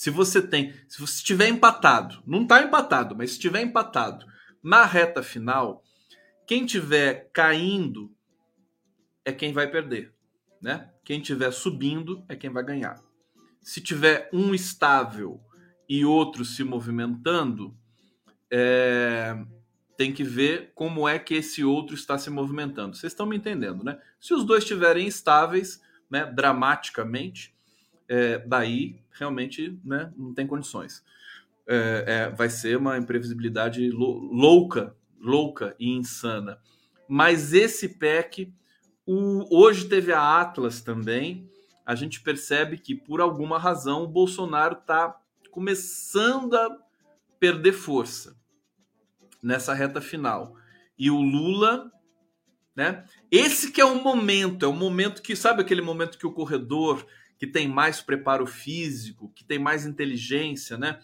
se 0.00 0.08
você 0.08 0.40
tem, 0.40 0.72
se 0.88 0.98
você 0.98 1.16
estiver 1.16 1.46
empatado, 1.48 2.22
não 2.26 2.44
está 2.44 2.62
empatado, 2.62 3.14
mas 3.14 3.32
se 3.32 3.36
estiver 3.36 3.60
empatado 3.60 4.24
na 4.62 4.86
reta 4.86 5.22
final, 5.22 5.84
quem 6.46 6.64
tiver 6.64 7.28
caindo 7.34 8.10
é 9.26 9.30
quem 9.30 9.52
vai 9.52 9.70
perder, 9.70 10.14
né? 10.58 10.90
Quem 11.04 11.20
tiver 11.20 11.50
subindo 11.50 12.24
é 12.30 12.34
quem 12.34 12.48
vai 12.48 12.64
ganhar. 12.64 12.98
Se 13.60 13.78
tiver 13.78 14.30
um 14.32 14.54
estável 14.54 15.38
e 15.86 16.02
outro 16.02 16.46
se 16.46 16.64
movimentando, 16.64 17.76
é, 18.50 19.36
tem 19.98 20.14
que 20.14 20.24
ver 20.24 20.72
como 20.74 21.06
é 21.06 21.18
que 21.18 21.34
esse 21.34 21.62
outro 21.62 21.94
está 21.94 22.16
se 22.16 22.30
movimentando. 22.30 22.96
Vocês 22.96 23.12
estão 23.12 23.26
me 23.26 23.36
entendendo, 23.36 23.84
né? 23.84 24.00
Se 24.18 24.32
os 24.32 24.46
dois 24.46 24.62
estiverem 24.62 25.06
estáveis, 25.06 25.78
né, 26.10 26.24
dramaticamente, 26.24 27.54
é, 28.08 28.38
daí 28.38 28.99
realmente 29.12 29.78
né, 29.84 30.12
não 30.16 30.32
tem 30.34 30.46
condições. 30.46 31.04
É, 31.66 32.04
é, 32.06 32.30
vai 32.30 32.50
ser 32.50 32.76
uma 32.76 32.98
imprevisibilidade 32.98 33.90
louca, 33.90 34.96
louca 35.20 35.74
e 35.78 35.90
insana. 35.90 36.58
Mas 37.08 37.52
esse 37.52 37.88
PEC, 37.88 38.52
o, 39.06 39.46
hoje 39.56 39.88
teve 39.88 40.12
a 40.12 40.40
Atlas 40.40 40.80
também. 40.80 41.48
A 41.84 41.94
gente 41.94 42.20
percebe 42.20 42.78
que 42.78 42.94
por 42.94 43.20
alguma 43.20 43.58
razão 43.58 44.04
o 44.04 44.08
Bolsonaro 44.08 44.78
está 44.78 45.20
começando 45.50 46.54
a 46.54 46.76
perder 47.38 47.72
força 47.72 48.36
nessa 49.42 49.74
reta 49.74 50.00
final. 50.00 50.56
E 50.98 51.10
o 51.10 51.20
Lula, 51.20 51.90
né? 52.76 53.04
Esse 53.30 53.70
que 53.72 53.80
é 53.80 53.84
o 53.84 54.02
momento, 54.02 54.64
é 54.64 54.68
o 54.68 54.72
momento 54.72 55.22
que, 55.22 55.34
sabe 55.34 55.62
aquele 55.62 55.82
momento 55.82 56.18
que 56.18 56.26
o 56.26 56.32
corredor 56.32 57.06
que 57.40 57.46
tem 57.46 57.66
mais 57.66 58.02
preparo 58.02 58.46
físico, 58.46 59.32
que 59.34 59.42
tem 59.42 59.58
mais 59.58 59.86
inteligência, 59.86 60.76
né? 60.76 61.00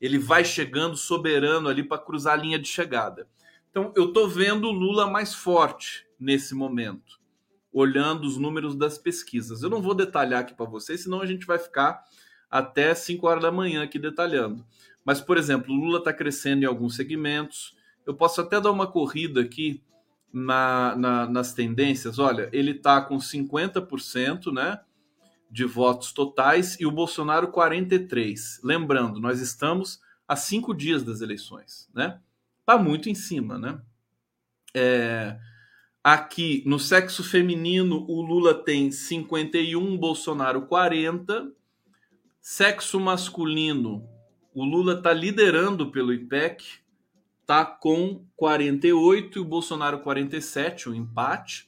Ele 0.00 0.18
vai 0.18 0.44
chegando 0.44 0.96
soberano 0.96 1.68
ali 1.68 1.84
para 1.84 2.02
cruzar 2.02 2.36
a 2.36 2.42
linha 2.42 2.58
de 2.58 2.66
chegada. 2.66 3.28
Então, 3.70 3.92
eu 3.94 4.06
estou 4.06 4.28
vendo 4.28 4.66
o 4.66 4.72
Lula 4.72 5.08
mais 5.08 5.32
forte 5.32 6.04
nesse 6.18 6.52
momento, 6.52 7.20
olhando 7.72 8.26
os 8.26 8.36
números 8.36 8.74
das 8.74 8.98
pesquisas. 8.98 9.62
Eu 9.62 9.70
não 9.70 9.80
vou 9.80 9.94
detalhar 9.94 10.40
aqui 10.40 10.52
para 10.52 10.66
vocês, 10.66 11.04
senão 11.04 11.22
a 11.22 11.26
gente 11.26 11.46
vai 11.46 11.60
ficar 11.60 12.02
até 12.50 12.92
5 12.92 13.24
horas 13.24 13.44
da 13.44 13.52
manhã 13.52 13.84
aqui 13.84 14.00
detalhando. 14.00 14.66
Mas, 15.04 15.20
por 15.20 15.36
exemplo, 15.36 15.72
o 15.72 15.76
Lula 15.78 16.00
está 16.00 16.12
crescendo 16.12 16.64
em 16.64 16.66
alguns 16.66 16.96
segmentos. 16.96 17.76
Eu 18.04 18.14
posso 18.14 18.40
até 18.40 18.60
dar 18.60 18.72
uma 18.72 18.88
corrida 18.88 19.42
aqui 19.42 19.80
na, 20.32 20.96
na, 20.96 21.28
nas 21.28 21.54
tendências. 21.54 22.18
Olha, 22.18 22.48
ele 22.52 22.72
está 22.72 23.00
com 23.00 23.18
50%, 23.18 24.52
né? 24.52 24.80
De 25.50 25.64
votos 25.64 26.12
totais 26.12 26.78
e 26.78 26.86
o 26.86 26.90
Bolsonaro 26.90 27.48
43. 27.48 28.60
Lembrando, 28.62 29.20
nós 29.20 29.40
estamos 29.40 30.00
a 30.26 30.36
cinco 30.36 30.74
dias 30.74 31.02
das 31.02 31.20
eleições, 31.20 31.88
né? 31.94 32.20
Tá 32.66 32.76
muito 32.76 33.08
em 33.08 33.14
cima, 33.14 33.58
né? 33.58 33.80
É, 34.74 35.38
aqui 36.04 36.62
no 36.66 36.78
sexo 36.78 37.24
feminino 37.24 38.04
o 38.08 38.20
Lula 38.20 38.54
tem 38.54 38.90
51, 38.90 39.96
Bolsonaro 39.96 40.62
40. 40.66 41.50
Sexo 42.40 42.98
masculino, 42.98 44.08
o 44.54 44.64
Lula 44.64 45.02
tá 45.02 45.12
liderando 45.12 45.90
pelo 45.90 46.12
IPEC, 46.14 46.64
tá 47.44 47.64
com 47.64 48.24
48 48.36 49.38
e 49.38 49.40
o 49.40 49.44
Bolsonaro 49.44 50.00
47, 50.00 50.88
o 50.88 50.92
um 50.92 50.94
empate 50.94 51.67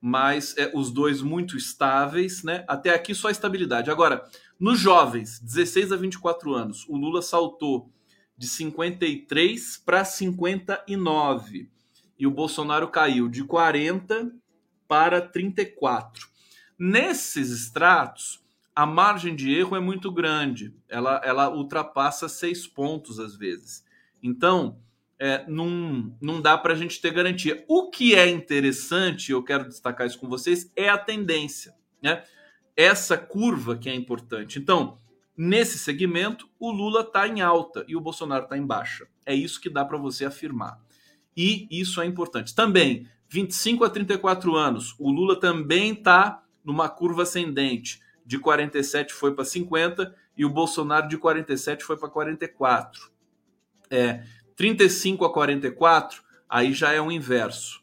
mas 0.00 0.56
é, 0.56 0.70
os 0.74 0.90
dois 0.90 1.22
muito 1.22 1.56
estáveis, 1.56 2.42
né? 2.42 2.64
Até 2.68 2.94
aqui 2.94 3.14
só 3.14 3.30
estabilidade. 3.30 3.90
Agora, 3.90 4.24
nos 4.58 4.78
jovens, 4.78 5.40
16 5.40 5.92
a 5.92 5.96
24 5.96 6.54
anos, 6.54 6.86
o 6.88 6.96
Lula 6.96 7.22
saltou 7.22 7.90
de 8.36 8.46
53 8.46 9.78
para 9.78 10.04
59 10.04 11.70
e 12.18 12.26
o 12.26 12.30
Bolsonaro 12.30 12.88
caiu 12.88 13.28
de 13.28 13.44
40 13.44 14.32
para 14.86 15.20
34. 15.20 16.28
Nesses 16.78 17.50
estratos, 17.50 18.42
a 18.74 18.86
margem 18.86 19.34
de 19.34 19.52
erro 19.52 19.76
é 19.76 19.80
muito 19.80 20.10
grande, 20.12 20.72
ela, 20.88 21.20
ela 21.24 21.50
ultrapassa 21.52 22.28
seis 22.28 22.66
pontos 22.66 23.18
às 23.18 23.36
vezes. 23.36 23.84
Então, 24.22 24.78
é, 25.18 25.44
não, 25.48 26.16
não 26.20 26.40
dá 26.40 26.56
para 26.56 26.72
a 26.72 26.76
gente 26.76 27.00
ter 27.00 27.12
garantia. 27.12 27.64
O 27.66 27.90
que 27.90 28.14
é 28.14 28.28
interessante, 28.28 29.32
eu 29.32 29.42
quero 29.42 29.68
destacar 29.68 30.06
isso 30.06 30.18
com 30.18 30.28
vocês, 30.28 30.70
é 30.76 30.88
a 30.88 30.96
tendência. 30.96 31.74
Né? 32.00 32.22
Essa 32.76 33.18
curva 33.18 33.76
que 33.76 33.88
é 33.88 33.94
importante. 33.94 34.58
Então, 34.58 34.98
nesse 35.36 35.78
segmento, 35.78 36.48
o 36.58 36.70
Lula 36.70 37.00
está 37.00 37.26
em 37.26 37.40
alta 37.40 37.84
e 37.88 37.96
o 37.96 38.00
Bolsonaro 38.00 38.44
está 38.44 38.56
em 38.56 38.64
baixa. 38.64 39.08
É 39.26 39.34
isso 39.34 39.60
que 39.60 39.68
dá 39.68 39.84
para 39.84 39.98
você 39.98 40.24
afirmar. 40.24 40.78
E 41.36 41.66
isso 41.70 42.00
é 42.00 42.06
importante. 42.06 42.54
Também, 42.54 43.08
25 43.28 43.84
a 43.84 43.90
34 43.90 44.56
anos, 44.56 44.94
o 44.98 45.10
Lula 45.10 45.38
também 45.38 45.92
está 45.92 46.42
numa 46.64 46.88
curva 46.88 47.22
ascendente. 47.22 48.00
De 48.24 48.38
47 48.38 49.12
foi 49.12 49.34
para 49.34 49.44
50 49.44 50.14
e 50.36 50.44
o 50.44 50.50
Bolsonaro 50.50 51.08
de 51.08 51.16
47 51.16 51.84
foi 51.84 51.96
para 51.96 52.08
44. 52.08 53.10
É, 53.90 54.22
35 54.58 55.24
a 55.24 55.32
44, 55.32 56.22
aí 56.48 56.74
já 56.74 56.92
é 56.92 57.00
o 57.00 57.10
inverso. 57.10 57.82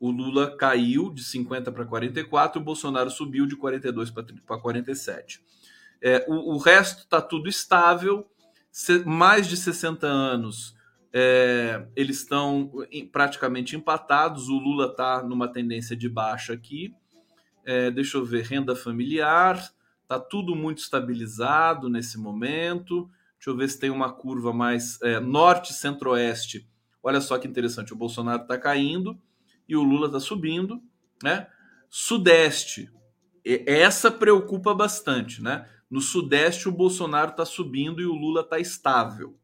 O 0.00 0.10
Lula 0.10 0.56
caiu 0.56 1.10
de 1.10 1.22
50 1.22 1.70
para 1.72 1.84
44, 1.84 2.60
o 2.60 2.64
Bolsonaro 2.64 3.10
subiu 3.10 3.46
de 3.46 3.56
42 3.56 4.10
para 4.10 4.58
47. 4.58 5.42
É, 6.00 6.24
o, 6.26 6.54
o 6.54 6.58
resto 6.58 7.02
está 7.02 7.20
tudo 7.20 7.48
estável, 7.48 8.26
mais 9.04 9.46
de 9.46 9.56
60 9.56 10.06
anos 10.06 10.74
é, 11.16 11.86
eles 11.94 12.18
estão 12.18 12.72
praticamente 13.12 13.76
empatados. 13.76 14.48
O 14.48 14.58
Lula 14.58 14.86
está 14.86 15.22
numa 15.22 15.46
tendência 15.46 15.96
de 15.96 16.08
baixa 16.08 16.52
aqui. 16.52 16.92
É, 17.64 17.88
deixa 17.88 18.18
eu 18.18 18.24
ver, 18.24 18.44
renda 18.44 18.74
familiar, 18.74 19.56
está 20.02 20.18
tudo 20.18 20.56
muito 20.56 20.78
estabilizado 20.78 21.88
nesse 21.88 22.18
momento. 22.18 23.08
Deixa 23.44 23.50
eu 23.50 23.56
ver 23.58 23.68
se 23.68 23.78
tem 23.78 23.90
uma 23.90 24.10
curva 24.10 24.54
mais 24.54 24.98
é, 25.02 25.20
norte 25.20 25.74
centro-oeste. 25.74 26.66
Olha 27.02 27.20
só 27.20 27.36
que 27.36 27.46
interessante, 27.46 27.92
o 27.92 27.96
Bolsonaro 27.96 28.40
está 28.40 28.56
caindo 28.56 29.20
e 29.68 29.76
o 29.76 29.82
Lula 29.82 30.06
está 30.06 30.18
subindo, 30.18 30.82
né? 31.22 31.46
Sudeste, 31.90 32.90
essa 33.44 34.10
preocupa 34.10 34.74
bastante, 34.74 35.42
né? 35.42 35.68
No 35.90 36.00
Sudeste 36.00 36.70
o 36.70 36.72
Bolsonaro 36.72 37.32
está 37.32 37.44
subindo 37.44 38.00
e 38.00 38.06
o 38.06 38.14
Lula 38.14 38.40
está 38.40 38.58
estável, 38.58 39.38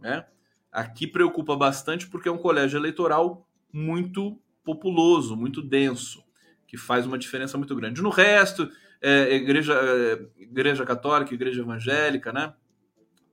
né? 0.00 0.24
Aqui 0.72 1.06
preocupa 1.06 1.54
bastante 1.54 2.08
porque 2.08 2.30
é 2.30 2.32
um 2.32 2.38
colégio 2.38 2.78
eleitoral 2.78 3.46
muito 3.70 4.40
populoso, 4.64 5.36
muito 5.36 5.60
denso, 5.60 6.24
que 6.66 6.78
faz 6.78 7.04
uma 7.04 7.18
diferença 7.18 7.58
muito 7.58 7.76
grande. 7.76 8.00
No 8.00 8.08
resto, 8.08 8.70
é, 9.02 9.34
igreja, 9.34 9.74
é, 9.74 10.42
igreja 10.42 10.86
católica, 10.86 11.34
igreja 11.34 11.60
evangélica, 11.60 12.32
né? 12.32 12.54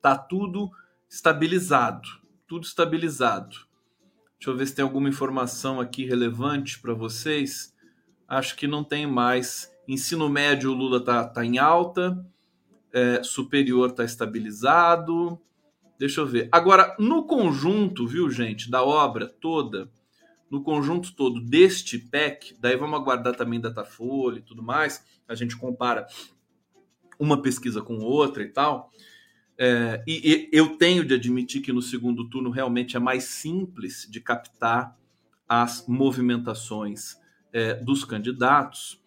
Tá 0.06 0.16
tudo 0.16 0.70
estabilizado, 1.10 2.08
tudo 2.48 2.64
estabilizado. 2.64 3.56
Deixa 4.38 4.52
eu 4.52 4.56
ver 4.56 4.68
se 4.68 4.76
tem 4.76 4.84
alguma 4.84 5.10
informação 5.10 5.82
aqui 5.82 6.06
relevante 6.06 6.80
para 6.80 6.94
vocês. 6.94 7.74
Acho 8.28 8.56
que 8.56 8.68
não 8.68 8.84
tem 8.84 9.08
mais. 9.08 9.76
Ensino 9.88 10.30
médio, 10.30 10.70
o 10.70 10.76
Lula 10.76 11.04
tá, 11.04 11.28
tá 11.28 11.44
em 11.44 11.58
alta. 11.58 12.24
É, 12.94 13.24
superior 13.24 13.94
tá 13.94 14.04
estabilizado. 14.04 15.42
Deixa 15.98 16.22
eu 16.22 16.28
ver. 16.28 16.50
Agora, 16.52 16.96
no 17.00 17.26
conjunto, 17.26 18.06
viu, 18.06 18.30
gente, 18.30 18.70
da 18.70 18.84
obra 18.84 19.26
toda, 19.28 19.90
no 20.52 20.62
conjunto 20.62 21.16
todo 21.16 21.42
deste 21.42 21.98
PEC, 21.98 22.56
daí 22.60 22.78
vamos 22.78 23.00
aguardar 23.00 23.36
também 23.36 23.60
Datafolha 23.60 24.38
e 24.38 24.44
tudo 24.44 24.62
mais, 24.62 25.04
a 25.28 25.34
gente 25.34 25.58
compara 25.58 26.06
uma 27.18 27.42
pesquisa 27.42 27.82
com 27.82 27.98
outra 28.04 28.44
e 28.44 28.50
tal. 28.50 28.92
É, 29.58 30.04
e, 30.06 30.32
e, 30.32 30.50
eu 30.52 30.78
tenho 30.78 31.06
de 31.06 31.14
admitir 31.14 31.62
que 31.62 31.72
no 31.72 31.82
segundo 31.82 32.30
turno 32.30 32.50
realmente 32.50 32.98
é 32.98 33.00
mais 33.00 33.24
simples 33.24 34.08
de 34.10 34.20
captar 34.20 34.98
as 35.48 35.86
movimentações 35.88 37.18
é, 37.54 37.76
dos 37.76 38.04
candidatos, 38.04 39.02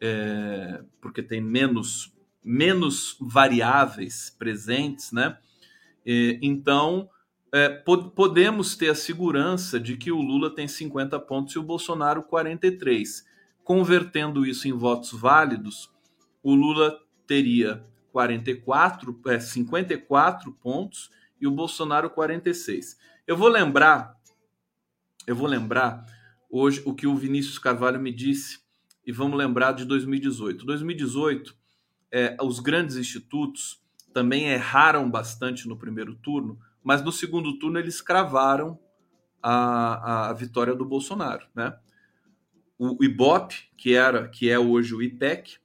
é, 0.00 0.82
porque 1.00 1.22
tem 1.22 1.40
menos, 1.40 2.12
menos 2.44 3.16
variáveis 3.20 4.34
presentes, 4.38 5.12
né? 5.12 5.38
então, 6.42 7.08
é, 7.50 7.68
pod 7.68 8.10
podemos 8.14 8.76
ter 8.76 8.90
a 8.90 8.94
segurança 8.94 9.78
de 9.78 9.96
que 9.96 10.10
o 10.10 10.20
Lula 10.20 10.54
tem 10.54 10.66
50 10.68 11.18
pontos 11.20 11.54
e 11.54 11.58
o 11.58 11.62
Bolsonaro 11.62 12.22
43. 12.24 13.24
Convertendo 13.62 14.44
isso 14.44 14.68
em 14.68 14.72
votos 14.72 15.12
válidos, 15.12 15.90
o 16.42 16.54
Lula 16.54 16.98
teria 17.26 17.82
44, 18.14 19.20
é, 19.26 19.40
54 19.40 20.52
pontos 20.52 21.10
e 21.40 21.48
o 21.48 21.50
Bolsonaro 21.50 22.08
46. 22.08 22.96
Eu 23.26 23.36
vou 23.36 23.48
lembrar, 23.48 24.16
eu 25.26 25.34
vou 25.34 25.48
lembrar 25.48 26.06
hoje 26.48 26.80
o 26.86 26.94
que 26.94 27.08
o 27.08 27.16
Vinícius 27.16 27.58
Carvalho 27.58 27.98
me 27.98 28.12
disse 28.12 28.60
e 29.04 29.10
vamos 29.10 29.36
lembrar 29.36 29.72
de 29.72 29.84
2018. 29.84 30.64
2018, 30.64 31.56
é, 32.12 32.36
os 32.40 32.60
grandes 32.60 32.94
institutos 32.94 33.82
também 34.12 34.44
erraram 34.44 35.10
bastante 35.10 35.66
no 35.66 35.76
primeiro 35.76 36.14
turno, 36.14 36.56
mas 36.84 37.02
no 37.02 37.10
segundo 37.10 37.58
turno 37.58 37.80
eles 37.80 38.00
cravaram 38.00 38.78
a, 39.42 40.28
a 40.28 40.32
vitória 40.34 40.72
do 40.72 40.84
Bolsonaro, 40.84 41.48
né? 41.52 41.76
O 42.78 43.02
Ibope, 43.02 43.56
que 43.76 43.92
era, 43.92 44.28
que 44.28 44.48
é 44.48 44.58
hoje 44.58 44.94
o 44.94 45.02
IPEC, 45.02 45.58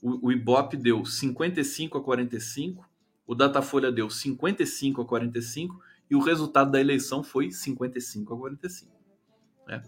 o, 0.00 0.28
o 0.28 0.32
Ibope 0.32 0.76
deu 0.76 1.04
55 1.04 1.98
a 1.98 2.02
45, 2.02 2.88
o 3.26 3.34
Datafolha 3.34 3.90
deu 3.90 4.08
55 4.08 5.02
a 5.02 5.04
45 5.04 5.80
e 6.10 6.14
o 6.14 6.20
resultado 6.20 6.70
da 6.70 6.80
eleição 6.80 7.22
foi 7.22 7.50
55 7.50 8.34
a 8.34 8.38
45. 8.38 8.92
Né? 9.66 9.82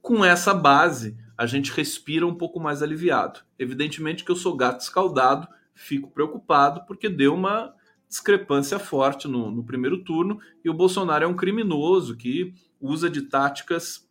Com 0.00 0.24
essa 0.24 0.54
base, 0.54 1.16
a 1.36 1.46
gente 1.46 1.72
respira 1.72 2.26
um 2.26 2.34
pouco 2.34 2.60
mais 2.60 2.82
aliviado. 2.82 3.40
Evidentemente 3.58 4.24
que 4.24 4.30
eu 4.30 4.36
sou 4.36 4.56
gato 4.56 4.80
escaldado, 4.80 5.48
fico 5.74 6.10
preocupado 6.10 6.84
porque 6.86 7.08
deu 7.08 7.34
uma 7.34 7.74
discrepância 8.08 8.78
forte 8.78 9.26
no, 9.26 9.50
no 9.50 9.64
primeiro 9.64 10.04
turno 10.04 10.38
e 10.64 10.70
o 10.70 10.74
Bolsonaro 10.74 11.24
é 11.24 11.26
um 11.26 11.34
criminoso 11.34 12.16
que 12.16 12.54
usa 12.80 13.10
de 13.10 13.22
táticas 13.22 14.08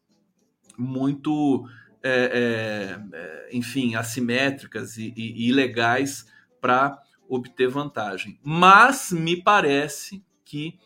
muito 0.78 1.66
é, 2.04 2.99
é, 3.14 3.18
é, 3.18 3.49
enfim, 3.54 3.95
assimétricas 3.95 4.97
e, 4.97 5.14
e, 5.16 5.47
ilegais 5.47 6.26
para 6.60 7.01
obter 7.28 7.70
vantagem. 7.70 8.39
Mas 8.43 9.12
me 9.12 9.41
parece 9.41 10.24
que 10.43 10.78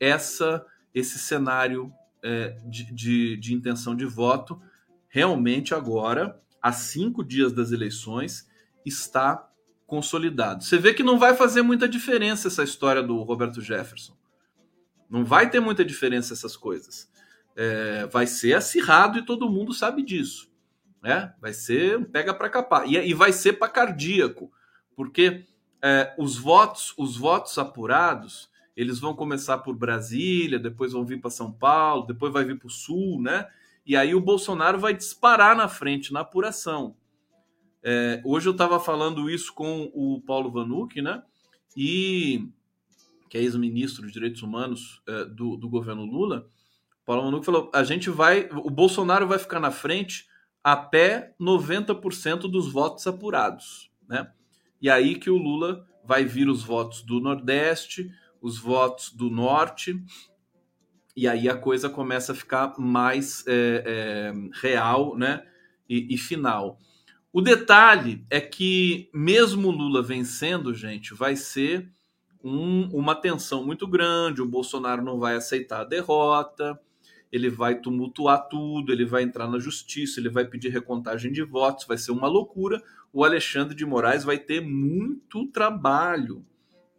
essa, 0.00 0.64
esse 0.94 1.18
cenário 1.18 1.92
é, 2.22 2.56
de, 2.64 2.92
de, 2.92 3.36
de 3.36 3.54
intenção 3.54 3.94
de 3.94 4.06
voto 4.06 4.60
realmente 5.08 5.74
agora, 5.74 6.40
a 6.60 6.72
cinco 6.72 7.22
dias 7.22 7.52
das 7.52 7.70
eleições, 7.70 8.48
está 8.84 9.48
consolidado. 9.86 10.64
Você 10.64 10.78
vê 10.78 10.94
que 10.94 11.02
não 11.02 11.18
vai 11.18 11.36
fazer 11.36 11.60
muita 11.60 11.86
diferença 11.86 12.48
essa 12.48 12.64
história 12.64 13.02
do 13.02 13.20
Roberto 13.22 13.60
Jefferson. 13.60 14.16
Não 15.10 15.22
vai 15.22 15.50
ter 15.50 15.60
muita 15.60 15.84
diferença 15.84 16.32
essas 16.32 16.56
coisas. 16.56 17.10
é, 17.56 18.06
vai 18.06 18.26
ser 18.26 18.54
acirrado 18.54 19.18
e 19.18 19.24
todo 19.24 19.50
mundo 19.50 19.72
sabe 19.72 20.02
disso. 20.02 20.50
Né? 21.02 21.34
Vai 21.40 21.52
ser 21.52 21.98
um 21.98 22.04
pega 22.04 22.32
para 22.32 22.48
capar. 22.48 22.86
E, 22.86 22.96
e, 22.96 23.12
vai 23.12 23.32
ser 23.32 23.54
para 23.54 23.68
cardíaco, 23.68 24.52
porque 24.94 25.44
é, 25.82 26.14
os 26.16 26.38
votos, 26.38 26.94
os 26.96 27.16
votos 27.16 27.58
apurados, 27.58 28.48
eles 28.76 29.00
vão 29.00 29.14
começar 29.14 29.58
por 29.58 29.74
Brasília, 29.74 30.58
depois 30.58 30.92
vão 30.92 31.04
vir 31.04 31.20
para 31.20 31.30
São 31.30 31.50
Paulo, 31.50 32.06
depois 32.06 32.32
vai 32.32 32.44
vir 32.44 32.58
para 32.58 32.68
o 32.68 32.70
Sul, 32.70 33.20
né? 33.20 33.48
E 33.84 33.96
aí 33.96 34.14
o 34.14 34.20
Bolsonaro 34.20 34.78
vai 34.78 34.94
disparar 34.94 35.56
na 35.56 35.66
frente 35.66 36.12
na 36.12 36.20
apuração. 36.20 36.96
É, 37.82 38.22
hoje 38.24 38.48
eu 38.48 38.52
estava 38.52 38.78
falando 38.78 39.28
isso 39.28 39.52
com 39.52 39.90
o 39.92 40.20
Paulo 40.20 40.52
Vanucci, 40.52 41.02
né? 41.02 41.20
E 41.76 42.48
que 43.28 43.38
é 43.38 43.40
ex-ministro 43.40 44.06
de 44.06 44.12
Direitos 44.12 44.42
Humanos 44.42 45.02
é, 45.08 45.24
do, 45.24 45.56
do 45.56 45.68
governo 45.68 46.04
Lula. 46.04 46.46
Paulo 47.04 47.22
Vanucci 47.24 47.46
falou: 47.46 47.70
a 47.74 47.82
gente 47.82 48.08
vai, 48.08 48.48
o 48.52 48.70
Bolsonaro 48.70 49.26
vai 49.26 49.38
ficar 49.38 49.58
na 49.58 49.72
frente 49.72 50.28
até 50.62 51.34
90% 51.40 52.50
dos 52.50 52.72
votos 52.72 53.06
apurados, 53.06 53.90
né? 54.08 54.30
E 54.80 54.90
aí 54.90 55.16
que 55.16 55.30
o 55.30 55.36
Lula 55.36 55.86
vai 56.04 56.24
vir 56.24 56.48
os 56.48 56.62
votos 56.62 57.02
do 57.02 57.20
Nordeste, 57.20 58.10
os 58.40 58.58
votos 58.58 59.10
do 59.12 59.30
Norte, 59.30 60.02
e 61.16 61.28
aí 61.28 61.48
a 61.48 61.56
coisa 61.56 61.88
começa 61.88 62.32
a 62.32 62.34
ficar 62.34 62.74
mais 62.78 63.44
é, 63.46 63.84
é, 63.86 64.32
real, 64.60 65.16
né? 65.16 65.44
E, 65.88 66.14
e, 66.14 66.16
final. 66.16 66.78
O 67.32 67.40
detalhe 67.40 68.24
é 68.30 68.40
que, 68.40 69.10
mesmo 69.12 69.70
Lula 69.70 70.02
vencendo, 70.02 70.74
gente, 70.74 71.12
vai 71.12 71.36
ser 71.36 71.90
um, 72.42 72.88
uma 72.96 73.14
tensão 73.14 73.64
muito 73.64 73.86
grande. 73.86 74.40
O 74.40 74.48
Bolsonaro 74.48 75.02
não 75.02 75.18
vai 75.18 75.36
aceitar 75.36 75.82
a 75.82 75.84
derrota, 75.84 76.80
ele 77.32 77.48
vai 77.48 77.80
tumultuar 77.80 78.46
tudo, 78.48 78.92
ele 78.92 79.06
vai 79.06 79.22
entrar 79.22 79.48
na 79.48 79.58
justiça, 79.58 80.20
ele 80.20 80.28
vai 80.28 80.44
pedir 80.44 80.68
recontagem 80.68 81.32
de 81.32 81.42
votos, 81.42 81.86
vai 81.86 81.96
ser 81.96 82.12
uma 82.12 82.28
loucura. 82.28 82.82
O 83.10 83.24
Alexandre 83.24 83.74
de 83.74 83.86
Moraes 83.86 84.22
vai 84.22 84.36
ter 84.38 84.60
muito 84.60 85.46
trabalho, 85.46 86.44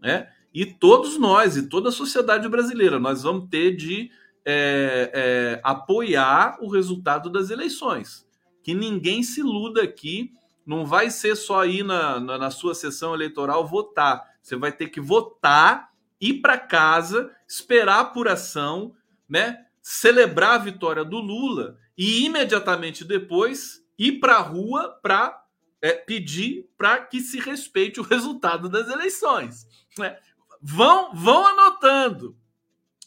né? 0.02 0.28
E 0.52 0.66
todos 0.66 1.20
nós, 1.20 1.56
e 1.56 1.70
toda 1.70 1.90
a 1.90 1.92
sociedade 1.92 2.50
brasileira, 2.50 3.00
nós 3.00 3.22
vamos 3.24 3.48
ter 3.50 3.76
de 3.76 4.10
é, 4.44 5.12
é, 5.14 5.62
apoiar 5.64 6.58
o 6.62 6.68
resultado 6.68 7.30
das 7.30 7.50
eleições. 7.50 8.28
Que 8.64 8.74
ninguém 8.74 9.22
se 9.22 9.40
iluda 9.40 9.84
aqui, 9.84 10.32
não 10.66 10.86
vai 10.86 11.10
ser 11.10 11.36
só 11.36 11.66
ir 11.66 11.84
na, 11.84 12.20
na, 12.20 12.38
na 12.38 12.52
sua 12.52 12.74
sessão 12.74 13.14
eleitoral 13.14 13.68
votar. 13.68 14.24
Você 14.42 14.56
vai 14.56 14.72
ter 14.72 14.88
que 14.88 15.02
votar, 15.02 15.92
ir 16.20 16.36
para 16.36 16.58
casa, 16.58 17.32
esperar 17.48 17.98
a 17.98 18.02
apuração, 18.02 18.94
né? 19.28 19.66
Celebrar 19.84 20.54
a 20.56 20.64
vitória 20.64 21.04
do 21.04 21.18
Lula 21.18 21.78
e 21.98 22.26
imediatamente 22.26 23.04
depois 23.04 23.86
ir 24.00 24.14
para 24.20 24.38
a 24.38 24.42
rua 24.42 24.98
para 25.04 25.46
é, 25.82 25.92
pedir 25.92 26.70
para 26.78 27.06
que 27.06 27.20
se 27.20 27.38
respeite 27.40 28.00
o 28.00 28.04
resultado 28.04 28.70
das 28.70 28.88
eleições. 28.88 29.68
Né? 29.98 30.18
Vão, 30.62 31.14
vão 31.14 31.46
anotando, 31.46 32.38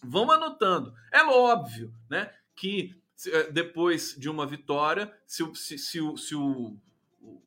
vão 0.04 0.30
anotando. 0.30 0.92
É 1.10 1.24
óbvio, 1.24 1.92
né, 2.10 2.30
que 2.54 2.94
é, 3.28 3.50
depois 3.50 4.14
de 4.18 4.28
uma 4.28 4.46
vitória, 4.46 5.10
se, 5.26 5.42
se, 5.54 5.78
se, 5.78 5.98
se 6.18 6.34
o, 6.34 6.76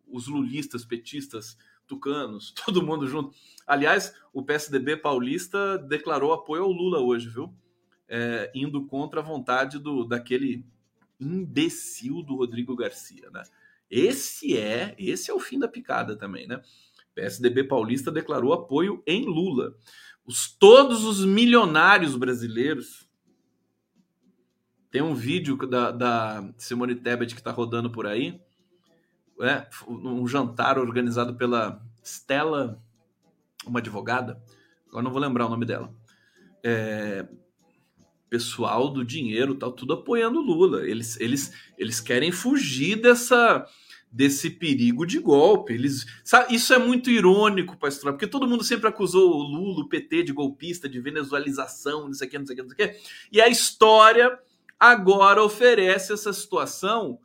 os 0.07 0.27
lulistas, 0.27 0.83
petistas, 0.83 1.55
tucanos, 1.85 2.51
todo 2.65 2.83
mundo 2.83 3.07
junto. 3.07 3.35
Aliás, 3.67 4.13
o 4.33 4.43
PSDB 4.43 4.97
paulista 4.97 5.77
declarou 5.77 6.33
apoio 6.33 6.63
ao 6.63 6.71
Lula 6.71 6.99
hoje, 6.99 7.29
viu? 7.29 7.53
É, 8.09 8.51
indo 8.55 8.87
contra 8.87 9.19
a 9.19 9.23
vontade 9.23 9.77
do 9.77 10.03
daquele 10.03 10.65
imbecil 11.19 12.23
do 12.23 12.35
Rodrigo 12.35 12.75
Garcia, 12.75 13.29
né? 13.29 13.43
Esse 13.89 14.57
é, 14.57 14.95
esse 14.97 15.29
é 15.29 15.33
o 15.33 15.39
fim 15.39 15.59
da 15.59 15.67
picada 15.67 16.15
também, 16.15 16.47
né? 16.47 16.61
PSDB 17.13 17.65
paulista 17.65 18.11
declarou 18.11 18.53
apoio 18.53 19.03
em 19.05 19.25
Lula. 19.25 19.75
Os, 20.25 20.49
todos 20.51 21.03
os 21.03 21.25
milionários 21.25 22.15
brasileiros. 22.15 23.07
Tem 24.91 25.01
um 25.01 25.13
vídeo 25.13 25.55
da, 25.67 25.91
da 25.91 26.53
Simone 26.57 26.95
Tebet 26.95 27.33
que 27.33 27.41
está 27.41 27.51
rodando 27.51 27.91
por 27.91 28.07
aí. 28.07 28.41
É, 29.41 29.67
um 29.87 30.27
jantar 30.27 30.77
organizado 30.77 31.35
pela 31.35 31.81
Stella, 32.03 32.81
uma 33.65 33.79
advogada. 33.79 34.41
Agora 34.87 35.03
não 35.03 35.11
vou 35.11 35.21
lembrar 35.21 35.45
o 35.45 35.49
nome 35.49 35.65
dela. 35.65 35.93
É, 36.63 37.27
pessoal 38.29 38.89
do 38.89 39.03
dinheiro, 39.03 39.55
tal, 39.55 39.71
tudo 39.71 39.93
apoiando 39.93 40.39
Lula. 40.39 40.87
Eles, 40.87 41.19
eles, 41.19 41.53
eles 41.77 41.99
querem 41.99 42.31
fugir 42.31 42.95
dessa 42.95 43.65
desse 44.11 44.49
perigo 44.49 45.05
de 45.05 45.19
golpe. 45.19 45.73
Eles, 45.73 46.05
sabe, 46.23 46.55
isso 46.55 46.73
é 46.73 46.79
muito 46.79 47.09
irônico 47.11 47.77
história, 47.87 48.13
porque 48.13 48.27
todo 48.27 48.47
mundo 48.47 48.63
sempre 48.63 48.87
acusou 48.87 49.31
o 49.31 49.43
Lula, 49.43 49.81
o 49.81 49.89
PT 49.89 50.23
de 50.23 50.33
golpista, 50.33 50.89
de 50.89 50.99
venezualização, 50.99 52.07
não 52.07 52.13
sei 52.13 52.27
o 52.27 52.31
que, 52.31 52.39
não 52.39 52.45
sei 52.45 52.53
o 52.53 52.57
que, 52.57 52.63
não 52.63 52.69
sei 52.69 52.85
o 52.85 52.89
que. 52.89 52.99
E 53.31 53.41
a 53.41 53.47
história 53.47 54.39
agora 54.79 55.43
oferece 55.43 56.11
essa 56.13 56.33
situação 56.33 57.19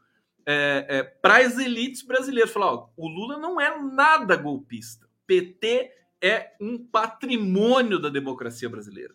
é, 0.46 0.86
é, 0.88 1.02
para 1.02 1.38
as 1.38 1.56
elites 1.58 2.02
brasileiras. 2.02 2.52
Falar, 2.52 2.74
ó, 2.74 2.88
o 2.96 3.08
Lula 3.08 3.38
não 3.38 3.60
é 3.60 3.80
nada 3.82 4.36
golpista. 4.36 5.08
PT 5.26 5.90
é 6.20 6.52
um 6.60 6.78
patrimônio 6.78 7.98
da 7.98 8.08
democracia 8.08 8.68
brasileira. 8.68 9.14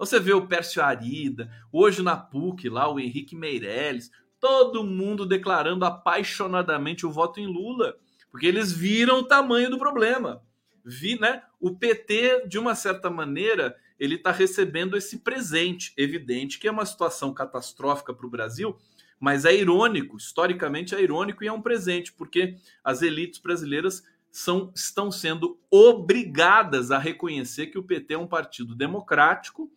Você 0.00 0.18
vê 0.18 0.32
o 0.32 0.46
Pércio 0.46 0.82
Arida, 0.82 1.52
hoje 1.70 2.02
na 2.02 2.16
PUC, 2.16 2.70
lá 2.70 2.90
o 2.90 2.98
Henrique 2.98 3.36
Meirelles, 3.36 4.10
todo 4.40 4.82
mundo 4.82 5.26
declarando 5.26 5.84
apaixonadamente 5.84 7.04
o 7.04 7.10
voto 7.10 7.38
em 7.38 7.46
Lula, 7.46 7.94
porque 8.30 8.46
eles 8.46 8.72
viram 8.72 9.18
o 9.18 9.24
tamanho 9.24 9.68
do 9.68 9.78
problema. 9.78 10.42
Vi, 10.82 11.20
né? 11.20 11.42
O 11.60 11.76
PT, 11.76 12.46
de 12.48 12.58
uma 12.58 12.74
certa 12.74 13.10
maneira, 13.10 13.76
ele 13.98 14.14
está 14.14 14.32
recebendo 14.32 14.96
esse 14.96 15.18
presente, 15.18 15.92
evidente 15.98 16.58
que 16.58 16.66
é 16.66 16.70
uma 16.70 16.86
situação 16.86 17.34
catastrófica 17.34 18.14
para 18.14 18.26
o 18.26 18.30
Brasil, 18.30 18.78
mas 19.20 19.44
é 19.44 19.54
irônico, 19.54 20.16
historicamente 20.16 20.94
é 20.94 21.02
irônico 21.02 21.44
e 21.44 21.46
é 21.46 21.52
um 21.52 21.60
presente, 21.60 22.10
porque 22.10 22.56
as 22.82 23.02
elites 23.02 23.38
brasileiras 23.38 24.02
são, 24.30 24.72
estão 24.74 25.12
sendo 25.12 25.60
obrigadas 25.70 26.90
a 26.90 26.96
reconhecer 26.96 27.66
que 27.66 27.78
o 27.78 27.82
PT 27.82 28.14
é 28.14 28.18
um 28.18 28.26
partido 28.26 28.74
democrático, 28.74 29.70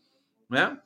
né? 0.54 0.80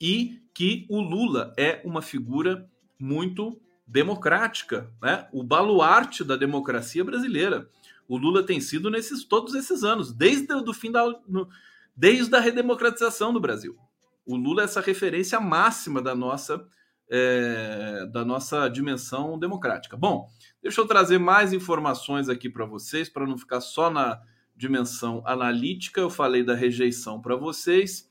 E 0.00 0.40
que 0.54 0.86
o 0.88 1.00
Lula 1.00 1.52
é 1.56 1.82
uma 1.84 2.00
figura 2.00 2.68
muito 2.98 3.60
democrática, 3.86 4.90
né? 5.00 5.28
O 5.32 5.44
baluarte 5.44 6.24
da 6.24 6.34
democracia 6.34 7.04
brasileira. 7.04 7.68
O 8.08 8.16
Lula 8.16 8.42
tem 8.42 8.58
sido 8.60 8.90
nesses 8.90 9.24
todos 9.24 9.54
esses 9.54 9.84
anos, 9.84 10.12
desde 10.12 10.52
o 10.54 10.72
fim 10.72 10.90
da 10.90 11.04
no, 11.28 11.48
desde 11.94 12.34
a 12.34 12.40
redemocratização 12.40 13.32
do 13.32 13.40
Brasil. 13.40 13.76
O 14.24 14.34
Lula 14.34 14.62
é 14.62 14.64
essa 14.64 14.80
referência 14.80 15.38
máxima 15.38 16.00
da 16.00 16.14
nossa 16.14 16.66
é, 17.08 18.06
da 18.10 18.24
nossa 18.24 18.66
dimensão 18.68 19.38
democrática. 19.38 19.96
Bom, 19.96 20.28
deixa 20.62 20.80
eu 20.80 20.86
trazer 20.86 21.18
mais 21.18 21.52
informações 21.52 22.28
aqui 22.28 22.48
para 22.48 22.64
vocês, 22.64 23.08
para 23.08 23.26
não 23.26 23.36
ficar 23.36 23.60
só 23.60 23.90
na 23.90 24.20
dimensão 24.56 25.22
analítica. 25.26 26.00
Eu 26.00 26.10
falei 26.10 26.42
da 26.42 26.54
rejeição 26.54 27.20
para 27.20 27.36
vocês 27.36 28.10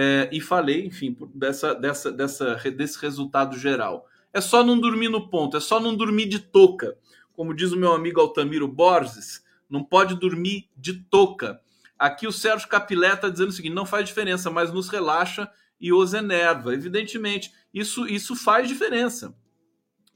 é, 0.00 0.28
e 0.30 0.40
falei, 0.40 0.86
enfim, 0.86 1.16
dessa, 1.34 1.74
dessa, 1.74 2.12
dessa, 2.12 2.54
desse 2.70 2.96
resultado 3.00 3.58
geral. 3.58 4.06
É 4.32 4.40
só 4.40 4.62
não 4.62 4.78
dormir 4.78 5.08
no 5.08 5.28
ponto, 5.28 5.56
é 5.56 5.60
só 5.60 5.80
não 5.80 5.96
dormir 5.96 6.26
de 6.26 6.38
touca. 6.38 6.96
Como 7.32 7.52
diz 7.52 7.72
o 7.72 7.76
meu 7.76 7.92
amigo 7.92 8.20
Altamiro 8.20 8.68
Borges, 8.68 9.44
não 9.68 9.82
pode 9.82 10.14
dormir 10.14 10.70
de 10.76 11.02
touca. 11.02 11.60
Aqui 11.98 12.28
o 12.28 12.32
Sérgio 12.32 12.68
Capilé 12.68 13.14
está 13.14 13.28
dizendo 13.28 13.48
o 13.48 13.52
seguinte: 13.52 13.74
não 13.74 13.84
faz 13.84 14.06
diferença, 14.06 14.48
mas 14.52 14.72
nos 14.72 14.88
relaxa 14.88 15.50
e 15.80 15.92
os 15.92 16.14
enerva. 16.14 16.72
Evidentemente, 16.72 17.52
isso, 17.74 18.06
isso 18.06 18.36
faz 18.36 18.68
diferença 18.68 19.34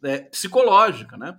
é, 0.00 0.18
psicológica, 0.20 1.16
né? 1.16 1.36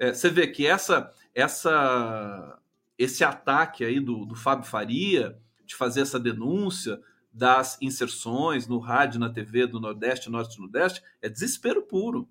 É, 0.00 0.12
você 0.12 0.28
vê 0.28 0.48
que 0.48 0.66
essa, 0.66 1.12
essa, 1.32 2.58
esse 2.98 3.22
ataque 3.22 3.84
aí 3.84 4.00
do, 4.00 4.26
do 4.26 4.34
Fábio 4.34 4.68
Faria 4.68 5.38
de 5.64 5.76
fazer 5.76 6.00
essa 6.00 6.18
denúncia 6.18 7.00
das 7.34 7.76
inserções 7.82 8.68
no 8.68 8.78
rádio, 8.78 9.18
na 9.18 9.28
TV 9.28 9.66
do 9.66 9.80
Nordeste, 9.80 10.30
Norte 10.30 10.56
e 10.56 10.60
Nordeste, 10.60 11.02
é 11.20 11.28
desespero 11.28 11.82
puro. 11.82 12.28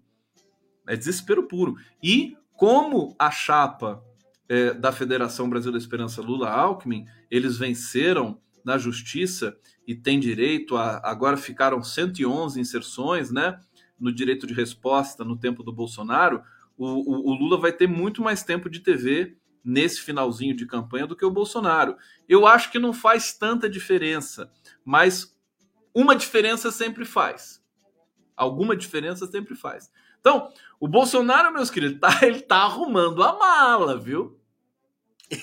É 0.87 0.95
desespero 0.95 1.45
puro. 1.45 1.75
E 2.01 2.37
como 2.55 3.13
a 3.19 3.29
chapa 3.29 4.01
é, 4.47 4.73
da 4.73 4.93
Federação 4.93 5.49
Brasil 5.49 5.73
da 5.73 5.77
Esperança 5.77 6.21
Lula 6.21 6.49
Alckmin, 6.49 7.05
eles 7.29 7.57
venceram 7.57 8.39
na 8.63 8.77
justiça 8.77 9.57
e 9.85 9.93
têm 9.93 10.19
direito 10.19 10.77
a. 10.77 11.01
Agora 11.03 11.35
ficaram 11.35 11.83
111 11.83 12.59
inserções, 12.59 13.29
né? 13.29 13.59
No 13.99 14.11
direito 14.13 14.47
de 14.47 14.53
resposta 14.53 15.25
no 15.25 15.37
tempo 15.37 15.63
do 15.63 15.73
Bolsonaro. 15.73 16.41
O, 16.77 16.85
o, 16.85 17.31
o 17.31 17.33
Lula 17.33 17.57
vai 17.57 17.73
ter 17.73 17.87
muito 17.87 18.21
mais 18.21 18.41
tempo 18.41 18.69
de 18.69 18.79
TV 18.79 19.37
nesse 19.63 20.01
finalzinho 20.01 20.55
de 20.55 20.65
campanha 20.65 21.07
do 21.07 21.15
que 21.15 21.25
o 21.25 21.31
Bolsonaro. 21.31 21.95
Eu 22.27 22.45
acho 22.45 22.71
que 22.71 22.79
não 22.79 22.93
faz 22.93 23.33
tanta 23.33 23.69
diferença 23.69 24.51
mas 24.83 25.35
uma 25.93 26.15
diferença 26.15 26.71
sempre 26.71 27.05
faz. 27.05 27.63
Alguma 28.35 28.75
diferença 28.75 29.27
sempre 29.27 29.55
faz. 29.55 29.91
Então, 30.19 30.51
o 30.79 30.87
Bolsonaro, 30.87 31.53
meus 31.53 31.69
queridos, 31.69 31.99
tá, 31.99 32.19
ele 32.25 32.41
tá 32.41 32.63
arrumando 32.63 33.23
a 33.23 33.37
mala, 33.37 33.97
viu? 33.97 34.39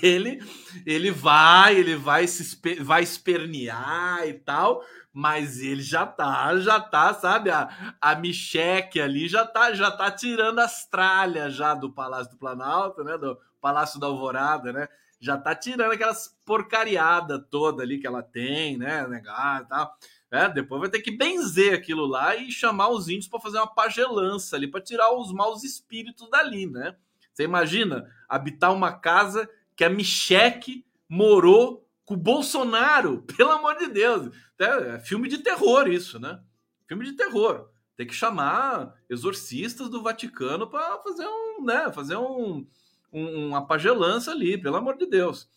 Ele, 0.03 0.41
ele 0.87 1.11
vai, 1.11 1.75
ele 1.75 1.97
vai 1.97 2.27
se 2.27 2.61
vai 2.81 3.03
espernear 3.03 4.25
e 4.29 4.35
tal, 4.35 4.85
mas 5.13 5.61
ele 5.61 5.83
já 5.83 6.07
tá, 6.07 6.57
já 6.59 6.79
tá, 6.79 7.13
sabe? 7.13 7.51
A, 7.51 7.97
a 8.01 8.15
Micheque 8.15 9.01
ali 9.01 9.27
já 9.27 9.45
tá, 9.45 9.73
já 9.73 9.91
tá 9.91 10.11
tirando 10.11 10.61
as 10.61 10.87
tralhas 10.87 11.55
já 11.55 11.75
do 11.75 11.91
Palácio 11.91 12.31
do 12.33 12.39
Planalto, 12.39 13.03
né? 13.03 13.19
Do 13.19 13.37
Palácio 13.61 14.01
da 14.01 14.07
Alvorada, 14.07 14.73
né? 14.73 14.89
Já 15.21 15.37
tá 15.37 15.55
tirando 15.55 15.93
aquelas 15.93 16.37
porcariada 16.47 17.39
toda 17.39 17.83
ali 17.83 17.99
que 17.99 18.07
ela 18.07 18.23
tem, 18.23 18.79
né? 18.79 19.07
Negado 19.07 19.65
e 19.65 19.69
tal. 19.69 19.95
É, 20.31 20.49
depois 20.49 20.81
vai 20.81 20.91
ter 20.91 21.01
que 21.01 21.11
benzer 21.11 21.75
aquilo 21.75 22.07
lá 22.07 22.37
e 22.37 22.51
chamar 22.53 22.89
os 22.89 23.09
índios 23.09 23.29
para 23.29 23.41
fazer 23.41 23.59
uma 23.59 23.67
pagelança 23.67 24.57
ali, 24.57 24.69
para 24.69 24.81
tirar 24.81 25.13
os 25.13 25.33
maus 25.33 25.65
espíritos 25.65 26.31
dali, 26.31 26.67
né? 26.67 26.97
Você 27.33 27.45
imagina 27.45 28.09
habitar 28.29 28.73
uma 28.73 28.93
casa 28.93 29.49
que 29.75 29.85
a 29.85 29.91
Micheque 29.91 30.85
morou 31.09 31.87
com 32.05 32.15
o 32.15 32.17
Bolsonaro, 32.17 33.23
pelo 33.37 33.51
amor 33.51 33.77
de 33.77 33.89
Deus. 33.89 34.35
É, 34.59 34.95
é 34.95 35.01
filme 35.01 35.29
de 35.29 35.39
terror 35.39 35.89
isso, 35.89 36.21
né? 36.21 36.41
Filme 36.87 37.05
de 37.05 37.13
terror. 37.13 37.69
Tem 37.97 38.07
que 38.07 38.15
chamar 38.15 38.95
exorcistas 39.09 39.91
do 39.91 40.03
Vaticano 40.03 40.69
para 40.69 40.99
fazer 40.99 41.27
um, 41.27 41.65
né, 41.65 41.93
fazer 41.93 42.17
um, 42.17 42.67
um, 43.13 43.49
uma 43.49 43.67
pagelança 43.67 44.31
ali, 44.31 44.59
pelo 44.59 44.77
amor 44.77 44.97
de 44.97 45.07
Deus. 45.07 45.49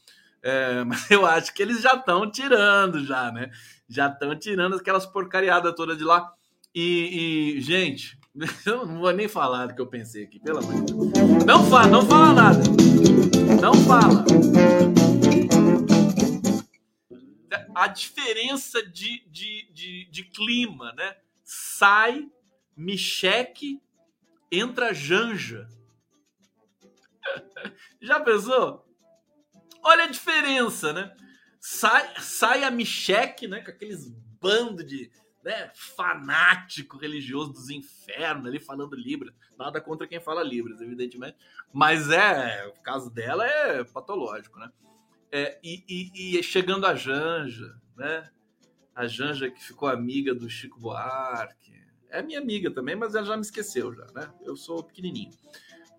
É, 0.41 0.83
mas 0.85 1.09
eu 1.09 1.25
acho 1.25 1.53
que 1.53 1.61
eles 1.61 1.81
já 1.81 1.93
estão 1.93 2.29
tirando, 2.29 3.03
já, 3.05 3.31
né? 3.31 3.49
Já 3.87 4.07
estão 4.07 4.37
tirando 4.37 4.75
aquelas 4.75 5.05
porcariadas 5.05 5.73
todas 5.75 5.97
de 5.97 6.03
lá. 6.03 6.31
E, 6.75 7.55
e, 7.57 7.61
gente, 7.61 8.19
eu 8.65 8.85
não 8.85 8.99
vou 8.99 9.11
nem 9.11 9.27
falar 9.27 9.67
do 9.67 9.75
que 9.75 9.81
eu 9.81 9.87
pensei 9.87 10.23
aqui, 10.23 10.39
pelo 10.39 10.59
amor 10.59 10.83
de 10.83 10.93
Deus. 10.93 11.45
Não 11.45 11.63
fala, 11.65 11.87
não 11.87 12.05
fala 12.05 12.33
nada. 12.33 12.63
Não 13.61 13.73
fala. 13.73 14.25
A 17.75 17.87
diferença 17.87 18.83
de, 18.83 19.23
de, 19.29 19.71
de, 19.73 20.09
de 20.09 20.23
clima, 20.25 20.93
né? 20.93 21.15
Sai, 21.43 22.27
Micheque, 22.75 23.81
entra 24.51 24.93
Janja. 24.93 25.67
Já 28.01 28.19
pensou? 28.19 28.85
Olha 29.83 30.05
a 30.05 30.09
diferença, 30.11 30.93
né? 30.93 31.15
Sai, 31.59 32.19
sai 32.19 32.63
a 32.63 32.71
Micheque, 32.71 33.47
né? 33.47 33.61
Com 33.61 33.71
aqueles 33.71 34.09
bandos 34.39 34.85
de 34.85 35.11
né, 35.43 35.71
fanático 35.75 36.97
religioso 36.97 37.51
dos 37.51 37.69
infernos 37.69 38.47
ali 38.47 38.59
falando 38.59 38.95
Libras. 38.95 39.35
Nada 39.57 39.81
contra 39.81 40.07
quem 40.07 40.19
fala 40.19 40.41
Libras, 40.41 40.79
evidentemente. 40.79 41.37
Mas 41.71 42.09
é, 42.09 42.65
o 42.67 42.81
caso 42.81 43.09
dela 43.09 43.45
é 43.45 43.83
patológico, 43.83 44.57
né? 44.59 44.71
É, 45.31 45.59
e, 45.63 45.83
e, 45.89 46.37
e, 46.37 46.43
chegando 46.43 46.85
a 46.85 46.95
Janja, 46.95 47.75
né? 47.97 48.29
A 48.95 49.07
Janja 49.07 49.49
que 49.49 49.61
ficou 49.61 49.89
amiga 49.89 50.33
do 50.33 50.49
Chico 50.49 50.79
Buarque. 50.79 51.73
É 52.09 52.21
minha 52.21 52.39
amiga 52.39 52.69
também, 52.69 52.95
mas 52.95 53.15
ela 53.15 53.25
já 53.25 53.35
me 53.35 53.41
esqueceu 53.41 53.93
já, 53.93 54.05
né? 54.13 54.31
Eu 54.43 54.55
sou 54.55 54.83
pequenininho. 54.83 55.31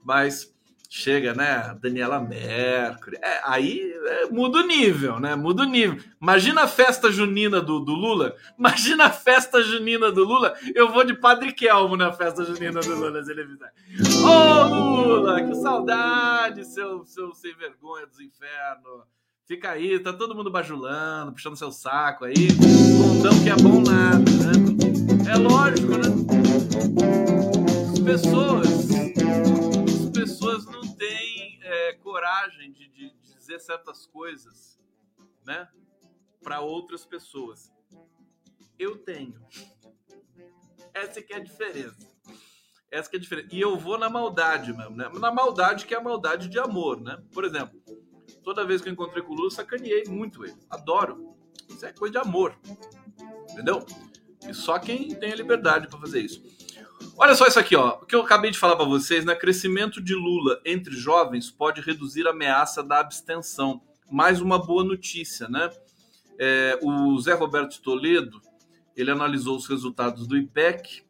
Mas 0.05 0.54
chega, 0.95 1.35
né? 1.35 1.77
Daniela 1.81 2.21
Mercury. 2.21 3.19
É, 3.21 3.41
aí 3.45 3.93
é, 4.07 4.27
muda 4.27 4.59
o 4.59 4.67
nível, 4.67 5.19
né? 5.19 5.35
Muda 5.35 5.65
o 5.65 5.67
nível. 5.67 5.99
Imagina 6.23 6.63
a 6.63 6.69
festa 6.69 7.11
junina 7.11 7.61
do, 7.61 7.81
do 7.81 7.93
Lula. 7.93 8.37
Imagina 8.57 9.07
a 9.07 9.11
festa 9.11 9.61
junina 9.61 10.13
do 10.13 10.23
Lula. 10.23 10.55
Eu 10.73 10.93
vou 10.93 11.03
de 11.03 11.13
Padre 11.13 11.53
Kelmo 11.53 11.97
na 11.97 12.13
festa 12.13 12.45
junina 12.45 12.79
do 12.81 12.95
Lula, 12.95 13.25
se 13.25 13.33
ele 13.33 13.45
fizer. 13.45 13.73
Ô, 14.23 14.65
Lula, 14.69 15.43
que 15.43 15.57
saudade, 15.57 16.65
seu, 16.65 17.05
seu 17.05 17.35
sem 17.35 17.53
vergonha 17.57 18.07
dos 18.07 18.21
infernos. 18.21 19.03
Fica 19.47 19.73
aí, 19.73 19.99
tá 19.99 20.13
todo 20.13 20.35
mundo 20.35 20.51
bajulando, 20.51 21.33
puxando 21.33 21.57
seu 21.57 21.73
saco 21.73 22.25
aí. 22.25 22.49
Condão 23.03 23.43
que 23.43 23.51
é 23.51 23.57
bom 23.57 23.83
nada, 23.83 24.19
né? 24.19 25.33
É 25.33 25.37
lógico, 25.37 25.91
né? 25.99 26.09
As 27.93 27.99
pessoas 27.99 28.94
dizer 33.45 33.61
certas 33.61 34.07
coisas, 34.07 34.81
né, 35.45 35.69
para 36.43 36.61
outras 36.61 37.05
pessoas. 37.05 37.73
Eu 38.79 38.97
tenho. 38.99 39.41
Essa 40.93 41.21
que 41.21 41.33
é 41.33 41.37
a 41.37 41.41
diferença. 41.41 42.09
Essa 42.91 43.11
que 43.11 43.17
é 43.17 43.19
a 43.19 43.23
diferença. 43.23 43.49
E 43.53 43.61
eu 43.61 43.77
vou 43.77 43.99
na 43.99 44.09
maldade 44.09 44.73
mesmo, 44.73 44.97
né? 44.97 45.09
Na 45.15 45.31
maldade 45.31 45.87
que 45.87 45.95
é 45.95 45.99
a 45.99 46.03
maldade 46.03 46.49
de 46.49 46.59
amor, 46.59 47.01
né? 47.01 47.23
Por 47.33 47.45
exemplo, 47.45 47.81
toda 48.43 48.65
vez 48.65 48.81
que 48.81 48.89
eu 48.89 48.93
encontrei 48.93 49.23
com 49.23 49.33
o 49.33 49.37
Lula, 49.37 49.51
sacaneei 49.51 50.05
muito 50.05 50.45
ele. 50.45 50.57
Adoro. 50.71 51.35
Isso 51.69 51.85
é 51.85 51.93
coisa 51.93 52.13
de 52.13 52.19
amor. 52.19 52.59
Entendeu? 53.51 53.85
E 54.49 54.55
só 54.55 54.79
quem 54.79 55.15
tem 55.15 55.33
a 55.33 55.37
liberdade 55.37 55.89
para 55.89 55.99
fazer 55.99 56.21
isso. 56.21 56.43
Olha 57.17 57.35
só 57.37 57.47
isso 57.47 57.61
aqui, 57.61 57.77
ó. 57.77 57.99
O 58.03 58.07
que 58.07 58.15
eu 58.15 58.23
acabei 58.23 58.51
de 58.51 58.59
falar 58.59 58.75
para 58.75 58.85
vocês, 58.85 59.25
né? 59.25 59.37
Crescimento 59.37 60.01
de 60.01 60.15
Lula 60.15 60.61
entre 60.65 60.97
jovens 60.97 61.49
pode 61.49 61.81
reduzir 61.81 62.27
a 62.27 62.31
ameaça 62.31 62.83
da 62.83 62.99
abstenção. 62.99 63.81
Mais 64.11 64.41
uma 64.41 64.59
boa 64.59 64.83
notícia, 64.83 65.49
né? 65.49 65.71
É, 66.39 66.77
o 66.83 67.17
Zé 67.21 67.35
Roberto 67.35 67.81
Toledo 67.81 68.43
ele 68.97 69.13
analisou 69.13 69.57
os 69.57 69.69
resultados 69.69 70.27
do 70.27 70.37
IPEC 70.37 71.03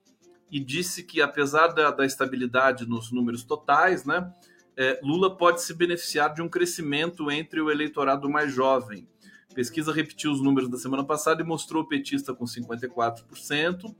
e 0.51 0.61
disse 0.61 1.03
que, 1.03 1.23
apesar 1.23 1.69
da, 1.69 1.91
da 1.91 2.05
estabilidade 2.05 2.87
nos 2.87 3.11
números 3.11 3.43
totais, 3.43 4.05
né, 4.05 4.31
é, 4.77 5.01
Lula 5.03 5.35
pode 5.35 5.63
se 5.63 5.73
beneficiar 5.73 6.35
de 6.35 6.43
um 6.43 6.49
crescimento 6.49 7.31
entre 7.31 7.61
o 7.61 7.71
eleitorado 7.71 8.29
mais 8.29 8.53
jovem. 8.53 9.09
Pesquisa 9.55 9.93
repetiu 9.93 10.33
os 10.33 10.43
números 10.43 10.69
da 10.69 10.77
semana 10.77 11.05
passada 11.05 11.43
e 11.43 11.47
mostrou 11.47 11.83
o 11.83 11.89
petista 11.89 12.35
com 12.35 12.45
54%, 12.45 13.95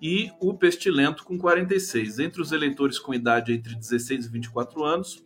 e 0.00 0.30
o 0.40 0.54
Pestilento 0.54 1.24
com 1.24 1.38
46. 1.38 2.18
Entre 2.18 2.40
os 2.40 2.52
eleitores 2.52 2.98
com 2.98 3.12
idade 3.12 3.52
entre 3.52 3.74
16 3.74 4.26
e 4.26 4.28
24 4.28 4.82
anos, 4.82 5.22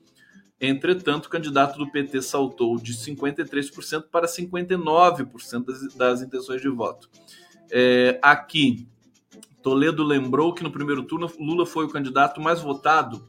entretanto, 0.60 1.26
o 1.26 1.30
candidato 1.30 1.78
do 1.78 1.90
PT 1.90 2.22
saltou 2.22 2.76
de 2.76 2.92
53% 2.94 4.04
para 4.10 4.26
59% 4.26 5.64
das, 5.64 5.94
das 5.94 6.22
intenções 6.22 6.60
de 6.60 6.68
voto. 6.68 7.08
É, 7.70 8.18
aqui, 8.20 8.88
Toledo 9.62 10.02
lembrou 10.02 10.52
que 10.52 10.62
no 10.62 10.70
primeiro 10.70 11.04
turno 11.04 11.30
Lula 11.38 11.64
foi 11.64 11.86
o 11.86 11.90
candidato 11.90 12.40
mais 12.40 12.60
votado 12.60 13.26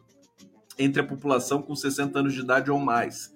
entre 0.77 1.01
a 1.01 1.05
população 1.05 1.61
com 1.61 1.75
60 1.75 2.19
anos 2.19 2.33
de 2.33 2.41
idade 2.41 2.69
ou 2.69 2.79
mais, 2.79 3.33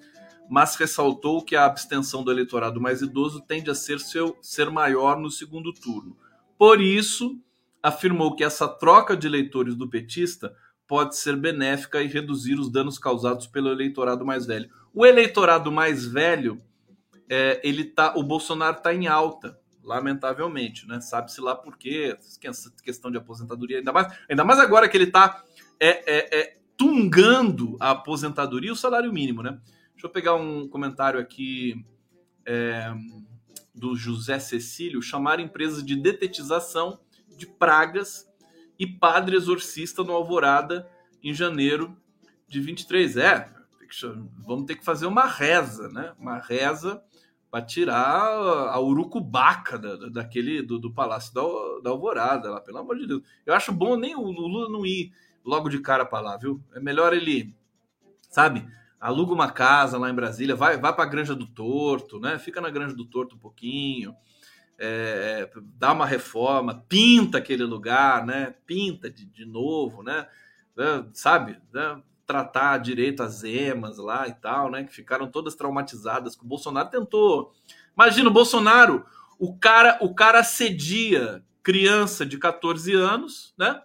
mas 0.50 0.76
ressaltou 0.76 1.42
que 1.44 1.56
a 1.56 1.66
abstenção 1.66 2.24
do 2.24 2.32
eleitorado 2.32 2.82
mais 2.82 3.02
idoso 3.02 3.40
tende 3.40 3.70
a 3.70 3.76
ser, 3.76 4.00
seu, 4.00 4.38
ser 4.42 4.70
maior 4.70 5.18
no 5.18 5.32
segundo 5.32 5.72
turno. 5.72 6.18
Por 6.58 6.82
isso, 6.82 7.40
afirmou 7.82 8.36
que 8.36 8.44
essa 8.44 8.68
troca 8.68 9.16
de 9.16 9.28
eleitores 9.28 9.76
do 9.76 9.90
petista 9.90 10.56
pode 10.88 11.16
ser 11.16 11.36
benéfica 11.36 12.02
e 12.02 12.08
reduzir 12.08 12.60
os 12.60 12.72
danos 12.72 12.98
causados 12.98 13.46
pelo 13.48 13.70
eleitorado 13.70 14.26
mais 14.26 14.46
velho. 14.46 14.70
O 14.94 15.06
eleitorado 15.06 15.72
mais 15.72 16.06
velho, 16.06 16.60
é, 17.30 17.62
ele 17.64 17.86
tá, 17.86 18.16
o 18.18 18.24
Bolsonaro 18.24 18.78
está 18.78 18.94
em 18.94 19.08
alta, 19.08 19.60
lamentavelmente, 19.84 20.88
né? 20.88 21.00
Sabe-se 21.00 21.40
lá 21.42 21.56
por 21.56 21.78
quê, 21.78 22.18
essa 22.44 22.72
questão 22.84 23.12
de 23.12 23.18
aposentadoria, 23.18 23.78
ainda 23.78 23.94
mais, 23.94 24.20
ainda 24.28 24.44
mais 24.44 24.60
agora 24.60 24.90
que 24.90 24.98
ele 24.98 25.06
está 25.06 25.44
é, 25.80 25.90
é, 25.90 26.40
é, 26.40 26.58
tungando 26.76 27.78
a 27.80 27.92
aposentadoria 27.92 28.70
e 28.70 28.74
o 28.74 28.76
salário 28.76 29.14
mínimo, 29.14 29.44
né? 29.44 29.60
Deixa 29.94 30.08
eu 30.08 30.10
pegar 30.10 30.36
um 30.36 30.68
comentário 30.68 31.20
aqui 31.20 31.86
é, 32.46 32.92
do 33.76 33.96
José 33.96 34.40
Cecílio, 34.40 35.02
chamar 35.02 35.40
empresas 35.40 35.86
de 35.86 35.96
detetização 35.96 37.00
de 37.40 37.48
pragas 37.48 38.30
e 38.78 38.86
padre 38.86 39.36
exorcista 39.36 40.04
no 40.04 40.14
Alvorada 40.14 40.90
em 41.24 41.34
janeiro 41.34 41.98
de 42.48 42.60
23. 42.60 43.18
É, 43.18 43.50
vamos 44.38 44.66
ter 44.66 44.76
que 44.76 44.86
fazer 44.86 45.06
uma 45.06 45.26
reza, 45.26 45.90
né? 45.90 46.14
Uma 46.20 46.38
reza 46.38 47.02
para 47.50 47.66
tirar 47.66 48.28
a 48.72 48.80
urucubaca 48.80 49.78
da, 49.78 49.96
daquele 50.10 50.62
do, 50.62 50.78
do 50.78 50.94
palácio 50.94 51.34
da, 51.34 51.42
da, 51.84 51.90
Alvorada 51.90 52.52
lá, 52.52 52.62
pelo 52.62 52.78
amor 52.78 52.98
de 52.98 53.08
Deus. 53.08 53.24
Eu 53.46 53.54
acho 53.54 53.72
bom 53.72 53.96
nem 53.98 54.16
o 54.16 54.22
Lula 54.22 54.70
não 54.70 54.86
ir 54.86 55.12
logo 55.44 55.70
de 55.70 55.80
cara 55.80 56.06
para 56.06 56.22
lá, 56.22 56.38
viu? 56.38 56.64
É 56.76 56.80
melhor 56.80 57.14
ele, 57.14 57.56
sabe? 58.30 58.68
Aluga 59.00 59.34
uma 59.34 59.50
casa 59.50 59.98
lá 59.98 60.10
em 60.10 60.14
Brasília, 60.14 60.56
vai, 60.56 60.78
vai 60.78 60.94
para 60.94 61.06
a 61.06 61.08
Granja 61.08 61.34
do 61.34 61.48
Torto, 61.48 62.20
né? 62.20 62.38
Fica 62.38 62.62
na 62.62 62.70
Granja 62.70 62.94
do 62.94 63.06
Torto 63.06 63.36
um 63.36 63.40
pouquinho 63.40 64.14
é, 64.80 65.50
dá 65.78 65.92
uma 65.92 66.06
reforma, 66.06 66.86
pinta 66.88 67.38
aquele 67.38 67.64
lugar, 67.64 68.26
né? 68.26 68.56
Pinta 68.66 69.10
de, 69.10 69.26
de 69.26 69.46
novo, 69.46 70.02
né? 70.02 70.26
É, 70.78 71.04
sabe? 71.14 71.60
Né? 71.74 72.02
Tratar 72.26 72.78
direito 72.78 73.22
as 73.22 73.44
emas 73.44 73.98
lá 73.98 74.28
e 74.28 74.34
tal, 74.34 74.72
né? 74.72 74.86
Que 74.86 74.94
ficaram 74.94 75.30
todas 75.30 75.56
traumatizadas. 75.56 76.36
Que 76.36 76.46
o 76.46 76.48
Bolsonaro 76.48 76.90
tentou. 76.90 77.54
Imagina 77.94 78.30
o 78.30 78.34
Bolsonaro, 78.34 79.06
o 79.38 79.58
cara, 79.58 79.98
o 80.00 80.16
cara 80.16 80.44
cedia 80.44 81.44
criança 81.62 82.26
de 82.26 82.38
14 82.38 82.94
anos, 82.94 83.54
né? 83.58 83.82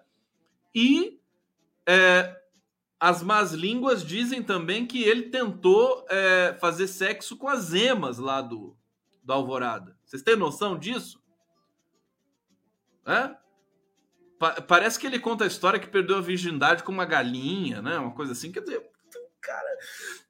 E 0.72 1.18
é, 1.86 2.40
as 3.01 3.22
más 3.22 3.53
línguas 3.53 4.05
dizem 4.05 4.42
também 4.42 4.86
que 4.86 5.03
ele 5.03 5.24
tentou 5.24 6.07
é, 6.09 6.57
fazer 6.61 6.86
sexo 6.86 7.36
com 7.36 7.49
as 7.49 7.74
emas 7.74 8.18
lá 8.18 8.40
do, 8.40 8.76
do 9.22 9.32
Alvorada. 9.32 9.93
Vocês 10.05 10.22
têm 10.22 10.36
noção 10.36 10.78
disso? 10.78 11.22
É? 13.07 13.36
Pa 14.38 14.61
parece 14.62 14.98
que 14.98 15.07
ele 15.07 15.18
conta 15.18 15.44
a 15.44 15.46
história 15.46 15.78
que 15.78 15.86
perdeu 15.86 16.16
a 16.16 16.22
virgindade 16.22 16.82
com 16.82 16.92
uma 16.92 17.05
galinha, 17.05 17.80
né? 17.80 17.98
Uma 17.98 18.14
coisa 18.14 18.32
assim. 18.32 18.50
Quer 18.50 18.61
dizer, 18.61 18.82
cara, 19.40 19.78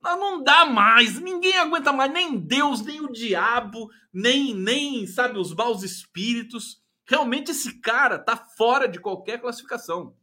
não 0.02 0.42
dá 0.42 0.64
mais. 0.64 1.20
Ninguém 1.20 1.56
aguenta 1.56 1.92
mais. 1.92 2.12
Nem 2.12 2.38
Deus, 2.38 2.82
nem 2.82 3.00
o 3.00 3.12
diabo, 3.12 3.88
nem, 4.12 4.54
nem 4.54 5.06
sabe, 5.06 5.38
os 5.38 5.54
maus 5.54 5.82
espíritos. 5.82 6.82
Realmente 7.06 7.50
esse 7.50 7.80
cara 7.80 8.18
tá 8.18 8.36
fora 8.36 8.88
de 8.88 8.98
qualquer 9.00 9.40
classificação. 9.40 10.16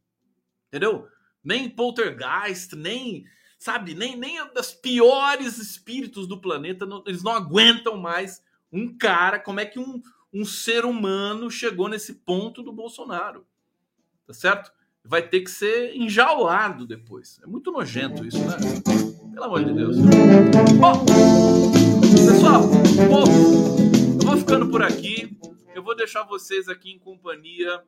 Entendeu? 0.68 1.08
Nem 1.44 1.70
poltergeist, 1.70 2.76
nem, 2.76 3.26
sabe, 3.58 3.94
nem, 3.94 4.16
nem 4.16 4.38
os 4.42 4.74
piores 4.74 5.58
espíritos 5.58 6.28
do 6.28 6.40
planeta, 6.40 6.86
não, 6.86 7.04
eles 7.06 7.24
não 7.24 7.32
aguentam 7.32 7.98
mais 7.98 8.42
um 8.72 8.98
cara, 8.98 9.40
como 9.40 9.60
é 9.60 9.66
que 9.66 9.80
um, 9.80 10.02
um 10.34 10.46
ser 10.46 10.86
humano 10.86 11.52
chegou 11.52 11.90
nesse 11.90 12.16
ponto 12.16 12.64
do 12.64 12.72
Bolsonaro. 12.72 13.46
Tá 14.26 14.34
certo? 14.34 14.72
Vai 15.04 15.28
ter 15.28 15.42
que 15.42 15.52
ser 15.52 15.96
enjaulado 15.96 16.86
depois. 16.86 17.40
É 17.44 17.48
muito 17.48 17.72
nojento 17.72 18.26
isso, 18.26 18.40
né? 18.40 18.56
Pelo 19.34 19.46
amor 19.46 19.66
de 19.66 19.74
Deus. 19.74 19.98
Bom, 20.80 21.06
pessoal, 22.14 22.64
eu 22.98 24.26
vou 24.26 24.38
ficando 24.38 24.70
por 24.70 24.84
aqui. 24.84 25.38
Eu 25.74 25.84
vou 25.84 25.96
deixar 25.96 26.24
vocês 26.24 26.70
aqui 26.70 26.92
em 26.92 27.00
companhia 27.00 27.84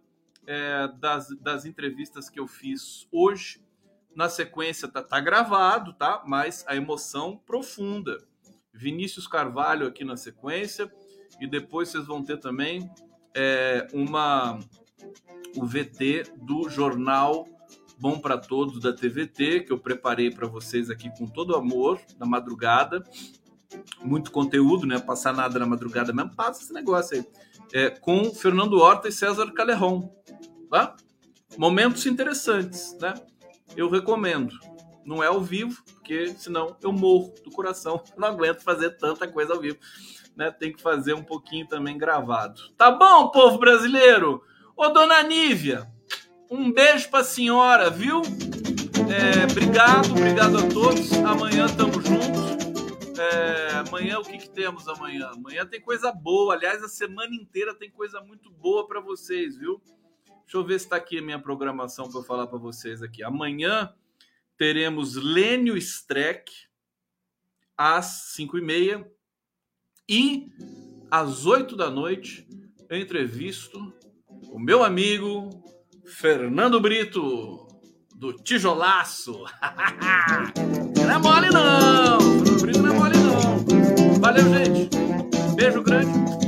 é, 0.47 0.89
das, 0.99 1.29
das 1.39 1.65
entrevistas 1.65 2.29
que 2.29 2.39
eu 2.39 2.47
fiz 2.47 3.07
hoje. 3.11 3.61
Na 4.15 4.29
sequência, 4.29 4.88
tá, 4.88 5.01
tá 5.01 5.19
gravado, 5.19 5.93
tá? 5.93 6.23
Mas 6.25 6.65
a 6.67 6.75
emoção 6.75 7.38
profunda. 7.45 8.23
Vinícius 8.74 9.28
Carvalho 9.28 9.88
aqui 9.88 10.03
na 10.03 10.17
sequência. 10.17 10.91
E 11.39 11.47
depois 11.47 11.89
vocês 11.89 12.05
vão 12.05 12.24
ter 12.24 12.39
também 12.39 12.89
é, 13.36 13.88
uma 13.93 14.59
o 15.55 15.65
VT 15.65 16.32
do 16.38 16.67
jornal 16.69 17.47
Bom 17.97 18.19
para 18.19 18.38
Todos 18.38 18.82
da 18.82 18.91
TVT, 18.91 19.61
que 19.61 19.71
eu 19.71 19.78
preparei 19.78 20.32
para 20.32 20.47
vocês 20.47 20.89
aqui 20.89 21.09
com 21.17 21.28
todo 21.28 21.55
amor 21.55 22.01
na 22.19 22.26
madrugada. 22.26 23.03
Muito 24.03 24.32
conteúdo, 24.32 24.86
né? 24.86 24.99
Passar 24.99 25.34
nada 25.34 25.57
na 25.59 25.65
madrugada 25.65 26.11
mesmo, 26.11 26.36
passa 26.36 26.63
esse 26.63 26.74
negócio 26.74 27.17
aí. 27.17 27.26
É, 27.71 27.89
com 27.89 28.34
Fernando 28.34 28.78
Horta 28.78 29.07
e 29.07 29.11
César 29.11 29.51
Calerron. 29.53 30.13
Tá? 30.69 30.95
Momentos 31.57 32.05
interessantes, 32.05 32.97
né? 32.99 33.13
Eu 33.76 33.89
recomendo. 33.89 34.53
Não 35.06 35.24
é 35.24 35.28
ao 35.28 35.41
vivo, 35.41 35.84
porque 35.93 36.28
senão 36.38 36.76
eu 36.82 36.91
morro 36.91 37.34
do 37.43 37.51
coração. 37.51 38.01
Não 38.18 38.28
aguento 38.28 38.62
fazer 38.62 38.91
tanta 38.91 39.28
coisa 39.28 39.54
ao 39.54 39.60
vivo. 39.60 39.78
Né? 40.36 40.51
Tem 40.51 40.74
que 40.74 40.82
fazer 40.82 41.14
um 41.14 41.24
pouquinho 41.24 41.68
também 41.68 41.97
gravado. 41.97 42.70
Tá 42.78 42.91
bom, 42.91 43.30
povo 43.30 43.58
brasileiro? 43.58 44.43
Ô, 44.76 44.89
dona 44.89 45.22
Nívia, 45.22 45.88
um 46.49 46.72
beijo 46.72 47.10
pra 47.10 47.24
senhora, 47.24 47.89
viu? 47.89 48.22
É, 49.10 49.51
obrigado, 49.51 50.12
obrigado 50.12 50.58
a 50.58 50.68
todos. 50.70 51.12
Amanhã 51.14 51.68
tamo 51.68 52.01
juntos. 52.01 52.54
É, 53.20 53.74
amanhã 53.88 54.20
o 54.20 54.24
que, 54.24 54.38
que 54.38 54.49
temos 54.49 54.88
amanhã? 54.88 55.30
Amanhã 55.34 55.66
tem 55.66 55.80
coisa 55.80 56.12
boa. 56.12 56.56
Aliás, 56.56 56.84
a 56.84 56.88
semana 56.88 57.36
inteira 57.36 57.76
tem 57.76 57.91
coisa 57.91 58.20
muito 58.22 58.49
boa 58.49 58.88
para 58.88 58.99
vocês, 58.99 59.58
viu? 59.58 59.82
Deixa 60.41 60.58
eu 60.58 60.64
ver 60.64 60.80
se 60.80 60.86
está 60.86 60.95
aqui 60.95 61.20
a 61.20 61.22
minha 61.22 61.39
programação 61.39 62.10
para 62.10 62.20
eu 62.20 62.24
falar 62.24 62.47
para 62.47 62.58
vocês 62.58 63.01
aqui. 63.01 63.24
Amanhã 63.24 63.93
teremos 64.58 65.16
Lênio 65.16 65.78
Streck 65.78 66.51
às 67.78 68.34
5 68.36 68.58
e 68.58 68.62
meia 68.62 69.12
e 70.08 70.47
às 71.10 71.45
8 71.45 71.76
da 71.76 71.89
noite 71.89 72.47
eu 72.89 72.97
entrevisto 72.97 73.93
o 74.49 74.60
meu 74.60 74.84
amigo 74.84 75.49
Fernando 76.06 76.80
Brito 76.80 77.68
do 78.16 78.34
Tijolaço. 78.34 79.43
não 80.97 81.12
é 81.12 81.18
mole 81.18 81.49
não, 81.49 82.20
Fernando 82.20 82.62
Brito 82.62 82.82
não 82.82 82.93
é 82.93 82.97
mole 82.97 83.18
não. 83.18 84.20
Valeu, 84.20 84.43
gente. 84.54 84.89
Beijo 85.56 85.82
grande. 85.84 86.43